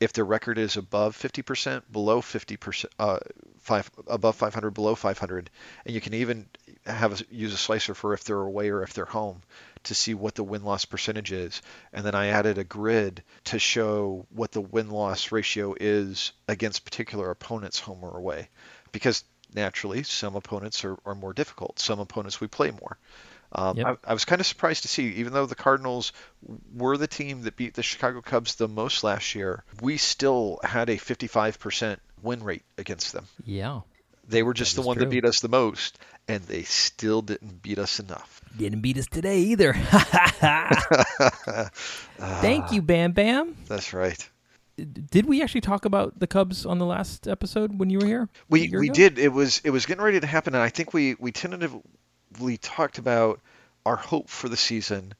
If 0.00 0.12
their 0.12 0.24
record 0.24 0.58
is 0.58 0.76
above 0.76 1.16
50%, 1.16 1.82
below 1.90 2.20
50%, 2.20 2.86
uh, 2.98 3.18
five 3.60 3.90
above 4.08 4.36
500, 4.36 4.70
below 4.72 4.94
500, 4.94 5.50
and 5.86 5.94
you 5.94 6.00
can 6.00 6.14
even 6.14 6.48
have 6.86 7.20
a, 7.20 7.24
use 7.34 7.52
a 7.52 7.56
slicer 7.56 7.94
for 7.94 8.14
if 8.14 8.24
they're 8.24 8.36
away 8.40 8.70
or 8.70 8.82
if 8.82 8.92
they're 8.92 9.04
home 9.04 9.42
to 9.84 9.94
see 9.94 10.14
what 10.14 10.34
the 10.34 10.44
win 10.44 10.64
loss 10.64 10.84
percentage 10.84 11.32
is. 11.32 11.62
And 11.92 12.04
then 12.04 12.14
I 12.14 12.28
added 12.28 12.58
a 12.58 12.64
grid 12.64 13.22
to 13.44 13.58
show 13.58 14.26
what 14.30 14.52
the 14.52 14.60
win 14.60 14.90
loss 14.90 15.32
ratio 15.32 15.74
is 15.78 16.32
against 16.48 16.84
particular 16.84 17.30
opponents, 17.30 17.78
home 17.78 18.02
or 18.02 18.16
away, 18.16 18.48
because 18.92 19.24
naturally 19.54 20.02
some 20.02 20.36
opponents 20.36 20.84
are, 20.84 20.96
are 21.04 21.14
more 21.14 21.32
difficult. 21.32 21.78
Some 21.78 22.00
opponents 22.00 22.40
we 22.40 22.46
play 22.46 22.70
more. 22.70 22.98
Um, 23.52 23.76
Yep. 23.76 24.00
I, 24.04 24.10
I 24.10 24.12
was 24.14 24.24
kind 24.24 24.40
of 24.40 24.46
surprised 24.46 24.82
to 24.82 24.88
see, 24.88 25.06
even 25.14 25.32
though 25.32 25.46
the 25.46 25.54
Cardinals 25.54 26.12
were 26.74 26.96
the 26.96 27.06
team 27.06 27.42
that 27.42 27.56
beat 27.56 27.74
the 27.74 27.82
Chicago 27.82 28.20
Cubs 28.20 28.56
the 28.56 28.68
most 28.68 29.04
last 29.04 29.34
year, 29.34 29.62
we 29.80 29.96
still 29.96 30.58
had 30.64 30.88
a 30.88 30.96
55% 30.96 31.98
win 32.22 32.42
rate 32.42 32.64
against 32.78 33.12
them. 33.12 33.26
Yeah. 33.44 33.82
They 34.28 34.42
were 34.42 34.54
just 34.54 34.76
That 34.76 34.82
the 34.82 34.86
one 34.86 34.96
true. 34.96 35.04
that 35.04 35.10
beat 35.10 35.24
us 35.24 35.40
the 35.40 35.48
most, 35.48 35.98
and 36.28 36.42
they 36.44 36.62
still 36.62 37.22
didn't 37.22 37.62
beat 37.62 37.78
us 37.78 38.00
enough. 38.00 38.40
Didn't 38.56 38.80
beat 38.80 38.96
us 38.98 39.06
today 39.06 39.40
either. 39.40 39.74
Thank 42.18 42.72
you, 42.72 42.82
Bam 42.82 43.12
Bam. 43.12 43.56
That's 43.66 43.92
right. 43.92 44.28
Did 44.76 45.26
we 45.26 45.42
actually 45.42 45.60
talk 45.60 45.84
about 45.84 46.18
the 46.18 46.26
Cubs 46.26 46.66
on 46.66 46.78
the 46.78 46.86
last 46.86 47.28
episode 47.28 47.78
when 47.78 47.90
you 47.90 47.98
were 48.00 48.06
here? 48.06 48.28
We 48.48 48.68
we 48.70 48.86
ago? 48.86 48.94
did. 48.94 49.18
It 49.18 49.32
was 49.32 49.60
it 49.64 49.70
was 49.70 49.86
getting 49.86 50.02
ready 50.02 50.18
to 50.20 50.26
happen, 50.26 50.54
and 50.54 50.62
I 50.62 50.68
think 50.68 50.92
we 50.92 51.14
we 51.14 51.30
tentatively 51.30 52.56
talked 52.60 52.98
about 52.98 53.40
our 53.86 53.96
hope 53.96 54.28
for 54.28 54.48
the 54.48 54.56
season, 54.56 55.14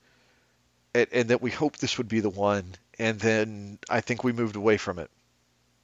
and, 0.94 1.06
and 1.12 1.28
that 1.30 1.40
we 1.40 1.50
hoped 1.52 1.80
this 1.80 1.98
would 1.98 2.08
be 2.08 2.20
the 2.20 2.30
one. 2.30 2.64
And 2.98 3.18
then 3.20 3.78
I 3.88 4.00
think 4.00 4.24
we 4.24 4.32
moved 4.32 4.56
away 4.56 4.76
from 4.76 4.98
it. 4.98 5.10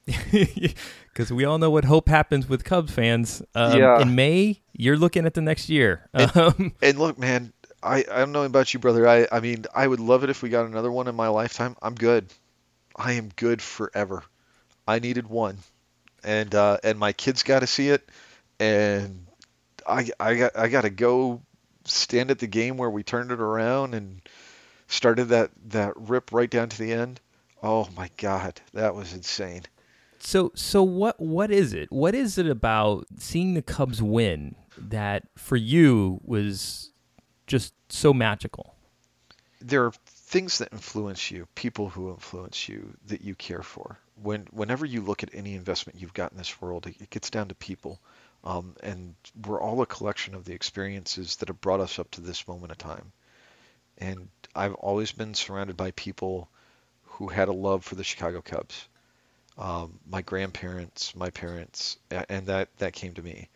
Because 1.13 1.31
we 1.31 1.43
all 1.43 1.57
know 1.57 1.69
what 1.69 1.83
hope 1.83 2.07
happens 2.07 2.47
with 2.47 2.63
Cubs 2.63 2.93
fans. 2.93 3.41
Um, 3.53 3.77
Yeah. 3.77 4.01
In 4.01 4.15
May, 4.15 4.61
you're 4.73 4.95
looking 4.97 5.25
at 5.25 5.33
the 5.33 5.41
next 5.41 5.67
year. 5.69 6.09
Um, 6.13 6.73
And 6.81 6.97
look, 6.97 7.19
man, 7.19 7.51
I 7.83 7.97
I 8.09 8.19
don't 8.19 8.31
know 8.31 8.43
about 8.43 8.73
you, 8.73 8.79
brother. 8.79 9.07
I 9.07 9.27
I 9.31 9.39
mean, 9.41 9.65
I 9.75 9.87
would 9.87 9.99
love 9.99 10.23
it 10.23 10.29
if 10.29 10.41
we 10.41 10.49
got 10.49 10.65
another 10.65 10.91
one 10.91 11.07
in 11.07 11.15
my 11.15 11.27
lifetime. 11.27 11.75
I'm 11.81 11.95
good. 11.95 12.27
I 12.95 13.13
am 13.13 13.29
good 13.35 13.61
forever. 13.61 14.23
I 14.87 14.99
needed 14.99 15.27
one, 15.27 15.57
and 16.23 16.53
uh, 16.55 16.77
and 16.83 16.97
my 16.97 17.13
kids 17.13 17.43
got 17.43 17.59
to 17.59 17.67
see 17.67 17.89
it, 17.89 18.07
and 18.59 19.25
I 19.87 20.09
I 20.19 20.35
got 20.35 20.57
I 20.57 20.67
got 20.69 20.81
to 20.81 20.89
go 20.89 21.41
stand 21.85 22.31
at 22.31 22.39
the 22.39 22.47
game 22.47 22.77
where 22.77 22.89
we 22.89 23.03
turned 23.03 23.31
it 23.31 23.39
around 23.39 23.95
and 23.95 24.21
started 24.87 25.25
that 25.25 25.51
that 25.69 25.93
rip 25.97 26.31
right 26.31 26.49
down 26.49 26.69
to 26.69 26.77
the 26.77 26.91
end. 26.93 27.19
Oh 27.63 27.87
my 27.95 28.09
God, 28.17 28.59
that 28.73 28.95
was 28.95 29.13
insane. 29.13 29.63
So, 30.21 30.51
so 30.55 30.83
what? 30.83 31.19
What 31.19 31.51
is 31.51 31.73
it? 31.73 31.91
What 31.91 32.15
is 32.15 32.37
it 32.37 32.47
about 32.47 33.05
seeing 33.17 33.53
the 33.53 33.61
Cubs 33.61 34.01
win 34.01 34.55
that 34.77 35.23
for 35.37 35.55
you 35.55 36.21
was 36.23 36.91
just 37.47 37.73
so 37.89 38.13
magical? 38.13 38.75
there 39.61 39.85
are 39.85 39.93
things 40.05 40.57
that 40.57 40.73
influence 40.73 41.29
you, 41.29 41.47
people 41.55 41.89
who 41.89 42.09
influence 42.09 42.67
you 42.67 42.93
that 43.05 43.21
you 43.21 43.35
care 43.35 43.61
for. 43.61 43.97
When 44.21 44.47
whenever 44.51 44.85
you 44.85 45.01
look 45.01 45.23
at 45.23 45.33
any 45.33 45.55
investment 45.55 45.99
you've 45.99 46.13
got 46.13 46.31
in 46.31 46.37
this 46.37 46.61
world, 46.61 46.87
it, 46.87 46.95
it 46.99 47.09
gets 47.09 47.29
down 47.29 47.47
to 47.49 47.55
people, 47.55 47.99
um, 48.43 48.75
and 48.81 49.15
we're 49.45 49.61
all 49.61 49.81
a 49.81 49.85
collection 49.85 50.35
of 50.35 50.45
the 50.45 50.53
experiences 50.53 51.37
that 51.37 51.47
have 51.47 51.61
brought 51.61 51.79
us 51.79 51.99
up 51.99 52.09
to 52.11 52.21
this 52.21 52.47
moment 52.47 52.71
of 52.71 52.77
time. 52.77 53.11
And 53.97 54.29
I've 54.55 54.73
always 54.75 55.11
been 55.11 55.33
surrounded 55.33 55.77
by 55.77 55.91
people 55.91 56.49
who 57.03 57.27
had 57.27 57.47
a 57.47 57.53
love 57.53 57.83
for 57.83 57.95
the 57.95 58.03
Chicago 58.03 58.41
Cubs. 58.41 58.87
Um, 59.57 59.99
my 60.07 60.21
grandparents, 60.21 61.15
my 61.15 61.29
parents, 61.29 61.97
and 62.09 62.47
that 62.47 62.69
that 62.77 62.93
came 62.93 63.13
to 63.13 63.21
me. 63.21 63.49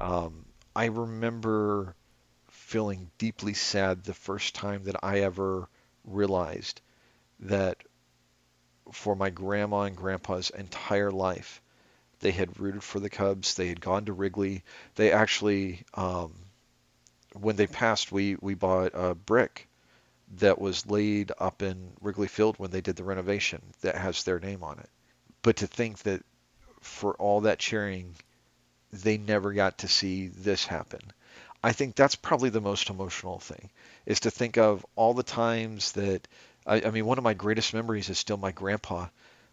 Um, 0.00 0.44
I 0.76 0.86
remember 0.86 1.94
feeling 2.50 3.10
deeply 3.18 3.54
sad 3.54 4.04
the 4.04 4.14
first 4.14 4.54
time 4.54 4.84
that 4.84 4.96
I 5.02 5.20
ever 5.20 5.68
realized 6.04 6.80
that 7.40 7.82
for 8.92 9.14
my 9.16 9.30
grandma 9.30 9.82
and 9.82 9.96
grandpa's 9.96 10.50
entire 10.50 11.10
life, 11.10 11.62
they 12.20 12.32
had 12.32 12.60
rooted 12.60 12.82
for 12.82 13.00
the 13.00 13.10
Cubs. 13.10 13.54
They 13.54 13.68
had 13.68 13.80
gone 13.80 14.06
to 14.06 14.12
Wrigley. 14.12 14.64
They 14.96 15.12
actually, 15.12 15.84
um, 15.94 16.34
when 17.34 17.56
they 17.56 17.66
passed, 17.66 18.12
we 18.12 18.36
we 18.40 18.54
bought 18.54 18.92
a 18.94 19.14
brick 19.14 19.66
that 20.38 20.60
was 20.60 20.86
laid 20.86 21.32
up 21.38 21.62
in 21.62 21.92
Wrigley 22.00 22.28
Field 22.28 22.58
when 22.58 22.70
they 22.70 22.80
did 22.80 22.96
the 22.96 23.04
renovation 23.04 23.62
that 23.80 23.96
has 23.96 24.24
their 24.24 24.38
name 24.40 24.62
on 24.62 24.78
it. 24.78 24.90
But 25.42 25.56
to 25.56 25.66
think 25.66 25.98
that 26.00 26.22
for 26.80 27.14
all 27.14 27.42
that 27.42 27.58
cheering, 27.58 28.14
they 28.92 29.18
never 29.18 29.52
got 29.52 29.78
to 29.78 29.88
see 29.88 30.28
this 30.28 30.64
happen. 30.66 31.00
I 31.62 31.72
think 31.72 31.96
that's 31.96 32.14
probably 32.14 32.50
the 32.50 32.60
most 32.60 32.88
emotional 32.90 33.38
thing 33.40 33.70
is 34.06 34.20
to 34.20 34.30
think 34.30 34.56
of 34.58 34.84
all 34.96 35.14
the 35.14 35.22
times 35.24 35.92
that 35.92 36.26
I, 36.66 36.82
I 36.82 36.90
mean 36.90 37.04
one 37.04 37.18
of 37.18 37.24
my 37.24 37.34
greatest 37.34 37.74
memories 37.74 38.08
is 38.08 38.18
still 38.18 38.36
my 38.36 38.52
grandpa 38.52 39.08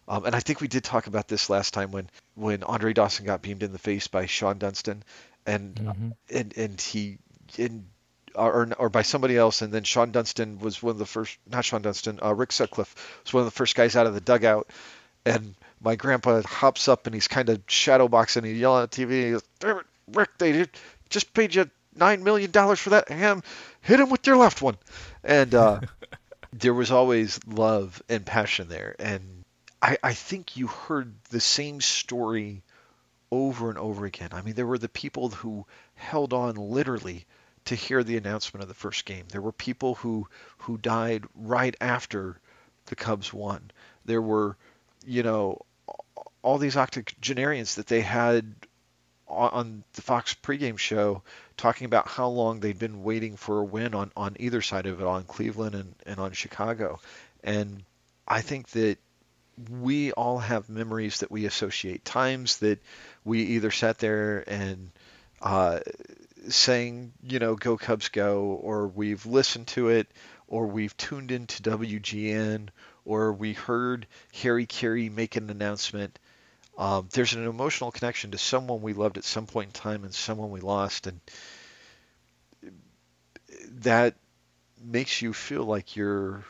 um, 0.08 0.26
and 0.26 0.36
I 0.36 0.40
think 0.40 0.62
we 0.62 0.68
did 0.68 0.84
talk 0.84 1.08
about 1.08 1.28
this 1.28 1.50
last 1.50 1.74
time 1.74 1.92
when 1.92 2.10
when 2.36 2.64
Andre 2.64 2.94
Dawson 2.94 3.26
got 3.26 3.42
beamed 3.42 3.64
in 3.64 3.72
the 3.72 3.80
face 3.80 4.08
by 4.08 4.26
Shawon 4.26 4.60
Dunston 4.60 5.04
and 5.48 5.76
Mhm. 5.76 6.16
and 6.30 6.58
and 6.58 6.80
he 6.82 7.18
and 7.58 7.88
or 8.36 8.70
or 8.78 8.90
by 8.90 9.02
somebody 9.02 9.36
else 9.36 9.64
and 9.64 9.74
then 9.74 9.84
Shawon 9.84 10.12
Dunston 10.12 10.60
was 10.60 10.84
one 10.84 10.92
of 10.92 11.00
the 11.00 11.06
first 11.08 11.38
not 11.50 11.64
Shawon 11.64 11.82
Dunston 11.82 12.20
uh, 12.22 12.34
Rick 12.36 12.52
Sutcliffe 12.52 12.96
was 13.24 13.34
one 13.34 13.42
of 13.42 13.48
the 13.48 13.58
first 13.58 13.76
guys 13.76 13.96
out 13.96 14.06
of 14.06 14.14
the 14.14 14.22
dugout 14.22 14.70
and 15.26 15.56
my 15.86 15.96
grandpa 15.96 16.42
hops 16.42 16.88
up 16.88 17.06
and 17.06 17.14
he's 17.14 17.28
kind 17.28 17.48
of 17.48 17.62
shadow 17.68 18.08
boxing 18.08 18.44
and 18.44 18.52
he's 18.52 18.60
yelling 18.60 18.84
at 18.84 18.92
TV 18.92 19.26
he 19.26 19.32
goes 19.32 19.44
"Damn 19.60 19.78
it, 19.78 19.86
Rick 20.12 20.32
they 20.40 20.66
just 21.10 21.34
paid 21.34 21.56
you 21.56 21.70
nine 21.96 22.24
million 22.24 22.52
dollars 22.52 22.80
for 22.80 22.90
that 22.90 23.08
ham. 23.08 23.44
Hit 23.82 24.00
him 24.00 24.10
with 24.10 24.26
your 24.28 24.36
left 24.36 24.62
one. 24.62 24.78
And 25.24 25.54
uh, 25.54 25.82
there 26.54 26.74
was 26.74 26.92
always 26.92 27.40
love 27.48 28.02
and 28.10 28.26
passion 28.26 28.68
there. 28.68 28.96
And 29.00 29.44
I, 29.82 29.98
I 30.04 30.14
think 30.14 30.58
you 30.58 30.68
heard 30.68 31.14
the 31.30 31.40
same 31.40 31.82
story 31.82 32.64
over 33.32 33.70
and 33.70 33.78
over 33.78 34.06
again. 34.06 34.30
I 34.34 34.42
mean 34.42 34.56
there 34.56 34.68
were 34.68 34.78
the 34.78 34.90
people 34.90 35.30
who 35.30 35.66
held 35.94 36.34
on 36.34 36.56
literally 36.56 37.26
to 37.66 37.76
hear 37.76 38.04
the 38.04 38.18
announcement 38.18 38.62
of 38.62 38.68
the 38.68 38.76
first 38.76 39.06
game. 39.06 39.26
There 39.30 39.42
were 39.42 39.52
people 39.52 39.96
who 39.96 40.28
who 40.58 40.78
died 40.78 41.26
right 41.36 41.76
after 41.80 42.40
the 42.88 42.96
Cubs 42.96 43.32
won. 43.32 43.72
There 44.06 44.22
were 44.22 44.58
you 45.06 45.24
know 45.24 45.62
all 46.46 46.60
these 46.60 46.78
octogenarians 46.78 47.76
that 47.76 47.88
they 47.88 48.02
had 48.02 48.46
on- 49.28 49.84
the 49.94 50.02
Fox 50.04 50.36
pregame 50.36 50.78
show 50.78 51.24
talking 51.58 51.86
about 51.86 52.08
how 52.08 52.28
long 52.28 52.60
they'd 52.60 52.78
been 52.78 53.02
waiting 53.02 53.36
for 53.36 53.62
a 53.62 53.64
win 53.64 53.96
on, 53.96 54.12
on 54.16 54.36
either 54.40 54.62
side 54.62 54.86
of 54.86 55.02
it, 55.02 55.08
on 55.08 55.24
Cleveland 55.24 55.74
and, 55.74 55.96
and 56.06 56.20
on 56.20 56.34
Chicago. 56.34 57.00
And 57.44 57.84
I 58.28 58.42
think 58.42 58.70
that 58.70 59.00
we 59.72 60.12
all 60.12 60.38
have 60.38 60.70
memories 60.70 61.22
that 61.22 61.32
we 61.32 61.48
associate, 61.48 62.06
times 62.06 62.58
that 62.58 62.80
we 63.24 63.42
either 63.42 63.72
sat 63.72 63.98
there 63.98 64.44
and 64.48 64.92
uh, 65.42 65.80
sang, 66.50 67.12
you 67.24 67.40
know, 67.40 67.56
Go 67.56 67.76
Cubs 67.76 68.10
Go, 68.10 68.60
or 68.62 68.88
we've 68.88 69.26
listened 69.26 69.66
to 69.70 69.90
it, 69.90 70.08
or 70.48 70.68
we've 70.68 70.96
tuned 70.96 71.32
into 71.32 71.64
WGN, 71.64 72.70
or 73.04 73.34
we 73.34 73.54
heard 73.54 74.06
Harry 74.44 74.68
Caray 74.68 75.10
make 75.10 75.38
an 75.38 75.50
announcement 75.50 76.20
um, 76.78 77.08
there's 77.14 77.34
an 77.34 77.46
emotional 77.46 77.92
connection 77.92 78.32
to 78.32 78.38
someone 78.38 78.82
we 78.82 78.94
loved 78.94 79.18
at 79.18 79.24
some 79.24 79.46
point 79.46 79.68
in 79.68 79.74
time 79.74 80.04
and 80.04 80.14
someone 80.14 80.52
we 80.52 80.60
lost, 80.60 81.08
and 81.08 81.20
that 83.82 84.16
makes 84.84 85.22
you 85.22 85.34
feel 85.34 85.64
like 85.64 85.96
you're 85.96 86.44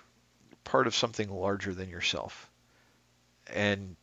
part 0.63 0.87
of 0.87 0.95
something 0.95 1.29
larger 1.29 1.73
than 1.73 1.89
yourself. 1.89 2.49
And 3.53 3.95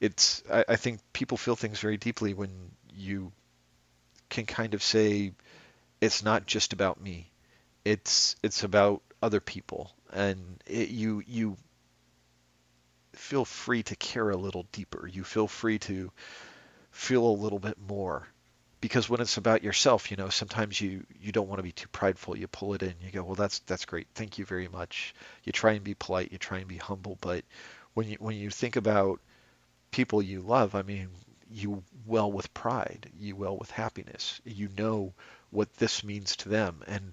it's, 0.00 0.42
I, 0.50 0.64
I 0.68 0.76
think 0.76 1.00
people 1.12 1.38
feel 1.38 1.56
things 1.56 1.80
very 1.80 1.96
deeply 1.96 2.34
when 2.34 2.50
you 2.94 3.32
can 4.28 4.46
kind 4.46 4.74
of 4.74 4.82
say 4.82 5.32
it's 6.00 6.22
not 6.22 6.46
just 6.46 6.72
about 6.72 7.00
me. 7.00 7.30
It's 7.84 8.36
it's 8.42 8.62
about 8.62 9.02
other 9.22 9.40
people 9.40 9.90
and 10.12 10.62
it, 10.66 10.88
you 10.90 11.22
you 11.26 11.56
feel 13.12 13.44
free 13.44 13.82
to 13.84 13.96
care 13.96 14.30
a 14.30 14.36
little 14.36 14.66
deeper. 14.72 15.06
You 15.06 15.24
feel 15.24 15.48
free 15.48 15.78
to 15.80 16.10
feel 16.90 17.26
a 17.26 17.40
little 17.42 17.58
bit 17.58 17.78
more 17.78 18.26
because 18.80 19.10
when 19.10 19.20
it's 19.20 19.36
about 19.36 19.62
yourself, 19.62 20.10
you 20.10 20.16
know, 20.16 20.28
sometimes 20.30 20.80
you 20.80 21.04
you 21.20 21.32
don't 21.32 21.48
want 21.48 21.58
to 21.58 21.64
be 21.64 21.72
too 21.72 21.88
prideful. 21.88 22.36
You 22.36 22.48
pull 22.48 22.74
it 22.74 22.82
in. 22.82 22.94
You 23.02 23.10
go, 23.10 23.22
well, 23.22 23.34
that's 23.34 23.60
that's 23.60 23.84
great. 23.84 24.08
Thank 24.14 24.38
you 24.38 24.44
very 24.44 24.68
much. 24.68 25.14
You 25.44 25.52
try 25.52 25.72
and 25.72 25.84
be 25.84 25.94
polite. 25.94 26.32
You 26.32 26.38
try 26.38 26.58
and 26.58 26.68
be 26.68 26.78
humble. 26.78 27.18
But 27.20 27.44
when 27.94 28.08
you 28.08 28.16
when 28.20 28.36
you 28.36 28.50
think 28.50 28.76
about 28.76 29.20
people 29.90 30.22
you 30.22 30.40
love, 30.40 30.74
I 30.74 30.82
mean, 30.82 31.08
you 31.50 31.82
well 32.06 32.32
with 32.32 32.52
pride. 32.54 33.10
You 33.18 33.36
well 33.36 33.56
with 33.58 33.70
happiness. 33.70 34.40
You 34.44 34.70
know 34.76 35.12
what 35.50 35.74
this 35.74 36.02
means 36.02 36.36
to 36.36 36.48
them, 36.48 36.82
and 36.86 37.12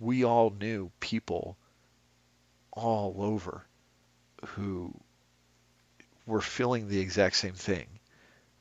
we 0.00 0.24
all 0.24 0.50
knew 0.50 0.90
people 1.00 1.56
all 2.72 3.16
over 3.18 3.64
who 4.46 4.94
were 6.28 6.40
feeling 6.42 6.88
the 6.88 7.00
exact 7.00 7.36
same 7.36 7.54
thing. 7.54 7.86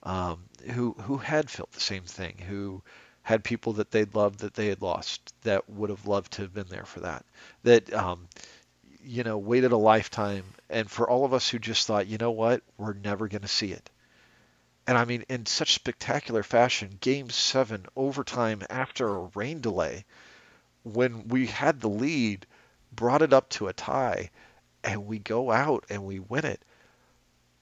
Um, 0.04 0.46
who 0.72 0.94
who 0.94 1.18
had 1.18 1.50
felt 1.50 1.72
the 1.74 1.82
same 1.82 2.04
thing, 2.04 2.38
who 2.38 2.82
had 3.24 3.44
people 3.44 3.74
that 3.74 3.92
they'd 3.92 4.16
loved 4.16 4.40
that 4.40 4.54
they 4.54 4.68
had 4.68 4.82
lost 4.82 5.34
that 5.42 5.70
would 5.70 5.90
have 5.90 6.08
loved 6.08 6.32
to 6.34 6.44
have 6.44 6.54
been 6.54 6.68
there 6.70 6.86
for 6.86 7.02
that, 7.02 7.26
that 7.64 7.94
um, 7.94 8.30
you 9.04 9.24
know 9.24 9.38
waited 9.38 9.74
a 9.74 9.78
lifetime, 9.78 10.46
and 10.70 10.90
for 10.90 11.10
all 11.10 11.26
of 11.26 11.34
us 11.34 11.50
who 11.50 11.60
just 11.60 11.86
thought, 11.86 12.08
you 12.08 12.18
know 12.18 12.32
what, 12.32 12.64
we're 12.78 12.94
never 12.94 13.28
going 13.28 13.42
to 13.42 13.48
see 13.48 13.74
it. 13.74 13.90
And 14.88 14.98
I 14.98 15.04
mean, 15.04 15.26
in 15.28 15.46
such 15.46 15.74
spectacular 15.74 16.44
fashion, 16.44 16.98
Game 17.02 17.30
Seven, 17.30 17.86
overtime 17.98 18.64
after 18.70 19.08
a 19.08 19.30
rain 19.36 19.60
delay, 19.60 20.06
when 20.84 21.28
we 21.28 21.48
had 21.48 21.82
the 21.82 21.90
lead, 21.90 22.46
brought 22.94 23.22
it 23.22 23.34
up 23.34 23.50
to 23.50 23.68
a 23.68 23.74
tie, 23.74 24.32
and 24.86 25.06
we 25.06 25.20
go 25.20 25.52
out 25.52 25.84
and 25.90 26.06
we 26.06 26.20
win 26.20 26.46
it 26.46 26.62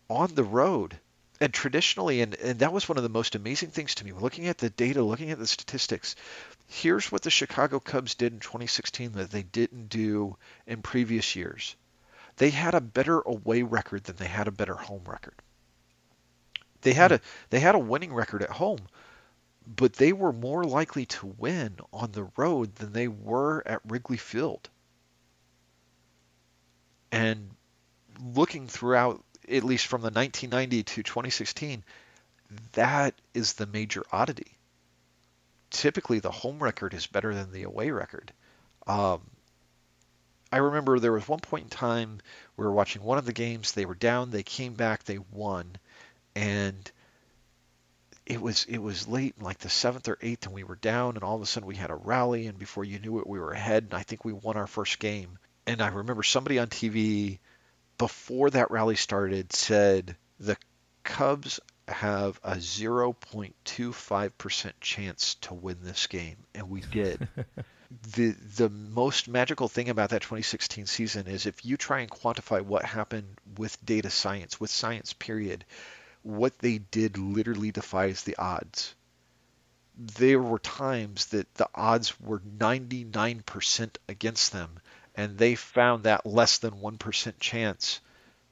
on 0.10 0.36
the 0.36 0.44
road 0.44 1.00
and 1.42 1.54
traditionally, 1.54 2.22
and, 2.22 2.34
and 2.36 2.60
that 2.60 2.72
was 2.72 2.88
one 2.88 2.98
of 2.98 3.04
the 3.04 3.10
most 3.10 3.36
amazing 3.36 3.70
things 3.70 3.96
to 3.96 4.06
me, 4.06 4.14
looking 4.14 4.48
at 4.48 4.58
the 4.58 4.70
data, 4.70 5.04
looking 5.04 5.32
at 5.32 5.40
the 5.40 5.48
statistics, 5.48 6.16
here's 6.68 7.12
what 7.12 7.24
the 7.24 7.30
Chicago 7.30 7.80
Cubs 7.80 8.16
did 8.16 8.34
in 8.34 8.40
2016 8.40 9.12
that 9.14 9.32
they 9.32 9.44
didn't 9.44 9.90
do 9.90 10.38
in 10.66 10.82
previous 10.82 11.36
years. 11.36 11.76
They 12.38 12.50
had 12.50 12.74
a 12.74 12.82
better 12.82 13.20
away 13.20 13.64
record 13.64 14.06
than 14.06 14.16
they 14.16 14.28
had 14.28 14.48
a 14.48 14.52
better 14.52 14.76
home 14.76 15.04
record. 15.06 15.36
They 16.82 16.94
had 16.94 17.12
hmm. 17.12 17.16
a 17.16 17.20
they 17.50 17.60
had 17.60 17.76
a 17.76 17.80
winning 17.80 18.14
record 18.14 18.44
at 18.44 18.50
home, 18.50 18.80
but 19.68 19.94
they 19.94 20.14
were 20.14 20.34
more 20.34 20.64
likely 20.64 21.06
to 21.08 21.28
win 21.38 21.78
on 21.92 22.12
the 22.12 22.30
road 22.38 22.76
than 22.76 22.94
they 22.94 23.08
were 23.08 23.64
at 23.66 23.82
Wrigley 23.86 24.18
Field. 24.18 24.70
And 27.12 27.52
looking 28.22 28.68
throughout 28.68 29.24
at 29.50 29.64
least 29.64 29.88
from 29.88 30.02
the 30.02 30.12
1990 30.12 30.84
to 30.84 31.04
2016, 31.04 31.84
that 32.74 33.16
is 33.34 33.54
the 33.54 33.66
major 33.66 34.04
oddity. 34.12 34.58
Typically, 35.70 36.20
the 36.20 36.32
home 36.32 36.62
record 36.62 36.94
is 36.94 37.08
better 37.08 37.34
than 37.34 37.52
the 37.52 37.64
away 37.64 37.92
record. 37.92 38.32
Um, 38.88 39.22
I 40.52 40.58
remember 40.58 41.00
there 41.00 41.12
was 41.12 41.28
one 41.28 41.40
point 41.40 41.66
in 41.66 41.70
time 41.70 42.20
we 42.56 42.66
were 42.66 42.72
watching 42.72 43.04
one 43.04 43.18
of 43.18 43.26
the 43.26 43.34
games. 43.34 43.72
They 43.72 43.86
were 43.86 43.96
down. 43.96 44.32
They 44.32 44.44
came 44.44 44.74
back. 44.74 45.04
They 45.04 45.18
won, 45.18 45.76
and 46.36 46.90
it 48.26 48.42
was 48.42 48.66
it 48.66 48.78
was 48.78 49.08
late, 49.08 49.42
like 49.42 49.58
the 49.60 49.70
seventh 49.70 50.08
or 50.08 50.18
eighth, 50.22 50.46
and 50.46 50.56
we 50.56 50.64
were 50.64 50.78
down. 50.78 51.16
And 51.16 51.24
all 51.24 51.36
of 51.36 51.42
a 51.42 51.46
sudden, 51.46 51.68
we 51.68 51.76
had 51.76 51.90
a 51.90 51.96
rally, 51.96 52.48
and 52.48 52.58
before 52.58 52.86
you 52.86 53.00
knew 53.00 53.20
it, 53.20 53.28
we 53.28 53.40
were 53.40 53.52
ahead. 53.52 53.84
And 53.84 53.94
I 53.94 54.04
think 54.04 54.24
we 54.24 54.34
won 54.34 54.56
our 54.56 54.68
first 54.68 55.00
game. 55.00 55.40
And 55.68 55.82
I 55.82 55.88
remember 55.88 56.24
somebody 56.24 56.60
on 56.60 56.68
TV 56.68 57.40
before 57.98 58.50
that 58.50 58.72
rally 58.72 58.96
started 58.96 59.54
said 59.54 60.16
the 60.40 60.58
Cubs 61.04 61.60
have 61.88 62.40
a 62.44 62.56
0.25% 62.56 64.72
chance 64.82 65.36
to 65.36 65.54
win 65.54 65.78
this 65.82 66.08
game 66.08 66.38
and 66.54 66.70
we 66.70 66.82
did. 66.82 67.28
the 68.16 68.32
the 68.58 68.70
most 68.70 69.28
magical 69.28 69.68
thing 69.68 69.90
about 69.90 70.10
that 70.10 70.24
2016 70.24 70.88
season 70.88 71.28
is 71.28 71.46
if 71.46 71.64
you 71.64 71.78
try 71.78 72.00
and 72.00 72.10
quantify 72.10 72.62
what 72.62 72.84
happened 72.84 73.38
with 73.58 73.84
data 73.86 74.10
science, 74.10 74.60
with 74.60 74.72
science 74.72 75.14
period, 75.14 75.64
what 76.24 76.58
they 76.60 76.80
did 76.80 77.18
literally 77.18 77.72
defies 77.72 78.24
the 78.24 78.36
odds. 78.38 78.96
There 79.98 80.42
were 80.42 80.60
times 80.60 81.28
that 81.28 81.54
the 81.54 81.70
odds 81.74 82.20
were 82.20 82.40
99% 82.40 83.96
against 84.10 84.52
them 84.52 84.80
and 85.16 85.38
they 85.38 85.56
found 85.56 86.04
that 86.04 86.26
less 86.26 86.58
than 86.58 86.74
1% 86.74 87.34
chance 87.40 88.02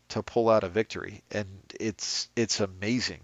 to 0.10 0.24
pull 0.24 0.50
out 0.50 0.64
a 0.64 0.70
victory. 0.70 1.24
And 1.32 1.48
it's 1.80 2.30
it's 2.36 2.60
amazing. 2.60 3.22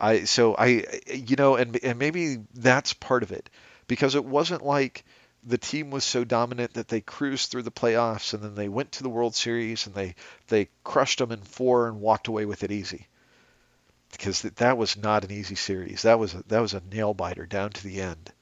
I 0.00 0.24
so 0.24 0.54
i 0.54 0.84
you 1.08 1.36
know 1.36 1.56
and 1.56 1.82
and 1.82 1.98
maybe 1.98 2.38
that's 2.54 2.92
part 2.92 3.22
of 3.22 3.32
it. 3.32 3.50
Because 3.88 4.14
it 4.14 4.24
wasn't 4.24 4.64
like 4.64 5.04
the 5.44 5.58
team 5.58 5.90
was 5.90 6.04
so 6.04 6.24
dominant 6.24 6.74
that 6.74 6.88
they 6.88 7.00
cruised 7.00 7.50
through 7.50 7.62
the 7.62 7.70
playoffs 7.70 8.34
and 8.34 8.42
then 8.42 8.54
they 8.56 8.68
went 8.68 8.92
to 8.92 9.02
the 9.02 9.08
world 9.08 9.34
series 9.34 9.86
and 9.86 9.94
they 9.94 10.14
they 10.48 10.68
crushed 10.84 11.18
them 11.18 11.32
in 11.32 11.40
four 11.40 11.88
and 11.88 12.00
walked 12.00 12.28
away 12.28 12.44
with 12.44 12.62
it 12.62 12.72
easy. 12.72 13.06
Because 14.12 14.42
that 14.42 14.78
was 14.78 14.96
not 14.96 15.24
an 15.24 15.32
easy 15.32 15.56
series. 15.56 16.02
That 16.02 16.18
was 16.18 16.34
a, 16.34 16.42
that 16.48 16.60
was 16.60 16.74
a 16.74 16.82
nail 16.92 17.12
biter 17.12 17.44
down 17.46 17.70
to 17.70 17.82
the 17.84 18.00
end. 18.00 18.32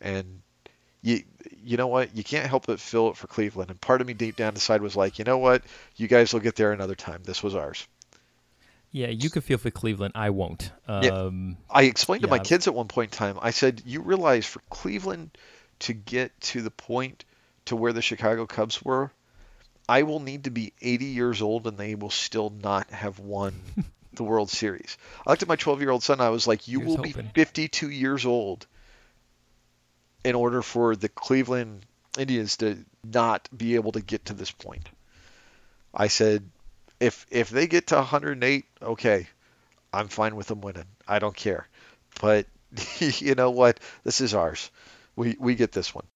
And 0.00 0.42
you 1.02 1.24
you 1.62 1.76
know 1.76 1.86
what? 1.86 2.16
You 2.16 2.24
can't 2.24 2.48
help 2.48 2.66
but 2.66 2.80
feel 2.80 3.08
it 3.08 3.16
for 3.16 3.26
Cleveland. 3.26 3.70
And 3.70 3.80
part 3.80 4.00
of 4.00 4.06
me 4.06 4.14
deep 4.14 4.36
down 4.36 4.54
inside 4.54 4.82
was 4.82 4.96
like, 4.96 5.18
you 5.18 5.24
know 5.24 5.38
what? 5.38 5.62
You 5.96 6.08
guys 6.08 6.32
will 6.32 6.40
get 6.40 6.56
there 6.56 6.72
another 6.72 6.94
time. 6.94 7.22
This 7.24 7.42
was 7.42 7.54
ours. 7.54 7.86
Yeah, 8.92 9.08
you 9.08 9.28
could 9.28 9.42
feel 9.42 9.58
for 9.58 9.70
Cleveland. 9.70 10.12
I 10.14 10.30
won't. 10.30 10.70
Um, 10.86 11.02
yeah. 11.02 11.74
I 11.74 11.82
explained 11.84 12.22
yeah. 12.22 12.28
to 12.28 12.30
my 12.30 12.38
kids 12.38 12.68
at 12.68 12.74
one 12.74 12.86
point 12.86 13.12
in 13.12 13.18
time. 13.18 13.38
I 13.42 13.50
said, 13.50 13.82
you 13.84 14.00
realize 14.00 14.46
for 14.46 14.60
Cleveland 14.70 15.36
to 15.80 15.92
get 15.92 16.38
to 16.42 16.62
the 16.62 16.70
point 16.70 17.24
to 17.64 17.76
where 17.76 17.92
the 17.92 18.02
Chicago 18.02 18.46
Cubs 18.46 18.82
were, 18.82 19.10
I 19.88 20.04
will 20.04 20.20
need 20.20 20.44
to 20.44 20.50
be 20.50 20.72
80 20.80 21.06
years 21.06 21.42
old 21.42 21.66
and 21.66 21.76
they 21.76 21.94
will 21.94 22.10
still 22.10 22.50
not 22.50 22.88
have 22.90 23.18
won 23.18 23.54
the 24.12 24.22
World 24.22 24.50
Series. 24.50 24.96
I 25.26 25.30
looked 25.30 25.42
at 25.42 25.48
my 25.48 25.56
12 25.56 25.80
year 25.80 25.90
old 25.90 26.02
son. 26.02 26.20
I 26.20 26.30
was 26.30 26.46
like, 26.46 26.68
you 26.68 26.80
will 26.80 26.96
hoping. 26.96 27.12
be 27.12 27.30
52 27.34 27.90
years 27.90 28.24
old 28.24 28.66
in 30.24 30.34
order 30.34 30.62
for 30.62 30.96
the 30.96 31.08
Cleveland 31.08 31.84
Indians 32.18 32.56
to 32.58 32.84
not 33.04 33.48
be 33.56 33.74
able 33.74 33.92
to 33.92 34.00
get 34.00 34.26
to 34.26 34.34
this 34.34 34.50
point. 34.50 34.88
I 35.92 36.08
said, 36.08 36.48
if 36.98 37.26
if 37.30 37.50
they 37.50 37.66
get 37.66 37.88
to 37.88 37.96
108, 37.96 38.64
okay, 38.82 39.28
I'm 39.92 40.08
fine 40.08 40.36
with 40.36 40.48
them 40.48 40.60
winning. 40.60 40.86
I 41.06 41.18
don't 41.18 41.36
care. 41.36 41.68
But 42.20 42.46
you 42.98 43.34
know 43.34 43.50
what? 43.50 43.80
This 44.02 44.20
is 44.20 44.34
ours. 44.34 44.70
We 45.16 45.36
we 45.38 45.54
get 45.54 45.72
this 45.72 45.94
one. 45.94 46.06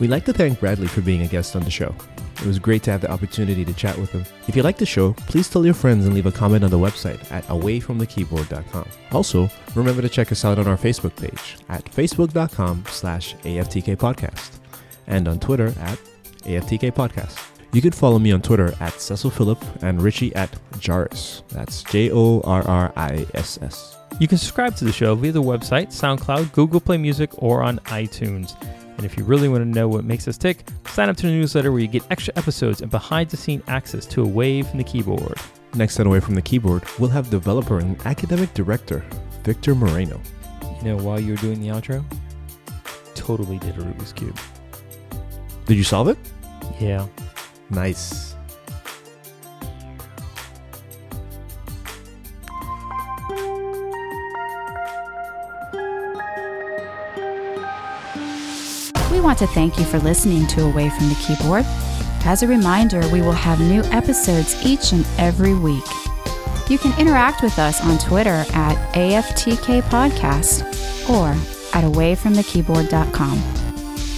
We'd 0.00 0.08
like 0.10 0.24
to 0.24 0.32
thank 0.32 0.58
Bradley 0.58 0.86
for 0.86 1.02
being 1.02 1.20
a 1.22 1.26
guest 1.26 1.54
on 1.54 1.62
the 1.62 1.70
show. 1.70 1.94
It 2.36 2.46
was 2.46 2.58
great 2.58 2.82
to 2.84 2.90
have 2.90 3.02
the 3.02 3.10
opportunity 3.10 3.66
to 3.66 3.72
chat 3.74 3.98
with 3.98 4.10
him. 4.10 4.24
If 4.48 4.56
you 4.56 4.62
like 4.62 4.78
the 4.78 4.86
show, 4.86 5.12
please 5.12 5.50
tell 5.50 5.64
your 5.64 5.74
friends 5.74 6.06
and 6.06 6.14
leave 6.14 6.24
a 6.24 6.32
comment 6.32 6.64
on 6.64 6.70
the 6.70 6.78
website 6.78 7.30
at 7.30 7.44
awayfromthekeyboard.com. 7.48 8.88
Also, 9.12 9.50
remember 9.74 10.00
to 10.00 10.08
check 10.08 10.32
us 10.32 10.42
out 10.42 10.58
on 10.58 10.66
our 10.66 10.78
Facebook 10.78 11.14
page 11.16 11.58
at 11.68 11.84
facebook.com 11.84 12.84
slash 12.88 13.34
aftkpodcast 13.36 14.52
and 15.06 15.28
on 15.28 15.38
Twitter 15.38 15.74
at 15.80 15.98
aftkpodcast. 16.44 17.38
You 17.74 17.82
can 17.82 17.92
follow 17.92 18.18
me 18.18 18.32
on 18.32 18.40
Twitter 18.40 18.74
at 18.80 18.98
Cecil 19.00 19.30
Phillip 19.30 19.62
and 19.82 20.00
Richie 20.00 20.34
at 20.34 20.50
Jorriss. 20.78 21.46
That's 21.50 21.82
J 21.84 22.10
O 22.10 22.40
R 22.40 22.66
R 22.66 22.92
I 22.96 23.26
S 23.34 23.58
S. 23.60 23.96
You 24.18 24.26
can 24.26 24.38
subscribe 24.38 24.74
to 24.76 24.84
the 24.84 24.92
show 24.92 25.14
via 25.14 25.30
the 25.30 25.42
website, 25.42 25.88
SoundCloud, 25.88 26.52
Google 26.52 26.80
Play 26.80 26.96
Music, 26.96 27.30
or 27.42 27.62
on 27.62 27.78
iTunes. 27.80 28.56
And 29.00 29.06
if 29.06 29.16
you 29.16 29.24
really 29.24 29.48
want 29.48 29.62
to 29.62 29.64
know 29.64 29.88
what 29.88 30.04
makes 30.04 30.28
us 30.28 30.36
tick, 30.36 30.62
sign 30.84 31.08
up 31.08 31.16
to 31.16 31.22
the 31.26 31.32
newsletter 31.32 31.72
where 31.72 31.80
you 31.80 31.86
get 31.86 32.02
extra 32.10 32.34
episodes 32.36 32.82
and 32.82 32.90
behind 32.90 33.30
the 33.30 33.36
scene 33.38 33.62
access 33.66 34.04
to 34.04 34.22
Away 34.22 34.60
from 34.60 34.76
the 34.76 34.84
Keyboard. 34.84 35.38
Next 35.74 35.98
on 35.98 36.06
Away 36.06 36.20
from 36.20 36.34
the 36.34 36.42
Keyboard, 36.42 36.84
we'll 36.98 37.08
have 37.08 37.30
developer 37.30 37.78
and 37.78 37.98
academic 38.04 38.52
director 38.52 39.02
Victor 39.42 39.74
Moreno. 39.74 40.20
You 40.76 40.82
know, 40.82 40.96
while 40.98 41.18
you 41.18 41.30
were 41.30 41.38
doing 41.38 41.62
the 41.62 41.68
outro, 41.68 42.04
totally 43.14 43.56
did 43.60 43.78
a 43.78 43.80
Rubik's 43.80 44.12
Cube. 44.12 44.38
Did 45.64 45.78
you 45.78 45.84
solve 45.84 46.08
it? 46.08 46.18
Yeah. 46.78 47.06
Nice. 47.70 48.29
We 59.10 59.20
want 59.20 59.38
to 59.40 59.46
thank 59.48 59.78
you 59.78 59.84
for 59.84 59.98
listening 59.98 60.46
to 60.48 60.64
Away 60.64 60.88
from 60.90 61.08
the 61.08 61.14
Keyboard. 61.16 61.64
As 62.24 62.42
a 62.42 62.46
reminder, 62.46 63.00
we 63.08 63.22
will 63.22 63.32
have 63.32 63.60
new 63.60 63.82
episodes 63.92 64.54
each 64.64 64.92
and 64.92 65.06
every 65.18 65.54
week. 65.54 65.84
You 66.68 66.78
can 66.78 66.98
interact 67.00 67.42
with 67.42 67.58
us 67.58 67.80
on 67.80 67.98
Twitter 67.98 68.44
at 68.52 68.76
AFTK 68.94 69.82
Podcast 69.82 70.62
or 71.10 71.28
at 71.76 71.84
awayfromthekeyboard.com. 71.84 73.38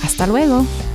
Hasta 0.00 0.26
luego. 0.26 0.91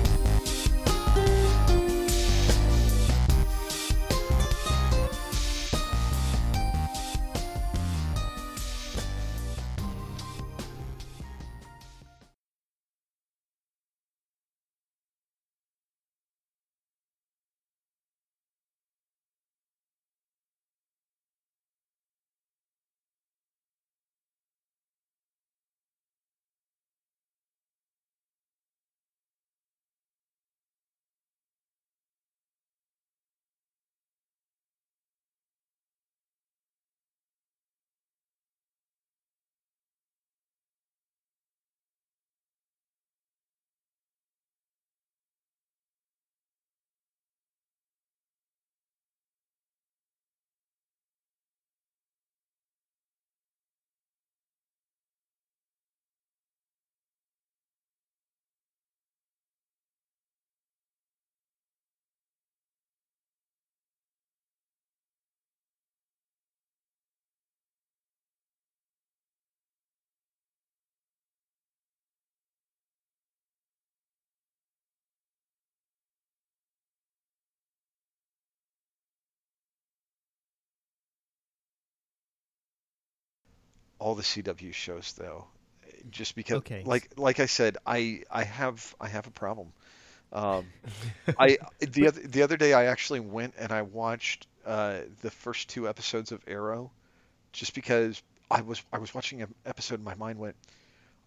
All 84.00 84.16
the 84.16 84.24
CW 84.24 84.74
shows 84.74 85.14
though, 85.14 85.48
just 86.10 86.36
because 86.36 86.62
Okay. 86.62 86.86
like 86.86 87.10
like 87.18 87.40
I 87.40 87.46
said, 87.46 87.78
I 87.86 88.24
I 88.32 88.44
have 88.44 88.96
I 89.00 89.08
have 89.08 89.28
a 89.28 89.32
problem. 89.32 89.74
Um, 90.32 90.74
I 91.38 91.58
the 91.80 92.08
other 92.08 92.22
the 92.22 92.44
other 92.44 92.58
day 92.58 92.74
I 92.74 92.86
actually 92.86 93.20
went 93.20 93.56
and 93.58 93.72
I 93.72 93.82
watched 93.84 94.48
uh, 94.66 95.02
the 95.22 95.32
first 95.32 95.70
two 95.70 95.88
episodes 95.88 96.32
of 96.32 96.42
Arrow, 96.48 96.92
just 97.54 97.74
because 97.74 98.22
I 98.50 98.62
was 98.62 98.82
I 98.92 99.00
was 99.00 99.14
watching 99.14 99.42
an 99.42 99.54
episode 99.66 99.96
and 99.96 100.04
my 100.06 100.16
mind 100.16 100.40
went, 100.40 100.56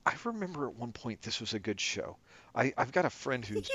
I 0.07 0.14
remember 0.25 0.66
at 0.66 0.75
one 0.75 0.93
point 0.93 1.23
this 1.23 1.41
was 1.41 1.55
a 1.55 1.59
good 1.61 1.81
show. 1.81 2.16
I 2.55 2.73
I've 2.77 2.93
got 2.93 3.05
a 3.05 3.11
friend 3.11 3.45
who's 3.45 3.73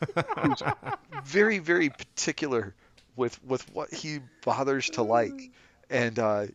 who's 0.40 0.62
very 1.10 1.58
very 1.58 1.90
particular 1.90 2.74
with 3.16 3.42
with 3.44 3.68
what 3.70 3.92
he 3.92 4.20
bothers 4.44 4.90
to 4.90 5.02
like, 5.02 5.50
and 5.90 6.18
uh, 6.18 6.46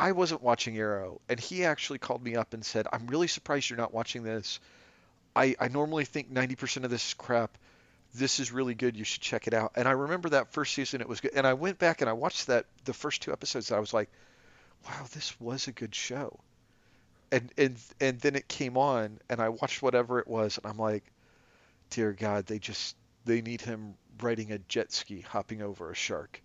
I 0.00 0.12
wasn't 0.12 0.42
watching 0.42 0.78
Arrow, 0.78 1.20
and 1.28 1.38
he 1.38 1.66
actually 1.66 1.98
called 1.98 2.22
me 2.24 2.34
up 2.34 2.54
and 2.54 2.64
said, 2.64 2.86
"I'm 2.90 3.06
really 3.06 3.26
surprised 3.28 3.68
you're 3.68 3.76
not 3.76 3.92
watching 3.92 4.22
this. 4.22 4.58
I 5.36 5.54
I 5.60 5.68
normally 5.68 6.06
think 6.06 6.30
90% 6.30 6.84
of 6.84 6.90
this 6.90 7.08
is 7.08 7.14
crap. 7.14 7.58
This 8.14 8.40
is 8.40 8.50
really 8.50 8.74
good. 8.74 8.96
You 8.96 9.04
should 9.04 9.20
check 9.20 9.46
it 9.46 9.52
out." 9.52 9.72
And 9.76 9.86
I 9.86 9.90
remember 9.90 10.30
that 10.30 10.54
first 10.54 10.72
season 10.72 11.02
it 11.02 11.08
was 11.08 11.20
good, 11.20 11.32
and 11.34 11.46
I 11.46 11.52
went 11.52 11.78
back 11.78 12.00
and 12.00 12.08
I 12.08 12.14
watched 12.14 12.46
that 12.46 12.64
the 12.86 12.94
first 12.94 13.20
two 13.20 13.30
episodes. 13.30 13.70
And 13.70 13.76
I 13.76 13.80
was 13.80 13.92
like, 13.92 14.08
"Wow, 14.86 15.06
this 15.12 15.38
was 15.38 15.68
a 15.68 15.72
good 15.72 15.94
show." 15.94 16.40
And 17.30 17.52
and 17.58 17.76
and 18.00 18.18
then 18.20 18.36
it 18.36 18.48
came 18.48 18.78
on, 18.78 19.20
and 19.28 19.38
I 19.38 19.50
watched 19.50 19.82
whatever 19.82 20.18
it 20.18 20.28
was, 20.28 20.56
and 20.56 20.64
I'm 20.64 20.78
like, 20.78 21.04
"Dear 21.90 22.14
God, 22.14 22.46
they 22.46 22.58
just 22.58 22.96
they 23.26 23.42
need 23.42 23.60
him 23.60 23.96
riding 24.18 24.50
a 24.50 24.58
jet 24.60 24.92
ski, 24.92 25.20
hopping 25.20 25.60
over 25.60 25.90
a 25.90 25.94
shark." 25.94 26.40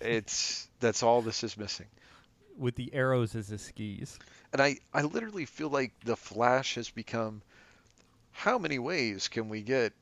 It's 0.00 0.68
that's 0.78 1.02
all 1.02 1.22
this 1.22 1.42
is 1.42 1.56
missing. 1.56 1.88
With 2.58 2.76
the 2.76 2.92
arrows 2.94 3.34
as 3.34 3.48
his 3.48 3.62
skis. 3.62 4.18
And 4.52 4.60
I, 4.60 4.76
I 4.92 5.02
literally 5.02 5.46
feel 5.46 5.68
like 5.68 5.92
the 6.04 6.16
Flash 6.16 6.74
has 6.76 6.90
become 6.90 7.42
how 8.32 8.58
many 8.58 8.78
ways 8.78 9.28
can 9.28 9.48
we 9.48 9.62
get 9.62 9.92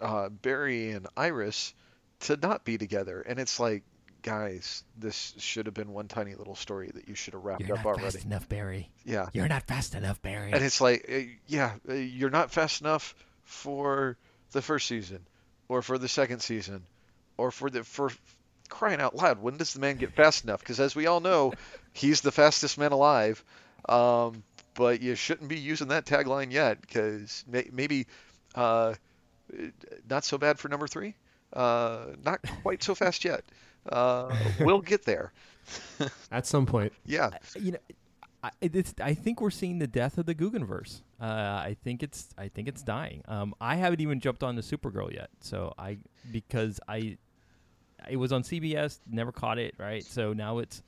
uh, 0.00 0.28
Barry 0.28 0.90
and 0.90 1.06
Iris 1.16 1.74
to 2.20 2.36
not 2.36 2.64
be 2.64 2.78
together? 2.78 3.20
And 3.20 3.38
it's 3.38 3.60
like, 3.60 3.82
guys, 4.22 4.82
this 4.98 5.34
should 5.38 5.66
have 5.66 5.74
been 5.74 5.92
one 5.92 6.08
tiny 6.08 6.34
little 6.34 6.56
story 6.56 6.90
that 6.94 7.08
you 7.08 7.14
should 7.14 7.34
have 7.34 7.44
wrapped 7.44 7.70
up 7.70 7.84
already. 7.84 8.02
Fast 8.02 8.24
enough, 8.24 8.48
Barry. 8.48 8.90
Yeah. 9.04 9.28
You're 9.32 9.48
not 9.48 9.66
fast 9.66 9.94
enough, 9.94 10.20
Barry. 10.22 10.52
And 10.52 10.64
it's 10.64 10.80
like, 10.80 11.08
uh, 11.10 11.30
yeah, 11.46 11.74
uh, 11.88 11.94
you're 11.94 12.30
not 12.30 12.50
fast 12.50 12.80
enough 12.80 13.14
for 13.44 14.16
the 14.52 14.62
first 14.62 14.88
season, 14.88 15.20
or 15.68 15.82
for 15.82 15.98
the 15.98 16.08
second 16.08 16.40
season, 16.40 16.84
or 17.36 17.50
for 17.50 17.70
the 17.70 17.84
for 17.84 18.10
crying 18.68 19.00
out 19.00 19.16
loud. 19.16 19.40
When 19.40 19.56
does 19.56 19.72
the 19.72 19.80
man 19.80 19.96
get 19.96 20.14
fast 20.14 20.44
enough? 20.44 20.60
Because 20.60 20.80
as 20.80 20.94
we 20.94 21.06
all 21.06 21.20
know, 21.20 21.52
he's 21.92 22.20
the 22.20 22.32
fastest 22.32 22.78
man 22.78 22.92
alive. 22.92 23.44
Um, 23.88 24.42
but 24.74 25.02
you 25.02 25.14
shouldn't 25.14 25.48
be 25.48 25.58
using 25.58 25.88
that 25.88 26.06
tagline 26.06 26.52
yet, 26.52 26.80
because 26.80 27.44
may, 27.48 27.68
maybe 27.72 28.06
uh, 28.54 28.94
not 30.08 30.24
so 30.24 30.38
bad 30.38 30.58
for 30.58 30.68
number 30.68 30.86
three. 30.86 31.14
Uh, 31.52 32.06
not 32.24 32.40
quite 32.62 32.82
so 32.82 32.94
fast 32.94 33.24
yet. 33.24 33.44
Uh, 33.90 34.34
we'll 34.60 34.80
get 34.80 35.04
there. 35.04 35.32
At 36.30 36.46
some 36.46 36.66
point. 36.66 36.92
Yeah. 37.04 37.30
you 37.58 37.72
know, 37.72 37.78
I, 38.42 38.50
it's, 38.60 38.94
I 39.00 39.14
think 39.14 39.40
we're 39.40 39.50
seeing 39.50 39.78
the 39.78 39.86
death 39.86 40.18
of 40.18 40.26
the 40.26 40.34
Guggenverse. 40.34 41.00
Uh, 41.20 41.24
I 41.24 41.76
think 41.82 42.02
it's 42.02 42.28
I 42.38 42.48
think 42.48 42.68
it's 42.68 42.82
dying. 42.82 43.22
Um, 43.26 43.54
I 43.60 43.74
haven't 43.76 44.00
even 44.00 44.20
jumped 44.20 44.44
on 44.44 44.54
the 44.54 44.62
Supergirl 44.62 45.12
yet, 45.12 45.30
so 45.40 45.74
I 45.76 45.98
because 46.30 46.78
I 46.88 47.18
it 48.08 48.16
was 48.16 48.32
on 48.32 48.42
CBS, 48.42 48.98
never 49.10 49.32
caught 49.32 49.58
it 49.58 49.74
right. 49.78 50.04
So 50.04 50.32
now 50.32 50.58
it's 50.58 50.82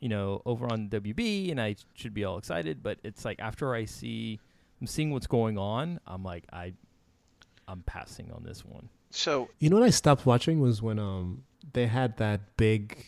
you 0.00 0.08
know 0.08 0.42
over 0.44 0.66
on 0.70 0.88
WB, 0.88 1.50
and 1.50 1.60
I 1.60 1.76
should 1.94 2.14
be 2.14 2.24
all 2.24 2.38
excited. 2.38 2.82
But 2.82 2.98
it's 3.02 3.24
like 3.24 3.40
after 3.40 3.74
I 3.74 3.84
see 3.84 4.40
I'm 4.80 4.86
seeing 4.86 5.10
what's 5.10 5.26
going 5.26 5.58
on, 5.58 6.00
I'm 6.06 6.22
like 6.22 6.44
I 6.52 6.74
I'm 7.66 7.82
passing 7.82 8.30
on 8.32 8.42
this 8.44 8.64
one. 8.64 8.88
So 9.10 9.48
You 9.58 9.70
know 9.70 9.76
what 9.76 9.84
I 9.86 9.90
stopped 9.90 10.26
watching 10.26 10.60
was 10.60 10.82
when 10.82 10.98
um 10.98 11.44
they 11.72 11.86
had 11.86 12.16
that 12.18 12.56
big 12.56 13.04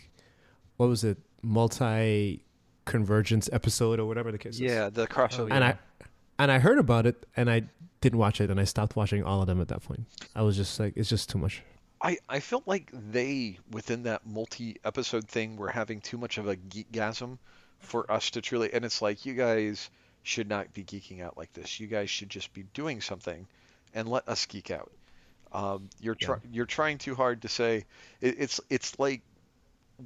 what 0.77 0.89
was 0.89 1.05
it 1.05 1.19
multi 1.43 2.43
convergence 2.85 3.49
episode 3.53 3.99
or 3.99 4.07
whatever 4.07 4.31
the 4.31 4.39
case 4.39 4.55
is. 4.55 4.61
yeah, 4.61 4.89
the 4.89 5.07
crossover. 5.07 5.51
And 5.51 5.65
I 5.65 5.79
and 6.39 6.51
I 6.53 6.59
heard 6.59 6.79
about 6.79 7.07
it 7.07 7.27
and 7.37 7.51
I 7.51 7.65
didn't 8.01 8.19
watch 8.19 8.41
it 8.41 8.51
and 8.51 8.61
I 8.61 8.65
stopped 8.65 8.95
watching 8.97 9.25
all 9.25 9.41
of 9.41 9.47
them 9.47 9.61
at 9.61 9.69
that 9.69 9.83
point. 9.83 10.07
I 10.35 10.43
was 10.43 10.57
just 10.57 10.79
like 10.79 10.95
it's 10.97 11.09
just 11.09 11.29
too 11.29 11.39
much. 11.39 11.63
I, 12.01 12.19
I 12.29 12.41
felt 12.41 12.67
like 12.67 12.91
they, 12.93 13.59
within 13.71 14.05
that 14.05 14.27
multi 14.27 14.77
episode 14.85 15.27
thing, 15.29 15.57
were 15.57 15.69
having 15.69 16.01
too 16.01 16.19
much 16.19 16.39
of 16.39 16.49
a 16.49 16.57
geekgasm 16.57 17.39
for 17.81 18.11
us 18.11 18.31
to 18.31 18.43
truly. 18.43 18.73
And 18.73 18.85
it's 18.85 19.01
like, 19.01 19.27
you 19.27 19.35
guys 19.35 19.91
should 20.23 20.49
not 20.49 20.73
be 20.75 20.85
geeking 20.85 21.23
out 21.23 21.37
like 21.37 21.53
this. 21.53 21.81
You 21.81 21.87
guys 21.87 22.11
should 22.11 22.29
just 22.29 22.53
be 22.53 22.65
doing 22.75 23.01
something 23.01 23.47
and 23.95 24.09
let 24.09 24.29
us 24.29 24.45
geek 24.47 24.71
out. 24.71 24.91
Um, 25.53 25.89
you're, 26.01 26.15
try, 26.15 26.37
you're 26.53 26.67
trying 26.67 26.99
too 26.99 27.15
hard 27.15 27.43
to 27.43 27.49
say. 27.49 27.85
It, 28.21 28.37
it's, 28.39 28.61
it's 28.69 28.99
like 28.99 29.23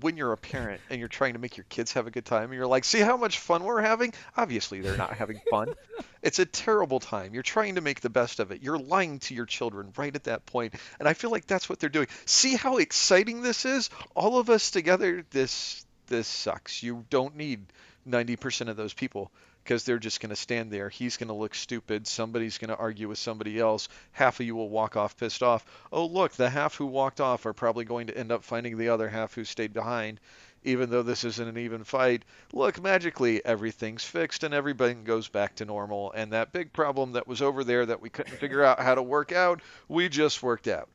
when 0.01 0.17
you're 0.17 0.33
a 0.33 0.37
parent 0.37 0.81
and 0.89 0.99
you're 0.99 1.09
trying 1.09 1.33
to 1.33 1.39
make 1.39 1.57
your 1.57 1.67
kids 1.69 1.93
have 1.93 2.07
a 2.07 2.11
good 2.11 2.25
time 2.25 2.45
and 2.45 2.55
you're 2.55 2.67
like, 2.67 2.85
see 2.85 3.01
how 3.01 3.17
much 3.17 3.39
fun 3.39 3.65
we're 3.65 3.81
having? 3.81 4.13
Obviously, 4.37 4.81
they're 4.81 4.97
not 4.97 5.15
having 5.15 5.41
fun. 5.51 5.75
it's 6.23 6.39
a 6.39 6.45
terrible 6.45 7.01
time. 7.01 7.35
You're 7.35 7.43
trying 7.43 7.75
to 7.75 7.81
make 7.81 8.01
the 8.01 8.11
best 8.11 8.41
of 8.41 8.53
it. 8.53 8.63
You're 8.63 8.79
lying 8.79 9.19
to 9.21 9.35
your 9.35 9.47
children 9.47 9.93
right 9.97 10.15
at 10.15 10.25
that 10.25 10.47
point. 10.47 10.75
And 10.99 11.09
I 11.09 11.15
feel 11.15 11.31
like 11.31 11.47
that's 11.47 11.69
what 11.69 11.81
they're 11.81 11.89
doing. 11.89 12.09
See 12.25 12.55
how 12.55 12.79
exciting 12.79 13.43
this 13.43 13.65
is? 13.65 13.91
All 14.15 14.39
of 14.39 14.51
us 14.51 14.71
together, 14.71 15.25
this 15.31 15.85
this 16.07 16.27
sucks. 16.27 16.83
You 16.83 17.05
don't 17.09 17.37
need 17.37 17.65
90% 18.09 18.69
of 18.69 18.77
those 18.77 18.93
people 18.93 19.31
because 19.65 19.85
they're 19.85 19.99
just 19.99 20.21
going 20.21 20.31
to 20.31 20.37
stand 20.37 20.71
there. 20.71 20.89
He's 20.89 21.17
going 21.17 21.29
to 21.29 21.35
look 21.35 21.55
stupid. 21.55 22.07
Somebody's 22.07 22.59
going 22.59 22.71
to 22.71 22.77
argue 22.77 23.09
with 23.09 23.19
somebody 23.19 23.59
else. 23.59 23.89
Half 24.13 24.41
of 24.41 24.47
you 24.47 24.57
will 24.57 24.69
walk 24.69 24.97
off 24.97 25.17
pissed 25.17 25.43
off. 25.43 25.65
Oh, 25.93 26.07
look, 26.07 26.33
the 26.33 26.51
half 26.51 26.75
who 26.77 26.87
walked 26.87 27.21
off 27.21 27.47
are 27.47 27.53
probably 27.53 27.85
going 27.85 28.09
to 28.09 28.17
end 28.17 28.33
up 28.33 28.45
finding 28.45 28.77
the 28.77 28.89
other 28.89 29.09
half 29.09 29.35
who 29.35 29.45
stayed 29.45 29.73
behind. 29.73 30.21
Even 30.63 30.91
though 30.91 31.03
this 31.03 31.25
isn't 31.25 31.49
an 31.49 31.57
even 31.57 31.85
fight, 31.85 32.23
look, 32.53 32.83
magically 32.83 33.43
everything's 33.45 34.05
fixed 34.05 34.45
and 34.45 34.53
everything 34.53 35.05
goes 35.05 35.27
back 35.27 35.55
to 35.55 35.65
normal. 35.65 36.13
And 36.13 36.33
that 36.33 36.53
big 36.53 36.73
problem 36.73 37.13
that 37.13 37.27
was 37.27 37.41
over 37.41 37.65
there 37.65 37.87
that 37.87 38.03
we 38.03 38.11
couldn't 38.11 38.37
figure 38.37 38.63
out 38.63 38.79
how 38.79 38.95
to 38.95 39.03
work 39.03 39.33
out, 39.33 39.63
we 39.89 40.11
just 40.11 40.43
worked 40.43 40.69
out. 40.69 40.89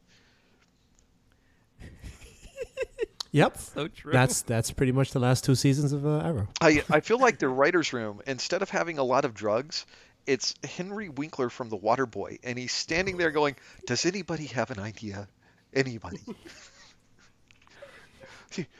Yep. 3.35 3.57
so 3.75 3.87
true. 3.89 4.11
That's 4.13 4.41
that's 4.43 4.71
pretty 4.71 4.91
much 4.93 5.11
the 5.11 5.19
last 5.19 5.43
two 5.43 5.55
seasons 5.55 5.91
of 5.91 6.05
uh, 6.05 6.19
Arrow. 6.19 6.47
I 6.61 6.83
I 6.89 6.99
feel 7.01 7.19
like 7.19 7.37
the 7.39 7.49
writers' 7.49 7.91
room 7.91 8.21
instead 8.25 8.61
of 8.61 8.69
having 8.69 8.97
a 8.97 9.03
lot 9.03 9.25
of 9.25 9.33
drugs, 9.33 9.85
it's 10.25 10.55
Henry 10.63 11.09
Winkler 11.09 11.49
from 11.49 11.67
The 11.69 11.77
Waterboy, 11.77 12.39
and 12.43 12.57
he's 12.57 12.71
standing 12.71 13.17
there 13.17 13.31
going, 13.31 13.55
"Does 13.87 14.05
anybody 14.05 14.45
have 14.47 14.71
an 14.71 14.79
idea? 14.79 15.27
Anybody?" 15.73 16.19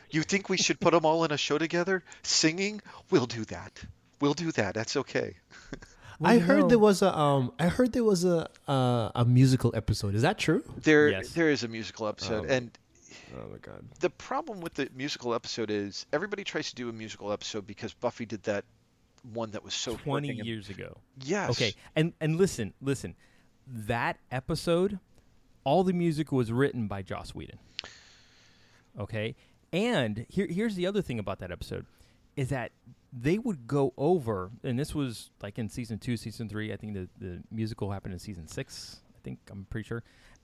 You 0.10 0.24
think 0.24 0.48
we 0.48 0.56
should 0.56 0.80
put 0.80 0.92
them 0.94 1.06
all 1.06 1.26
in 1.26 1.32
a 1.32 1.38
show 1.38 1.58
together, 1.58 2.02
singing? 2.24 2.82
We'll 3.12 3.26
do 3.26 3.44
that. 3.46 3.84
We'll 4.22 4.34
do 4.34 4.54
that. 4.54 4.74
That's 4.74 4.96
okay. 4.96 5.36
Well, 6.18 6.32
I 6.34 6.38
heard 6.40 6.62
know- 6.62 6.68
there 6.70 6.80
was 6.80 7.02
a 7.02 7.12
um 7.18 7.52
I 7.60 7.68
heard 7.68 7.92
there 7.92 8.06
was 8.06 8.24
a 8.24 8.50
uh, 8.70 9.10
a 9.16 9.26
musical 9.26 9.76
episode. 9.76 10.16
Is 10.16 10.22
that 10.22 10.38
true? 10.38 10.64
There, 10.78 11.10
Yes. 11.10 11.34
there 11.34 11.50
is 11.50 11.64
a 11.64 11.68
musical 11.68 12.08
episode, 12.08 12.46
Oh. 12.48 12.54
and 12.54 12.72
Oh 13.34 13.50
my 13.52 13.58
god. 13.58 13.84
the 14.00 14.10
problem 14.10 14.62
with 14.62 14.74
the 14.76 14.90
musical 14.96 15.34
episode 15.34 15.70
is 15.72 16.06
everybody 16.14 16.44
tries 16.44 16.70
to 16.70 16.76
do 16.76 16.90
a 16.90 16.94
musical 16.94 17.32
episode 17.32 17.66
because 17.66 17.94
Buffy 17.94 18.26
did 18.26 18.44
that 18.44 18.66
one 19.34 19.52
that 19.52 19.64
was 19.64 19.74
so 19.74 19.96
20 19.96 20.30
freaking- 20.30 20.46
years 20.46 20.70
ago. 20.70 20.98
Yes. 21.22 21.50
Okay, 21.52 21.74
and 21.96 22.14
and 22.22 22.36
listen, 22.38 22.74
listen, 22.82 23.16
that 23.68 24.18
episode, 24.32 25.00
all 25.64 25.84
the 25.84 25.94
music 25.94 26.32
was 26.32 26.52
written 26.52 26.88
by 26.88 27.02
Joss 27.02 27.34
Whedon. 27.34 27.58
Okay, 29.00 29.36
and 29.74 30.26
here 30.30 30.48
here's 30.48 30.76
the 30.76 30.88
other 30.88 31.02
thing 31.02 31.20
about 31.20 31.40
that 31.40 31.52
episode, 31.52 31.86
is 32.36 32.50
that 32.50 32.72
they 33.12 33.38
would 33.38 33.66
go 33.68 33.94
over, 33.98 34.52
and 34.64 34.78
this 34.80 34.94
was 34.96 35.32
like 35.42 35.58
in 35.58 35.70
season 35.70 35.98
two, 36.00 36.16
season 36.18 36.48
three. 36.48 36.72
I 36.72 36.78
think 36.78 36.94
the 36.94 37.10
the 37.20 37.42
musical 37.52 37.92
happened 37.92 38.14
in 38.14 38.20
season 38.20 38.48
six. 38.48 39.02
I 39.16 39.20
think 39.24 39.40
I'm 39.52 39.66
pretty 39.70 39.88
sure. 39.88 40.04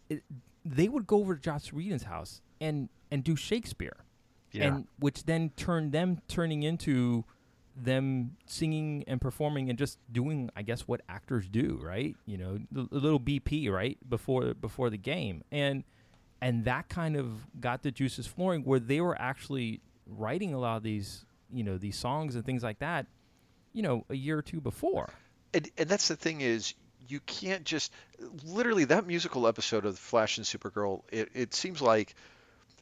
It, 0.09 0.23
they 0.65 0.89
would 0.89 1.07
go 1.07 1.17
over 1.19 1.35
to 1.35 1.41
Joss 1.41 1.71
Whedon's 1.71 2.03
house 2.03 2.41
and 2.61 2.87
and 3.11 3.23
do 3.23 3.35
Shakespeare 3.35 3.97
Yeah. 4.53 4.67
and 4.67 4.87
which 4.99 5.25
then 5.25 5.51
turned 5.57 5.91
them 5.91 6.21
turning 6.29 6.63
into 6.63 7.25
them 7.75 8.35
singing 8.45 9.03
and 9.07 9.19
performing 9.21 9.69
and 9.69 9.79
just 9.79 9.97
doing 10.11 10.49
i 10.57 10.61
guess 10.61 10.81
what 10.81 10.99
actors 11.07 11.47
do 11.47 11.79
right 11.81 12.17
you 12.25 12.37
know 12.37 12.59
the, 12.69 12.85
little 12.91 13.19
bp 13.19 13.71
right 13.71 13.97
before 14.09 14.53
before 14.53 14.89
the 14.89 14.97
game 14.97 15.41
and 15.53 15.85
and 16.41 16.65
that 16.65 16.89
kind 16.89 17.15
of 17.15 17.27
got 17.61 17.81
the 17.81 17.89
juices 17.89 18.27
flowing 18.27 18.63
where 18.63 18.79
they 18.79 18.99
were 18.99 19.19
actually 19.19 19.79
writing 20.05 20.53
a 20.53 20.59
lot 20.59 20.75
of 20.75 20.83
these 20.83 21.25
you 21.53 21.63
know 21.63 21.77
these 21.77 21.95
songs 21.97 22.35
and 22.35 22.45
things 22.45 22.61
like 22.61 22.79
that 22.79 23.05
you 23.71 23.81
know 23.81 24.03
a 24.09 24.15
year 24.15 24.37
or 24.37 24.41
two 24.41 24.59
before 24.59 25.07
and, 25.53 25.69
and 25.77 25.87
that's 25.87 26.09
the 26.09 26.17
thing 26.17 26.41
is 26.41 26.73
you 27.07 27.21
can't 27.21 27.63
just 27.63 27.93
literally 28.45 28.83
that 28.83 29.07
musical 29.07 29.47
episode 29.47 29.85
of 29.85 29.97
Flash 29.97 30.37
and 30.37 30.45
Supergirl. 30.45 31.01
It, 31.11 31.29
it 31.33 31.53
seems 31.53 31.81
like 31.81 32.15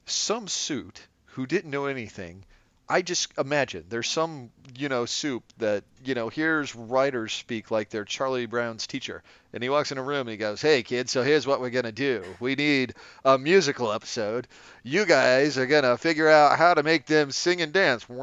some 0.06 0.48
suit 0.48 1.08
who 1.26 1.46
didn't 1.46 1.72
know 1.72 1.86
anything. 1.86 2.44
I 2.92 3.04
just 3.04 3.32
imagine 3.38 3.86
there's 3.90 4.10
some 4.10 4.50
you 4.76 4.90
know 4.90 5.06
soup 5.06 5.44
that 5.60 5.84
you 6.04 6.16
know 6.16 6.30
here's 6.30 6.76
writers 6.76 7.34
speak 7.34 7.70
like 7.70 7.90
they're 7.90 8.04
Charlie 8.04 8.48
Brown's 8.48 8.88
teacher, 8.88 9.22
and 9.54 9.62
he 9.62 9.70
walks 9.70 9.92
in 9.92 10.00
a 10.00 10.04
room 10.04 10.22
and 10.22 10.32
he 10.32 10.38
goes, 10.38 10.60
"Hey 10.60 10.82
kids, 10.82 11.12
so 11.12 11.22
here's 11.22 11.46
what 11.46 11.62
we're 11.62 11.70
gonna 11.70 11.92
do. 11.92 12.24
We 12.40 12.56
need 12.56 12.96
a 13.24 13.38
musical 13.38 13.92
episode. 13.92 14.48
You 14.82 15.06
guys 15.06 15.60
are 15.60 15.68
gonna 15.68 16.00
figure 16.00 16.28
out 16.28 16.58
how 16.58 16.74
to 16.74 16.82
make 16.82 17.06
them 17.06 17.30
sing 17.30 17.62
and 17.62 17.72
dance. 17.72 18.08
I 18.10 18.16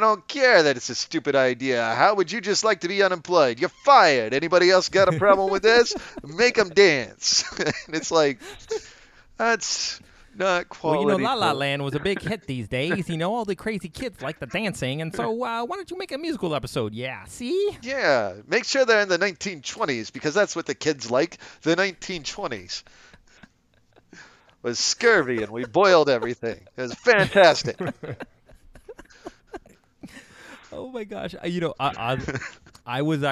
don't 0.00 0.26
care 0.26 0.62
that 0.62 0.78
it's 0.78 0.88
a 0.88 0.94
stupid 0.94 1.36
idea. 1.36 1.94
How 1.94 2.14
would 2.14 2.32
you 2.32 2.40
just 2.40 2.64
like 2.64 2.80
to 2.80 2.88
be 2.88 3.02
unemployed? 3.02 3.60
You're 3.60 3.68
fired. 3.84 4.32
Anybody 4.32 4.70
else 4.70 4.88
got 4.88 5.14
a 5.14 5.18
problem 5.18 5.50
with 5.50 5.62
this? 5.62 5.94
Make 6.24 6.54
them 6.54 6.70
dance. 6.70 7.44
and 7.58 7.94
it's 7.94 8.10
like 8.10 8.38
that's 9.40 10.00
not 10.36 10.68
quality. 10.68 11.04
well 11.06 11.18
you 11.18 11.24
know 11.24 11.28
la 11.28 11.34
la 11.34 11.52
land 11.52 11.82
was 11.82 11.94
a 11.94 11.98
big 11.98 12.20
hit 12.22 12.46
these 12.46 12.68
days 12.68 13.08
you 13.08 13.16
know 13.16 13.34
all 13.34 13.44
the 13.44 13.56
crazy 13.56 13.88
kids 13.88 14.20
like 14.22 14.38
the 14.38 14.46
dancing 14.46 15.00
and 15.02 15.14
so 15.14 15.24
uh, 15.44 15.64
why 15.64 15.76
don't 15.76 15.90
you 15.90 15.98
make 15.98 16.12
a 16.12 16.18
musical 16.18 16.54
episode 16.54 16.92
yeah 16.94 17.24
see 17.24 17.70
Yeah, 17.82 18.34
make 18.46 18.64
sure 18.64 18.84
they're 18.84 19.00
in 19.02 19.08
the 19.08 19.18
1920s 19.18 20.12
because 20.12 20.34
that's 20.34 20.54
what 20.54 20.66
the 20.66 20.74
kids 20.74 21.10
like. 21.10 21.38
The 21.62 21.74
1920s 21.74 22.82
was 24.62 24.78
scurvy 24.78 25.42
and 25.42 25.50
we 25.50 25.64
boiled 25.64 26.08
everything. 26.10 26.60
It 26.76 26.82
was 26.82 26.94
fantastic. 26.94 27.78
Oh 30.72 30.88
my 30.92 31.02
gosh! 31.02 31.34
I- 31.42 31.46
You 31.46 31.60
know, 31.60 31.74
I 31.80 32.14
I, 32.86 32.98
I 32.98 33.02
was 33.02 33.24